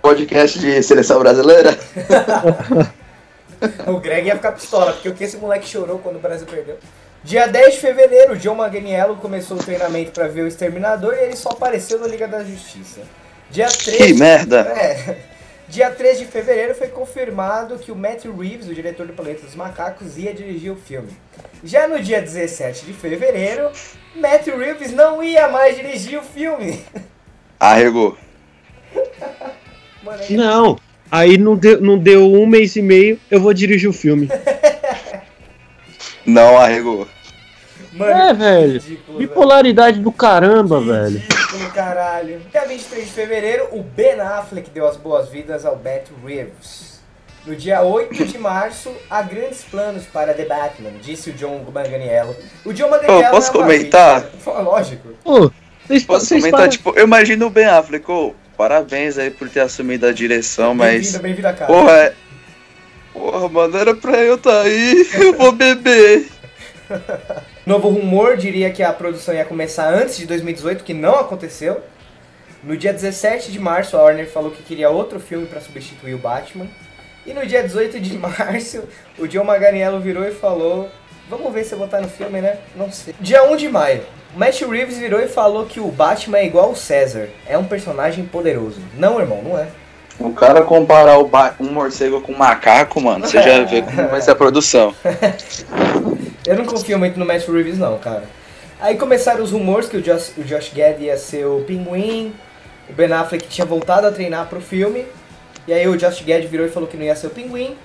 [0.00, 1.78] Podcast de seleção brasileira.
[3.86, 6.78] O Greg ia ficar pistola, porque o que esse moleque chorou quando o Brasil perdeu.
[7.24, 11.24] Dia 10 de fevereiro, o John Manganiello começou o treinamento pra ver o Exterminador e
[11.24, 13.00] ele só apareceu no Liga da Justiça.
[13.50, 13.96] Dia 3...
[13.96, 14.60] Que merda!
[14.60, 15.16] É.
[15.68, 19.54] Dia 3 de fevereiro foi confirmado que o Matt Reeves, o diretor do Planeta dos
[19.54, 21.08] Macacos, ia dirigir o filme.
[21.64, 23.70] Já no dia 17 de fevereiro,
[24.14, 26.84] Matt Reeves não ia mais dirigir o filme.
[27.58, 28.18] Arregou.
[30.02, 30.78] Mano, aí- Não.
[31.10, 34.28] Aí não deu, não deu um mês e meio, eu vou dirigir o filme.
[36.26, 37.06] Não arregou.
[37.92, 38.72] mano, É, velho.
[38.74, 39.28] ridículo, velho.
[39.28, 41.18] Bipolaridade do caramba, velho.
[41.18, 42.40] Ridículo, caralho.
[42.50, 46.92] Dia 23 de fevereiro, o Ben Affleck deu as boas-vindas ao Matt Reeves.
[47.44, 52.36] No dia 8 de março, há grandes planos para The Batman, disse o John Manganiello.
[52.64, 54.20] O John Manganiello posso é comentar?
[54.30, 54.60] vítima.
[54.60, 55.08] Lógico.
[55.24, 55.50] Pô,
[55.86, 59.48] vocês Posso vocês comentar, param- tipo, eu imagino o Ben Affleck, ô, parabéns aí por
[59.50, 60.92] ter assumido a direção, mas.
[61.02, 61.72] Bem-vindo, bem-vindo a casa.
[61.72, 62.14] Porra, é.
[63.12, 66.28] Porra, mano, era pra eu tá aí, eu vou beber.
[67.66, 71.80] Novo rumor diria que a produção ia começar antes de 2018, que não aconteceu.
[72.62, 76.18] No dia 17 de março, a Warner falou que queria outro filme para substituir o
[76.18, 76.66] Batman.
[77.24, 78.82] E no dia 18 de março,
[79.18, 80.88] o John Manganiello virou e falou:
[81.28, 82.58] Vamos ver se eu botar no filme, né?
[82.74, 83.14] Não sei.
[83.20, 84.02] Dia 1 de maio,
[84.34, 88.24] Matt Reeves virou e falou que o Batman é igual o César, é um personagem
[88.26, 88.80] poderoso.
[88.96, 89.68] Não, irmão, não é.
[90.18, 94.32] O cara comparar um morcego com um macaco, mano, você já vê como vai ser
[94.32, 94.94] a produção.
[96.46, 98.24] Eu não confio muito no Matt Reeves, não, cara.
[98.80, 102.34] Aí começaram os rumores que o Josh, o Josh Gad ia ser o Pinguim,
[102.90, 105.06] o Ben Affleck tinha voltado a treinar pro filme,
[105.68, 107.76] e aí o Josh Gad virou e falou que não ia ser o Pinguim.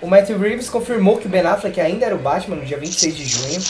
[0.00, 3.14] O Matt Reeves confirmou que o Ben Affleck ainda era o Batman no dia 26
[3.14, 3.60] de junho.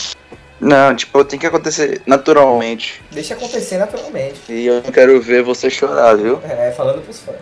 [0.61, 3.01] Não, tipo, tem que acontecer naturalmente.
[3.11, 4.39] Deixa acontecer naturalmente.
[4.47, 6.39] E eu não quero ver você chorar, viu?
[6.43, 7.35] É, falando pros fãs.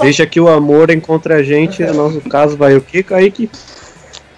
[0.00, 3.50] Deixa que o amor encontre a gente, no nosso caso vai o quê, Kaique?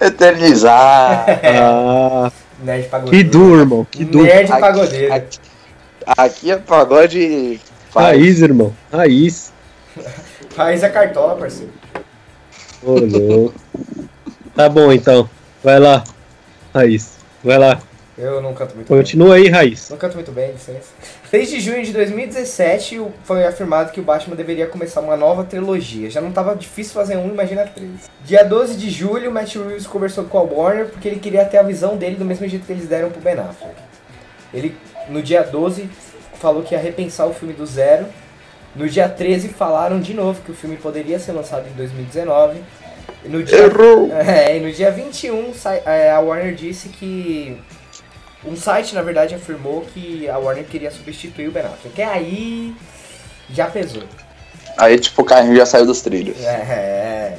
[0.00, 1.24] Eternizar.
[1.44, 3.30] Ah, Nerd que pagodeiro.
[3.30, 4.24] duro, irmão, que duro.
[4.24, 5.12] Nerd Aqui- pagodeiro.
[5.14, 5.38] aqui-
[6.06, 7.60] Aqui é pagode.
[7.90, 8.06] faz.
[8.06, 9.52] Raiz, irmão, raiz.
[10.56, 11.72] Raiz a cartola, parceiro.
[12.82, 13.54] Ô, louco.
[14.54, 15.28] Tá bom, então.
[15.62, 16.04] Vai lá,
[16.74, 17.14] Raiz.
[17.44, 17.80] Vai lá.
[18.16, 18.96] Eu não canto muito bem.
[18.98, 19.90] Continua aí, Raiz.
[19.90, 20.88] Não canto muito bem, licença.
[21.30, 25.42] 6 de junho de 2017 o- foi afirmado que o Batman deveria começar uma nova
[25.42, 26.08] trilogia.
[26.08, 28.08] Já não tava difícil fazer um, imagina três.
[28.24, 31.62] Dia 12 de julho, Matt Reeves conversou com a Warner porque ele queria ter a
[31.64, 33.74] visão dele do mesmo jeito que eles deram pro Ben Affleck.
[34.52, 34.76] Ele,
[35.08, 35.90] no dia 12,
[36.34, 38.06] falou que ia repensar o filme do zero.
[38.76, 42.60] No dia 13, falaram de novo que o filme poderia ser lançado em 2019.
[43.24, 44.10] No dia, Errou.
[44.12, 47.56] é, e no dia 21, sai- é, a Warner disse que.
[48.44, 51.98] Um site, na verdade, afirmou que a Warner queria substituir o Ben Affleck.
[51.98, 52.74] E aí.
[53.50, 54.02] Já pesou.
[54.76, 56.38] Aí, tipo, o carrinho já saiu dos trilhos.
[56.44, 57.38] É.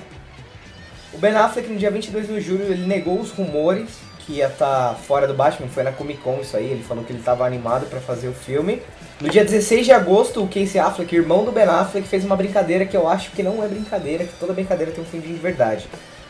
[1.13, 3.89] O Ben Affleck, no dia 22 de julho, ele negou os rumores
[4.19, 5.67] que ia estar fora do Batman.
[5.67, 6.65] Foi na Comic Con isso aí.
[6.71, 8.81] Ele falou que ele estava animado para fazer o filme.
[9.21, 12.85] No dia 16 de agosto, o Casey Affleck, irmão do Ben Affleck, fez uma brincadeira
[12.85, 15.87] que eu acho que não é brincadeira, que toda brincadeira tem um fundinho de verdade.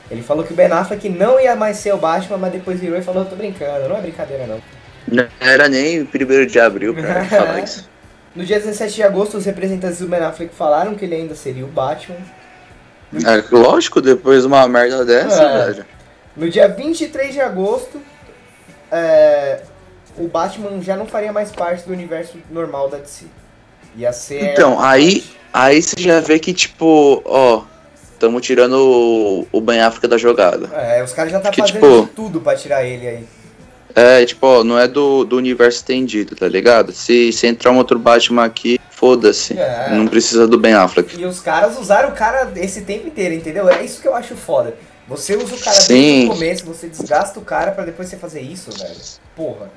[0.09, 2.97] Ele falou que o Ben Affleck não ia mais ser o Batman, mas depois virou
[2.97, 4.61] e falou, eu tô brincando, não é brincadeira não.
[5.07, 7.89] Não era nem primeiro de abril pra falar isso.
[8.35, 11.65] No dia 17 de agosto, os representantes do Ben Affleck falaram que ele ainda seria
[11.65, 12.17] o Batman.
[13.15, 15.65] É, lógico, depois de uma merda dessa, É.
[15.71, 15.85] velho.
[16.35, 17.99] No dia 23 de agosto,
[18.91, 19.61] é,
[20.17, 23.25] o Batman já não faria mais parte do universo normal da DC.
[23.97, 24.51] Ia ser.
[24.53, 25.23] Então, aí,
[25.53, 27.63] aí você já vê que, tipo, ó,
[28.19, 30.69] tamo tirando o, o Ben Affleck da jogada.
[30.75, 33.27] É, os caras já tá Que, fazendo tipo- tudo pra tirar ele aí.
[33.97, 36.91] É, tipo, ó, não é do, do universo estendido, tá ligado?
[36.91, 39.57] Se, se entrar um outro Batman aqui, foda-se.
[39.57, 39.89] É.
[39.91, 41.17] Não precisa do Ben Affleck.
[41.17, 43.69] E os caras usaram o cara esse tempo inteiro, entendeu?
[43.69, 44.75] É isso que eu acho foda.
[45.07, 45.93] Você usa o cara Sim.
[45.93, 48.95] desde o começo, você desgasta o cara pra depois você fazer isso, velho.
[49.33, 49.69] Porra.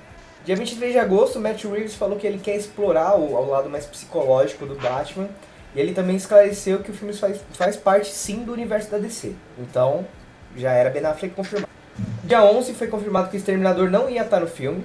[0.49, 3.85] Dia 23 de agosto, Matt Reeves falou que ele quer explorar o, o lado mais
[3.85, 5.29] psicológico do Batman.
[5.77, 9.35] E ele também esclareceu que o filme faz, faz parte sim do universo da DC.
[9.59, 10.07] Então,
[10.57, 11.70] já era Ben Affleck confirmado.
[12.25, 14.83] Dia 11 foi confirmado que o Exterminador não ia estar no filme.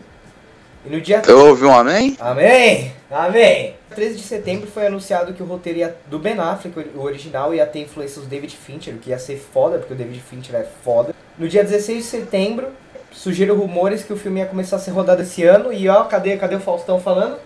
[0.85, 2.17] E no dia Eu ouvi um amém?
[2.19, 2.91] Amém!
[3.09, 3.75] Amém!
[3.95, 7.65] 13 de setembro foi anunciado que o roteiro ia- do Ben Affleck, o original, ia
[7.65, 10.67] ter influências do David Fincher, o que ia ser foda, porque o David Fincher é
[10.83, 11.15] foda.
[11.37, 12.67] No dia 16 de setembro,
[13.13, 16.35] surgiram rumores que o filme ia começar a ser rodado esse ano, e ó, cadê,
[16.37, 17.37] cadê o Faustão falando?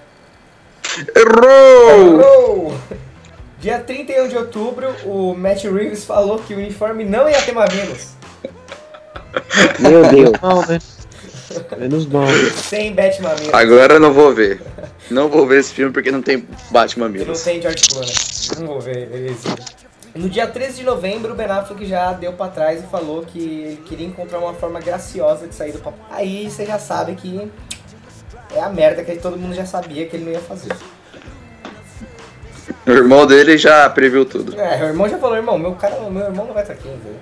[1.15, 2.19] Errou!
[2.19, 2.77] Errou!
[3.59, 8.09] Dia 31 de outubro, o Matt Reeves falou que o uniforme não ia ter mamilos.
[9.79, 10.31] Meu Deus.
[10.39, 10.79] Mal, né?
[11.77, 12.27] Menos mal.
[12.53, 13.53] Sem Bat Mamilos.
[13.53, 14.61] Agora eu não vou ver.
[15.09, 18.13] Não vou ver esse filme porque não tem Batman E não tem George Clooney.
[18.59, 19.55] Não vou ver, beleza.
[20.17, 23.37] No dia 13 de novembro, o Ben Affleck já deu pra trás e falou que
[23.39, 25.99] ele queria encontrar uma forma graciosa de sair do papel.
[26.09, 27.49] Aí você já sabe que
[28.55, 30.71] é a merda que todo mundo já sabia que ele não ia fazer.
[32.85, 34.59] O irmão dele já previu tudo.
[34.59, 37.19] É, meu irmão já falou, irmão, meu, cara, meu irmão não vai estar aqui, entendeu?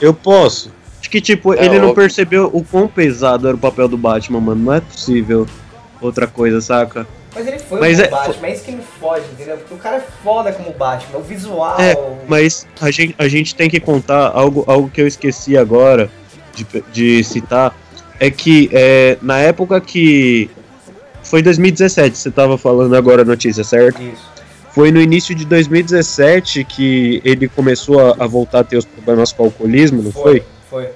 [0.00, 0.72] Eu posso.
[1.00, 1.94] Acho que, tipo, É ele não óbvio.
[2.02, 4.64] percebeu o quão pesado era o papel do Batman, mano.
[4.64, 5.46] Não é possível
[6.00, 7.06] outra coisa, saca?
[7.34, 9.56] Mas ele foi Mas como é- Batman, é isso que me fode, entendeu?
[9.56, 11.80] Porque o cara é foda como Batman, o visual.
[11.80, 11.94] É,
[12.26, 16.10] mas a gente, a gente tem que contar algo, algo que eu esqueci agora
[16.54, 17.74] de, de citar.
[18.18, 20.50] É que é, na época que.
[21.22, 24.02] Foi 2017, você tava falando agora a notícia, certo?
[24.02, 24.28] Isso.
[24.72, 29.32] Foi no início de 2017 que ele começou a, a voltar a ter os problemas
[29.32, 30.42] com o alcoolismo, não foi?
[30.68, 30.88] Foi.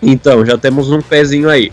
[0.00, 1.72] Então, já temos um pezinho aí.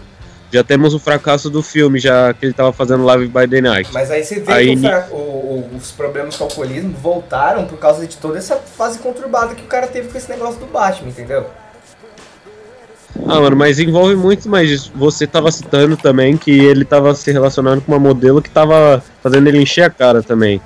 [0.55, 3.89] Já temos o fracasso do filme, já que ele tava fazendo Live by the Night.
[3.93, 7.77] Mas aí você vê Aí que o o- os problemas com o alcoolismo voltaram por
[7.77, 11.09] causa de toda essa fase conturbada que o cara teve com esse negócio do Batman,
[11.09, 11.45] entendeu?
[13.27, 14.91] Ah, mano, mas envolve muito mais isso.
[14.95, 19.47] Você tava citando também que ele tava se relacionando com uma modelo que tava fazendo
[19.47, 20.61] ele encher a cara também.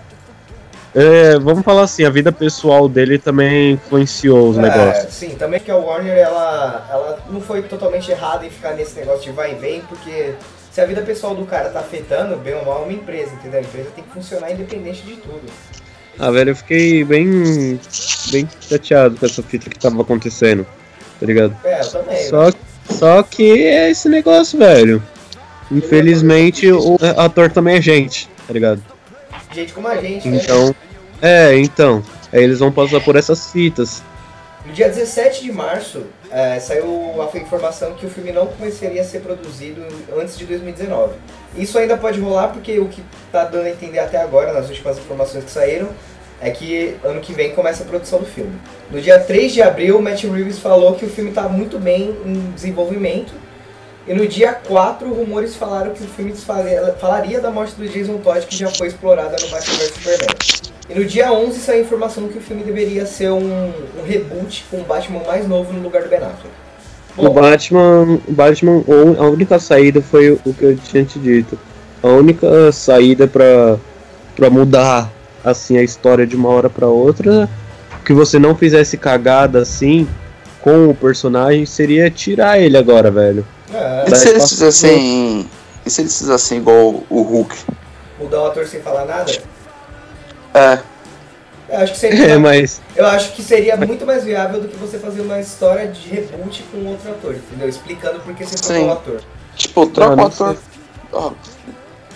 [0.95, 5.13] É, vamos falar assim, a vida pessoal dele também influenciou os É, negócios.
[5.13, 9.23] sim, também que a Warner, ela, ela não foi totalmente errada em ficar nesse negócio
[9.23, 10.33] de vai e vem, porque
[10.71, 13.59] se a vida pessoal do cara tá afetando, bem ou mal, é uma empresa, entendeu?
[13.59, 15.41] A empresa tem que funcionar independente de tudo.
[16.17, 17.79] Ah, velho, eu fiquei bem,
[18.31, 20.65] bem chateado com essa fita que tava acontecendo,
[21.19, 21.55] tá ligado?
[21.63, 22.23] É, eu também.
[22.27, 22.51] Só,
[22.89, 25.01] só que é esse negócio, velho.
[25.71, 28.81] Infelizmente, o ator também é gente, tá ligado?
[29.51, 30.39] Gente como a gente, né?
[30.41, 30.75] Então,
[31.21, 32.03] é, então.
[32.31, 34.03] Aí eles vão passar por essas fitas.
[34.65, 39.05] No dia 17 de março, é, saiu a informação que o filme não começaria a
[39.05, 39.81] ser produzido
[40.15, 41.15] antes de 2019.
[41.57, 44.97] Isso ainda pode rolar porque o que tá dando a entender até agora, nas últimas
[44.99, 45.89] informações que saíram,
[46.41, 48.53] é que ano que vem começa a produção do filme.
[48.91, 52.51] No dia 3 de abril, Matt Reeves falou que o filme tá muito bem em
[52.51, 53.33] desenvolvimento.
[54.09, 56.33] E no dia 4, rumores falaram que o filme
[56.99, 60.35] falaria da morte do Jason Todd, que já foi explorada no Batman vs Superman.
[60.89, 64.65] E no dia 11 saiu a informação que o filme deveria ser um, um reboot
[64.71, 66.49] com o Batman mais novo no lugar do Ben Affleck.
[67.15, 68.83] O Bom, Batman, o Batman,
[69.19, 71.59] a única saída foi o que eu tinha te dito.
[72.01, 73.77] A única saída pra,
[74.35, 75.07] pra mudar
[75.45, 77.47] assim a história de uma hora pra outra,
[78.03, 80.07] que você não fizesse cagada assim
[80.61, 83.45] com o personagem, seria tirar ele agora, velho.
[83.73, 85.49] É, E se eles fizessem.
[85.85, 87.55] E se eles fizessem igual o Hulk?
[88.19, 89.31] mudar o ator sem falar nada?
[90.53, 90.79] É,
[91.69, 94.75] Eu acho que seria, É, mas eu acho que seria muito mais viável do que
[94.75, 97.69] você fazer uma história de reboot com outro ator, entendeu?
[97.69, 99.21] Explicando por que você trocou o ator.
[99.55, 100.57] tipo, troca o ator.
[101.13, 101.31] Ó,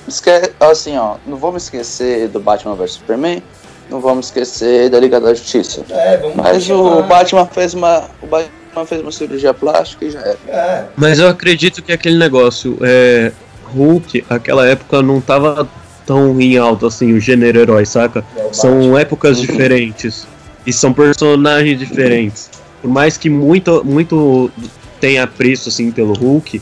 [0.07, 0.29] esque...
[0.59, 3.41] Assim, ó, não vamos esquecer do Batman vs Superman,
[3.89, 5.85] não vamos esquecer da Liga da Justiça.
[5.89, 7.01] É, vamos Mas o continuar.
[7.03, 8.09] Batman fez uma.
[8.21, 8.51] O Batman
[8.85, 10.37] fez uma cirurgia plástica e já era.
[10.47, 13.31] É, Mas eu acredito que aquele negócio, é.
[13.75, 15.67] Hulk, aquela época não tava
[16.05, 18.23] tão em alta assim, o gênero herói, saca?
[18.37, 20.27] é o São épocas diferentes.
[20.65, 22.49] E são personagens diferentes.
[22.81, 24.51] Por mais que muito, muito
[24.99, 26.61] tenha apreço assim pelo Hulk,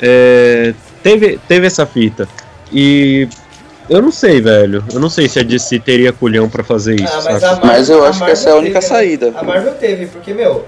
[0.00, 2.28] é, teve, teve essa fita.
[2.72, 3.28] E
[3.88, 4.84] eu não sei, velho.
[4.92, 7.12] Eu não sei se a DC teria culhão pra fazer isso.
[7.12, 8.98] Ah, mas, Marvel, Mas eu acho que essa é a única teve, né?
[8.98, 9.32] saída.
[9.36, 10.64] A Marvel teve, porque, meu,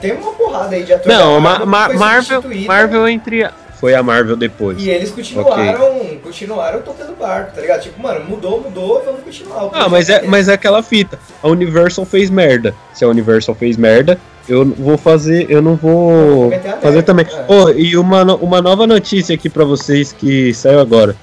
[0.00, 3.44] tem uma porrada aí de ator Não, da Ma- Marvel, Marvel entre.
[3.44, 4.82] a- Foi a Marvel depois.
[4.82, 7.80] E eles continuaram, continuaram tocando barco, tá ligado?
[7.80, 9.70] Tipo, mano, mudou, mudou, vamos continuar.
[9.72, 11.18] Ah, mas é, mas é aquela fita.
[11.42, 12.74] A Universal fez merda.
[12.92, 17.26] Se a Universal fez merda, eu não vou fazer, eu não vou fazer merda, também.
[17.26, 17.44] é.
[17.48, 21.16] Oh, e uma, uma nova notícia aqui pra vocês que saiu agora.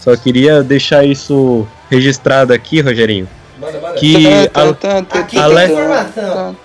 [0.00, 3.28] Só queria deixar isso registrado aqui, Rogerinho.
[3.60, 3.94] Manda, manda.
[3.98, 6.56] Que a- Aqui Ale- tem informação.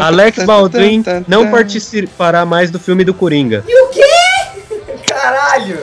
[0.00, 3.64] Alex Baldwin não participará mais do filme do Coringa.
[3.66, 4.04] E o quê?
[5.06, 5.80] Caralho!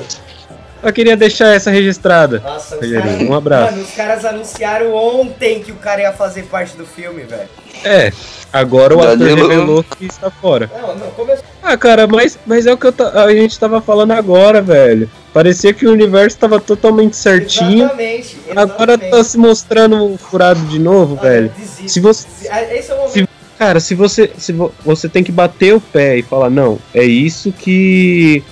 [0.81, 2.39] Só queria deixar essa registrada.
[2.39, 3.21] Nossa, caras.
[3.21, 3.71] um abraço.
[3.71, 7.49] Mano, os caras anunciaram ontem que o cara ia fazer parte do filme, velho.
[7.83, 8.11] É,
[8.51, 10.69] agora o ator revelou que está fora.
[10.79, 11.43] Não, não, começou.
[11.61, 15.09] Ah, cara, mas, mas é o que a gente tava falando agora, velho.
[15.33, 17.85] Parecia que o universo tava totalmente certinho.
[17.85, 18.37] Exatamente.
[18.55, 19.11] Agora exatamente.
[19.11, 21.51] tá se mostrando furado de novo, Ah, velho.
[21.85, 22.47] Se você-.
[22.49, 23.13] Ah, Esse é o momento.
[23.13, 23.27] se-
[23.59, 24.31] Cara, se você.
[24.37, 28.43] Se vo- você tem que bater o pé e falar, não, é isso que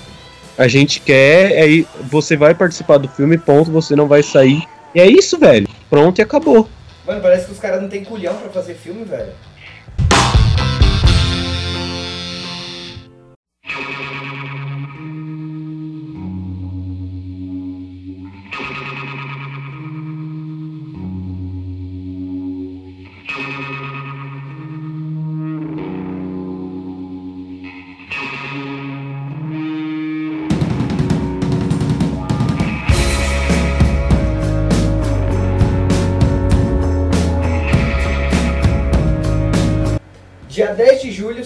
[0.58, 4.64] a gente quer, aí você vai participar do filme, ponto, você não vai sair.
[4.94, 5.68] E é isso, velho.
[5.90, 6.68] Pronto e acabou.
[7.06, 9.30] Mano, parece que os caras não tem culhão pra fazer filme, velho.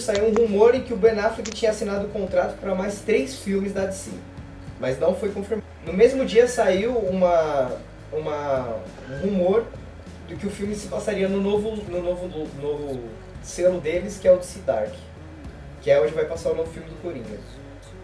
[0.00, 2.74] de julho saiu um rumor em que o Ben Affleck tinha assinado o contrato para
[2.74, 4.10] mais três filmes da DC,
[4.80, 5.66] mas não foi confirmado.
[5.86, 7.70] No mesmo dia saiu uma,
[8.12, 8.76] uma,
[9.10, 9.64] um rumor
[10.26, 13.00] de que o filme se passaria no novo, no novo, novo
[13.42, 14.92] selo deles, que é o DC Dark,
[15.82, 17.38] que é onde vai passar o novo filme do Coringa.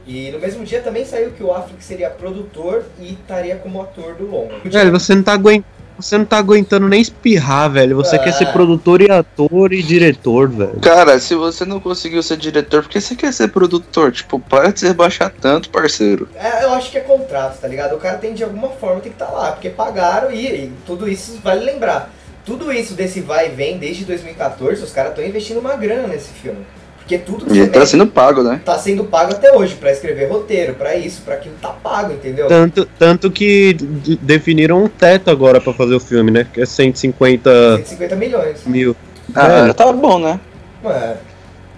[0.06, 4.14] E no mesmo dia também saiu que o Affleck seria produtor e estaria como ator
[4.14, 4.58] do longa.
[4.64, 5.75] Velho, você não tá aguentando.
[5.98, 7.96] Você não tá aguentando nem espirrar, velho.
[7.96, 8.18] Você Ah.
[8.18, 10.78] quer ser produtor e ator e diretor, velho.
[10.80, 14.12] Cara, se você não conseguiu ser diretor, por que você quer ser produtor?
[14.12, 16.28] Tipo, para de se rebaixar tanto, parceiro.
[16.34, 17.94] É, eu acho que é contrato, tá ligado?
[17.94, 21.08] O cara tem de alguma forma tem que estar lá, porque pagaram e, e tudo
[21.08, 22.10] isso vale lembrar.
[22.44, 26.28] Tudo isso desse vai e vem desde 2014, os caras estão investindo uma grana nesse
[26.28, 26.64] filme.
[27.06, 28.60] Porque tudo que E tá mexe sendo pago, né?
[28.64, 32.48] tá sendo pago até hoje, pra escrever roteiro, pra isso, pra aquilo, tá pago, entendeu?
[32.48, 33.74] Tanto, tanto que
[34.20, 36.44] definiram um teto agora pra fazer o filme, né?
[36.52, 38.64] Que é 150 150 milhões.
[38.66, 38.96] mil.
[39.32, 40.40] Ah, Velho, tá bom, né?
[40.84, 41.16] Ué,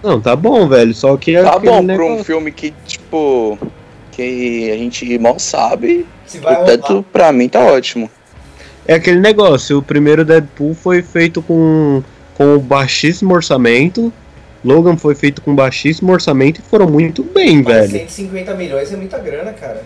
[0.01, 0.95] Não, tá bom, velho.
[0.95, 3.59] Só que é Tá bom pra um negócio- filme que, tipo,
[4.11, 6.07] que a gente mal sabe.
[6.25, 7.03] se vai o teto, rolar.
[7.13, 8.09] pra mim, tá ótimo.
[8.87, 12.01] É aquele negócio, o primeiro Deadpool foi feito com,
[12.35, 14.11] com baixíssimo orçamento.
[14.63, 17.91] Logan foi feito com baixíssimo orçamento e foram muito bem, Mas velho.
[17.91, 19.83] 150 milhões é muita grana, cara.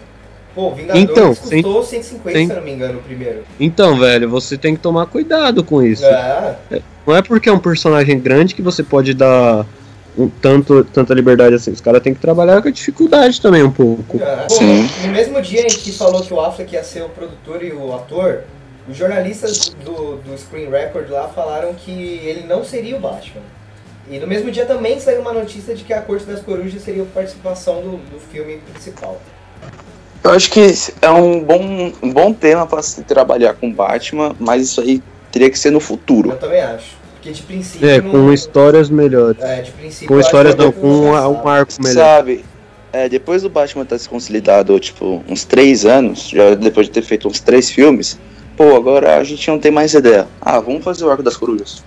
[0.55, 3.43] Pô, Vingadores Então, custou 150, sem- se não me engano, o primeiro.
[3.59, 6.05] Então, velho, você tem que tomar cuidado com isso.
[6.05, 6.55] É,
[7.07, 9.65] Não é porque é um personagem grande que você pode dar
[10.15, 11.71] um tanto, tanta liberdade assim.
[11.71, 14.21] Os caras têm que trabalhar com a dificuldade também um pouco.
[14.21, 14.47] é.
[14.47, 14.87] Sim.
[14.87, 17.71] Pô, no mesmo dia em que falou que o Affleck ia ser o produtor e
[17.73, 18.41] o ator,
[18.87, 23.41] os jornalistas do, do Screen Record lá falaram que ele não seria o Batman.
[24.09, 27.03] E no mesmo dia também saiu uma notícia de que a Corte das Corujas seria
[27.03, 29.21] a participação do, do filme principal.
[30.23, 30.61] Eu acho que
[31.01, 35.01] é um bom, um bom tema pra se trabalhar com Batman, mas isso aí
[35.31, 36.31] teria que ser no futuro.
[36.31, 36.95] Eu também acho.
[37.13, 37.87] Porque de princípio.
[37.89, 39.41] É, não- com histórias melhores.
[39.41, 40.07] É, de princípio.
[40.07, 41.93] Com histórias que não, com um, um arco melhor.
[41.93, 42.45] Sabe,
[42.91, 47.01] é, depois do Batman ter se consolidado, tipo, uns três anos, já depois de ter
[47.01, 48.19] feito uns três filmes,
[48.55, 50.27] pô, agora a gente não tem mais ideia.
[50.41, 51.83] Ah, vamos fazer o Arco das Corujas.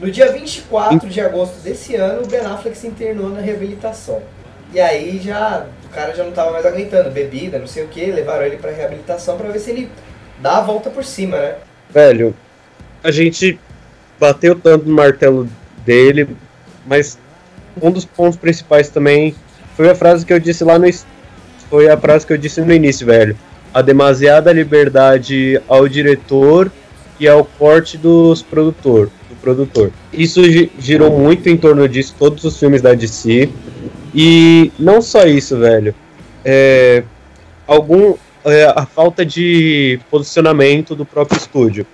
[0.00, 4.22] No dia 24 de agosto desse ano, o Ben Affleck se internou na reabilitação.
[4.72, 8.06] E aí já o cara já não tava mais aguentando, bebida, não sei o que,
[8.06, 9.90] levaram ele pra reabilitação pra ver se ele
[10.38, 11.56] dá a volta por cima, né?
[11.90, 12.34] Velho,
[13.04, 13.60] a gente
[14.18, 15.46] bateu tanto no martelo
[15.84, 16.28] dele,
[16.86, 17.18] mas
[17.82, 19.34] um dos pontos principais também
[19.76, 20.88] foi a frase que eu disse lá no.
[21.68, 23.36] Foi a frase que eu disse no início, velho.
[23.74, 26.72] A demasiada liberdade ao diretor
[27.20, 29.92] e ao corte dos produtor, do produtor.
[30.12, 33.48] Isso gi- girou muito em torno disso, todos os filmes da DC.
[34.14, 35.94] E não só isso, velho.
[36.44, 37.04] É,
[37.66, 38.14] algum
[38.44, 41.86] é, a falta de posicionamento do próprio estúdio,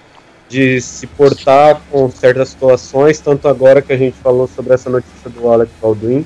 [0.48, 5.28] de se portar com certas situações, tanto agora que a gente falou sobre essa notícia
[5.28, 6.24] do Alec Baldwin,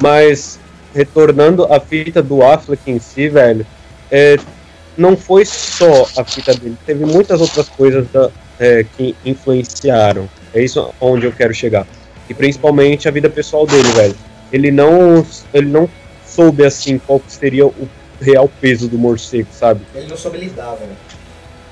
[0.00, 0.58] mas
[0.94, 3.66] retornando à fita do Affleck em si, velho,
[4.10, 4.36] é,
[5.00, 10.28] não foi só a fita dele, teve muitas outras coisas da- é, que influenciaram.
[10.52, 11.86] É isso onde eu quero chegar.
[12.28, 14.14] E principalmente a vida pessoal dele, velho.
[14.52, 15.24] Ele não,
[15.54, 15.88] ele não
[16.26, 17.88] soube assim qual que seria o
[18.20, 19.80] real peso do morcego, sabe?
[19.94, 20.92] Ele não soube lidar, velho.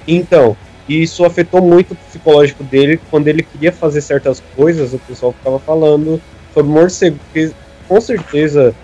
[0.06, 0.56] Então,
[0.88, 5.58] isso afetou muito o psicológico dele quando ele queria fazer certas coisas, o pessoal ficava
[5.58, 6.18] falando
[6.54, 7.52] sobre o morcego, porque
[7.86, 8.74] com certeza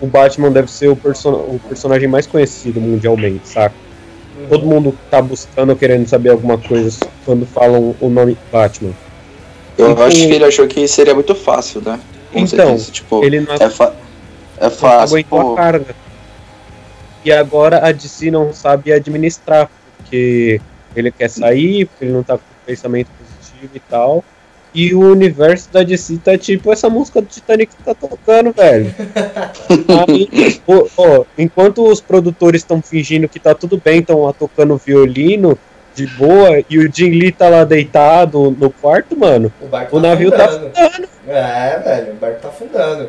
[0.00, 3.74] o Batman deve ser o, perso o personagem mais conhecido mundialmente, saca?
[4.48, 8.92] Todo mundo tá buscando, querendo saber alguma coisa quando falam o nome Batman.
[9.78, 11.98] Eu Então- acho que ele achou que seria muito fácil, né?
[12.32, 13.92] Como Então, disse, tipo, Ele não é, fa
[14.58, 15.96] é fácil, aguentou a carga.
[17.24, 20.60] E agora a DC não sabe administrar, porque
[20.96, 24.24] ele quer sair, porque ele não tá com pensamento positivo e tal.
[24.72, 28.94] E o universo da DC tá tipo essa música do Titanic que tá tocando, velho.
[30.08, 34.76] Aí, pô, ó, enquanto os produtores estão fingindo que tá tudo bem, estão lá tocando
[34.76, 35.58] violino
[35.92, 40.00] de boa, e o Jim Lee tá lá deitado no quarto, mano, O barco o
[40.00, 40.72] tá navio tá afundando.
[40.72, 41.08] afundando.
[41.26, 43.08] É, velho, o barco tá afundando.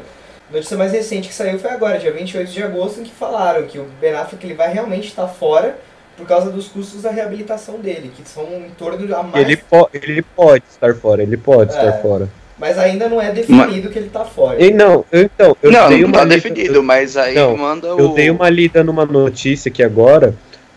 [0.49, 3.63] A notícia mais recente que saiu foi agora, dia 28 de agosto, em que falaram
[3.67, 5.77] que o Ben Affleck ele vai realmente estar fora
[6.21, 9.43] por causa dos custos da reabilitação dele, que são em torno a mais.
[9.43, 11.77] Ele, po ele pode estar fora, ele pode É.
[11.77, 12.29] estar fora.
[12.59, 14.61] Mas ainda não é definido que ele tá fora.
[14.63, 17.57] E não, eu- então, eu não, dei não uma tá lida- definido, mas aí Não,
[17.57, 17.99] manda o.
[17.99, 20.35] Eu dei uma lida numa notícia aqui agora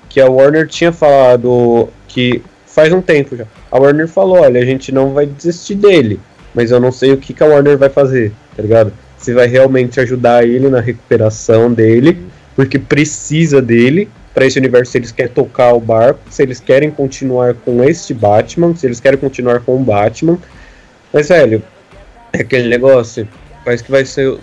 [0.08, 3.44] que a Warner tinha falado que faz um tempo já.
[3.70, 6.18] A Warner falou, olha, a gente não vai desistir dele,
[6.54, 8.90] mas eu não sei o que, que a Warner vai fazer, tá ligado?
[9.18, 12.18] Se vai realmente ajudar ele na recuperação dele,
[12.56, 16.90] porque precisa dele para esse universo se eles querem tocar o barco, se eles querem
[16.90, 20.38] continuar com este Batman, se eles querem continuar com o Batman.
[21.12, 21.62] Mas velho,
[22.34, 23.28] É aquele negócio.
[23.62, 24.36] Quais que vai ser,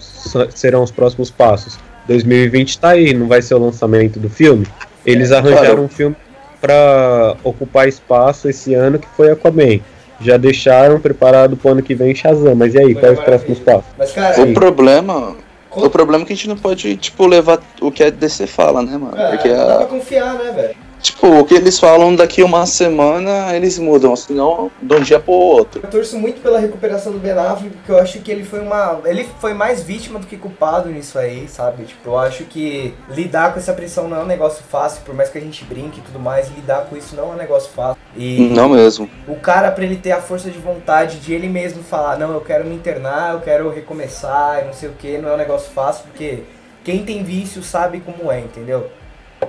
[0.55, 1.77] serão os próximos passos?
[2.07, 4.65] 2020 tá aí, não vai ser o lançamento do filme.
[5.05, 5.83] Eles arranjaram claro.
[5.83, 6.15] um filme
[6.59, 9.79] pra ocupar espaço esse ano que foi Aquaman.
[10.21, 12.55] Já deixaram preparado pro ano que vem Shazam.
[12.55, 13.89] Mas e aí, quais os próximos passos?
[13.97, 15.35] Mas, cara, O problema.
[15.73, 18.81] O problema é que a gente não pode, tipo, levar o que a DC fala,
[18.83, 19.17] né, mano?
[19.17, 20.75] é, Porque, não dá a- pra confiar, né, velho?
[21.01, 25.33] Tipo, o que eles falam daqui uma semana, eles mudam, senão de um dia pro
[25.33, 25.81] outro.
[25.83, 29.01] Eu torço muito pela recuperação do Ben Affleck, porque eu acho que ele foi uma.
[29.05, 31.85] Ele foi mais vítima do que culpado nisso aí, sabe?
[31.85, 35.29] Tipo, eu acho que lidar com essa pressão não é um negócio fácil, por mais
[35.29, 38.01] que a gente brinque e tudo mais, lidar com isso não é um negócio fácil.
[38.15, 39.09] E Não mesmo.
[39.27, 42.41] o cara, pra ele ter a força de vontade de ele mesmo falar, não, eu
[42.41, 45.71] quero me internar, eu quero recomeçar e não sei o que, não é um negócio
[45.71, 46.43] fácil, porque
[46.83, 48.89] quem tem vício sabe como é, entendeu?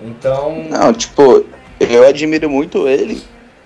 [0.03, 0.65] Então.
[0.71, 1.45] Não, tipo,
[1.81, 3.21] eu admiro muito ele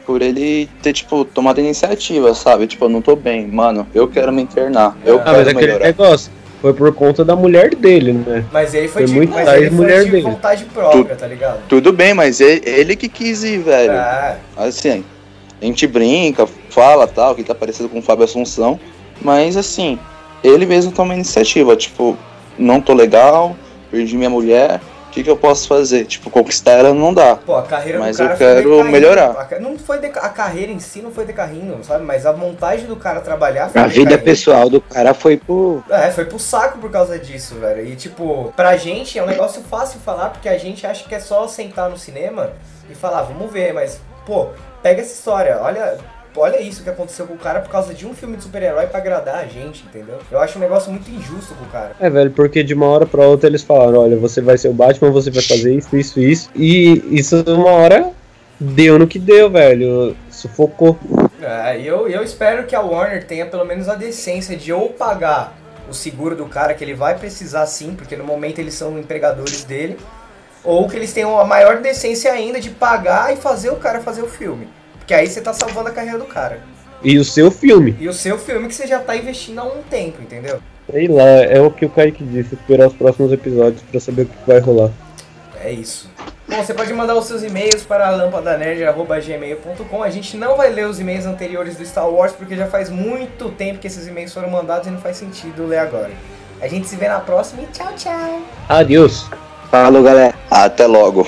[0.06, 2.66] por ele ter, tipo, tomado a iniciativa, sabe?
[2.68, 5.66] Tipo, eu não tô bem, mano, eu quero me internar, eu Ah, mas quero aquele
[5.66, 5.84] melhorar.
[5.86, 6.30] negócio
[6.62, 8.44] foi por conta da mulher dele, né?
[8.52, 10.22] Mas ele foi, Foi de, muito mas ele foi ex-mulher de dele.
[10.22, 11.60] vontade própria, tá ligado?
[11.68, 13.92] Tudo bem, mas ele, ele que quis ir, velho.
[13.92, 14.36] É.
[14.56, 15.04] Assim,
[15.60, 18.78] a gente brinca, fala tal, que tá parecido com o Fábio Assunção,
[19.20, 19.98] mas assim,
[20.42, 22.16] ele mesmo toma a iniciativa, tipo,
[22.56, 23.56] não tô legal,
[23.90, 24.80] perdi minha mulher,
[25.16, 26.04] que, que eu posso fazer?
[26.04, 27.36] Tipo, conquistar ela não dá.
[27.36, 28.36] Pô, a carreira Mas do cara eu
[28.76, 29.48] quero melhorar.
[29.60, 32.04] Não foi deca- a carreira em si não foi decaindo, sabe?
[32.04, 35.82] Mas a montagem do cara trabalhar foi A vida pessoal do cara foi pro.
[35.88, 37.86] É, foi pro saco por causa disso, velho.
[37.86, 41.20] E tipo, pra gente é um negócio fácil falar, porque a gente acha que é
[41.20, 42.50] só sentar no cinema
[42.90, 44.48] e falar, vamos ver, mas, pô,
[44.82, 45.96] pega essa história, olha.
[46.36, 48.98] Olha isso que aconteceu com o cara por causa de um filme de super-herói pra
[48.98, 50.18] agradar a gente, entendeu?
[50.30, 51.92] Eu acho um negócio muito injusto com o cara.
[51.98, 54.74] É, velho, porque de uma hora pra outra eles falaram, olha, você vai ser o
[54.74, 56.50] Batman, você vai fazer isso, isso, isso.
[56.54, 58.10] E isso uma hora
[58.60, 60.16] deu no que deu, velho.
[60.30, 60.98] Sufocou.
[61.40, 65.56] É, eu, eu espero que a Warner tenha pelo menos a decência de ou pagar
[65.88, 69.64] o seguro do cara, que ele vai precisar sim, porque no momento eles são empregadores
[69.64, 69.96] dele,
[70.64, 74.22] ou que eles tenham a maior decência ainda de pagar e fazer o cara fazer
[74.22, 74.68] o filme.
[75.06, 76.58] Porque aí você tá salvando a carreira do cara.
[77.00, 77.94] E o seu filme.
[78.00, 80.58] E o seu filme que você já tá investindo há um tempo, entendeu?
[80.90, 84.26] Sei lá, é o que o Kaique disse, esperar os próximos episódios pra saber o
[84.26, 84.90] que vai rolar.
[85.62, 86.10] É isso.
[86.48, 90.02] Bom, você pode mandar os seus e-mails para lampadanerd.gmail.com.
[90.02, 93.48] A gente não vai ler os e-mails anteriores do Star Wars, porque já faz muito
[93.50, 96.10] tempo que esses e-mails foram mandados e não faz sentido ler agora.
[96.60, 98.42] A gente se vê na próxima e tchau, tchau!
[98.68, 99.30] Adeus.
[99.70, 100.34] Falou, galera.
[100.50, 101.24] Até logo.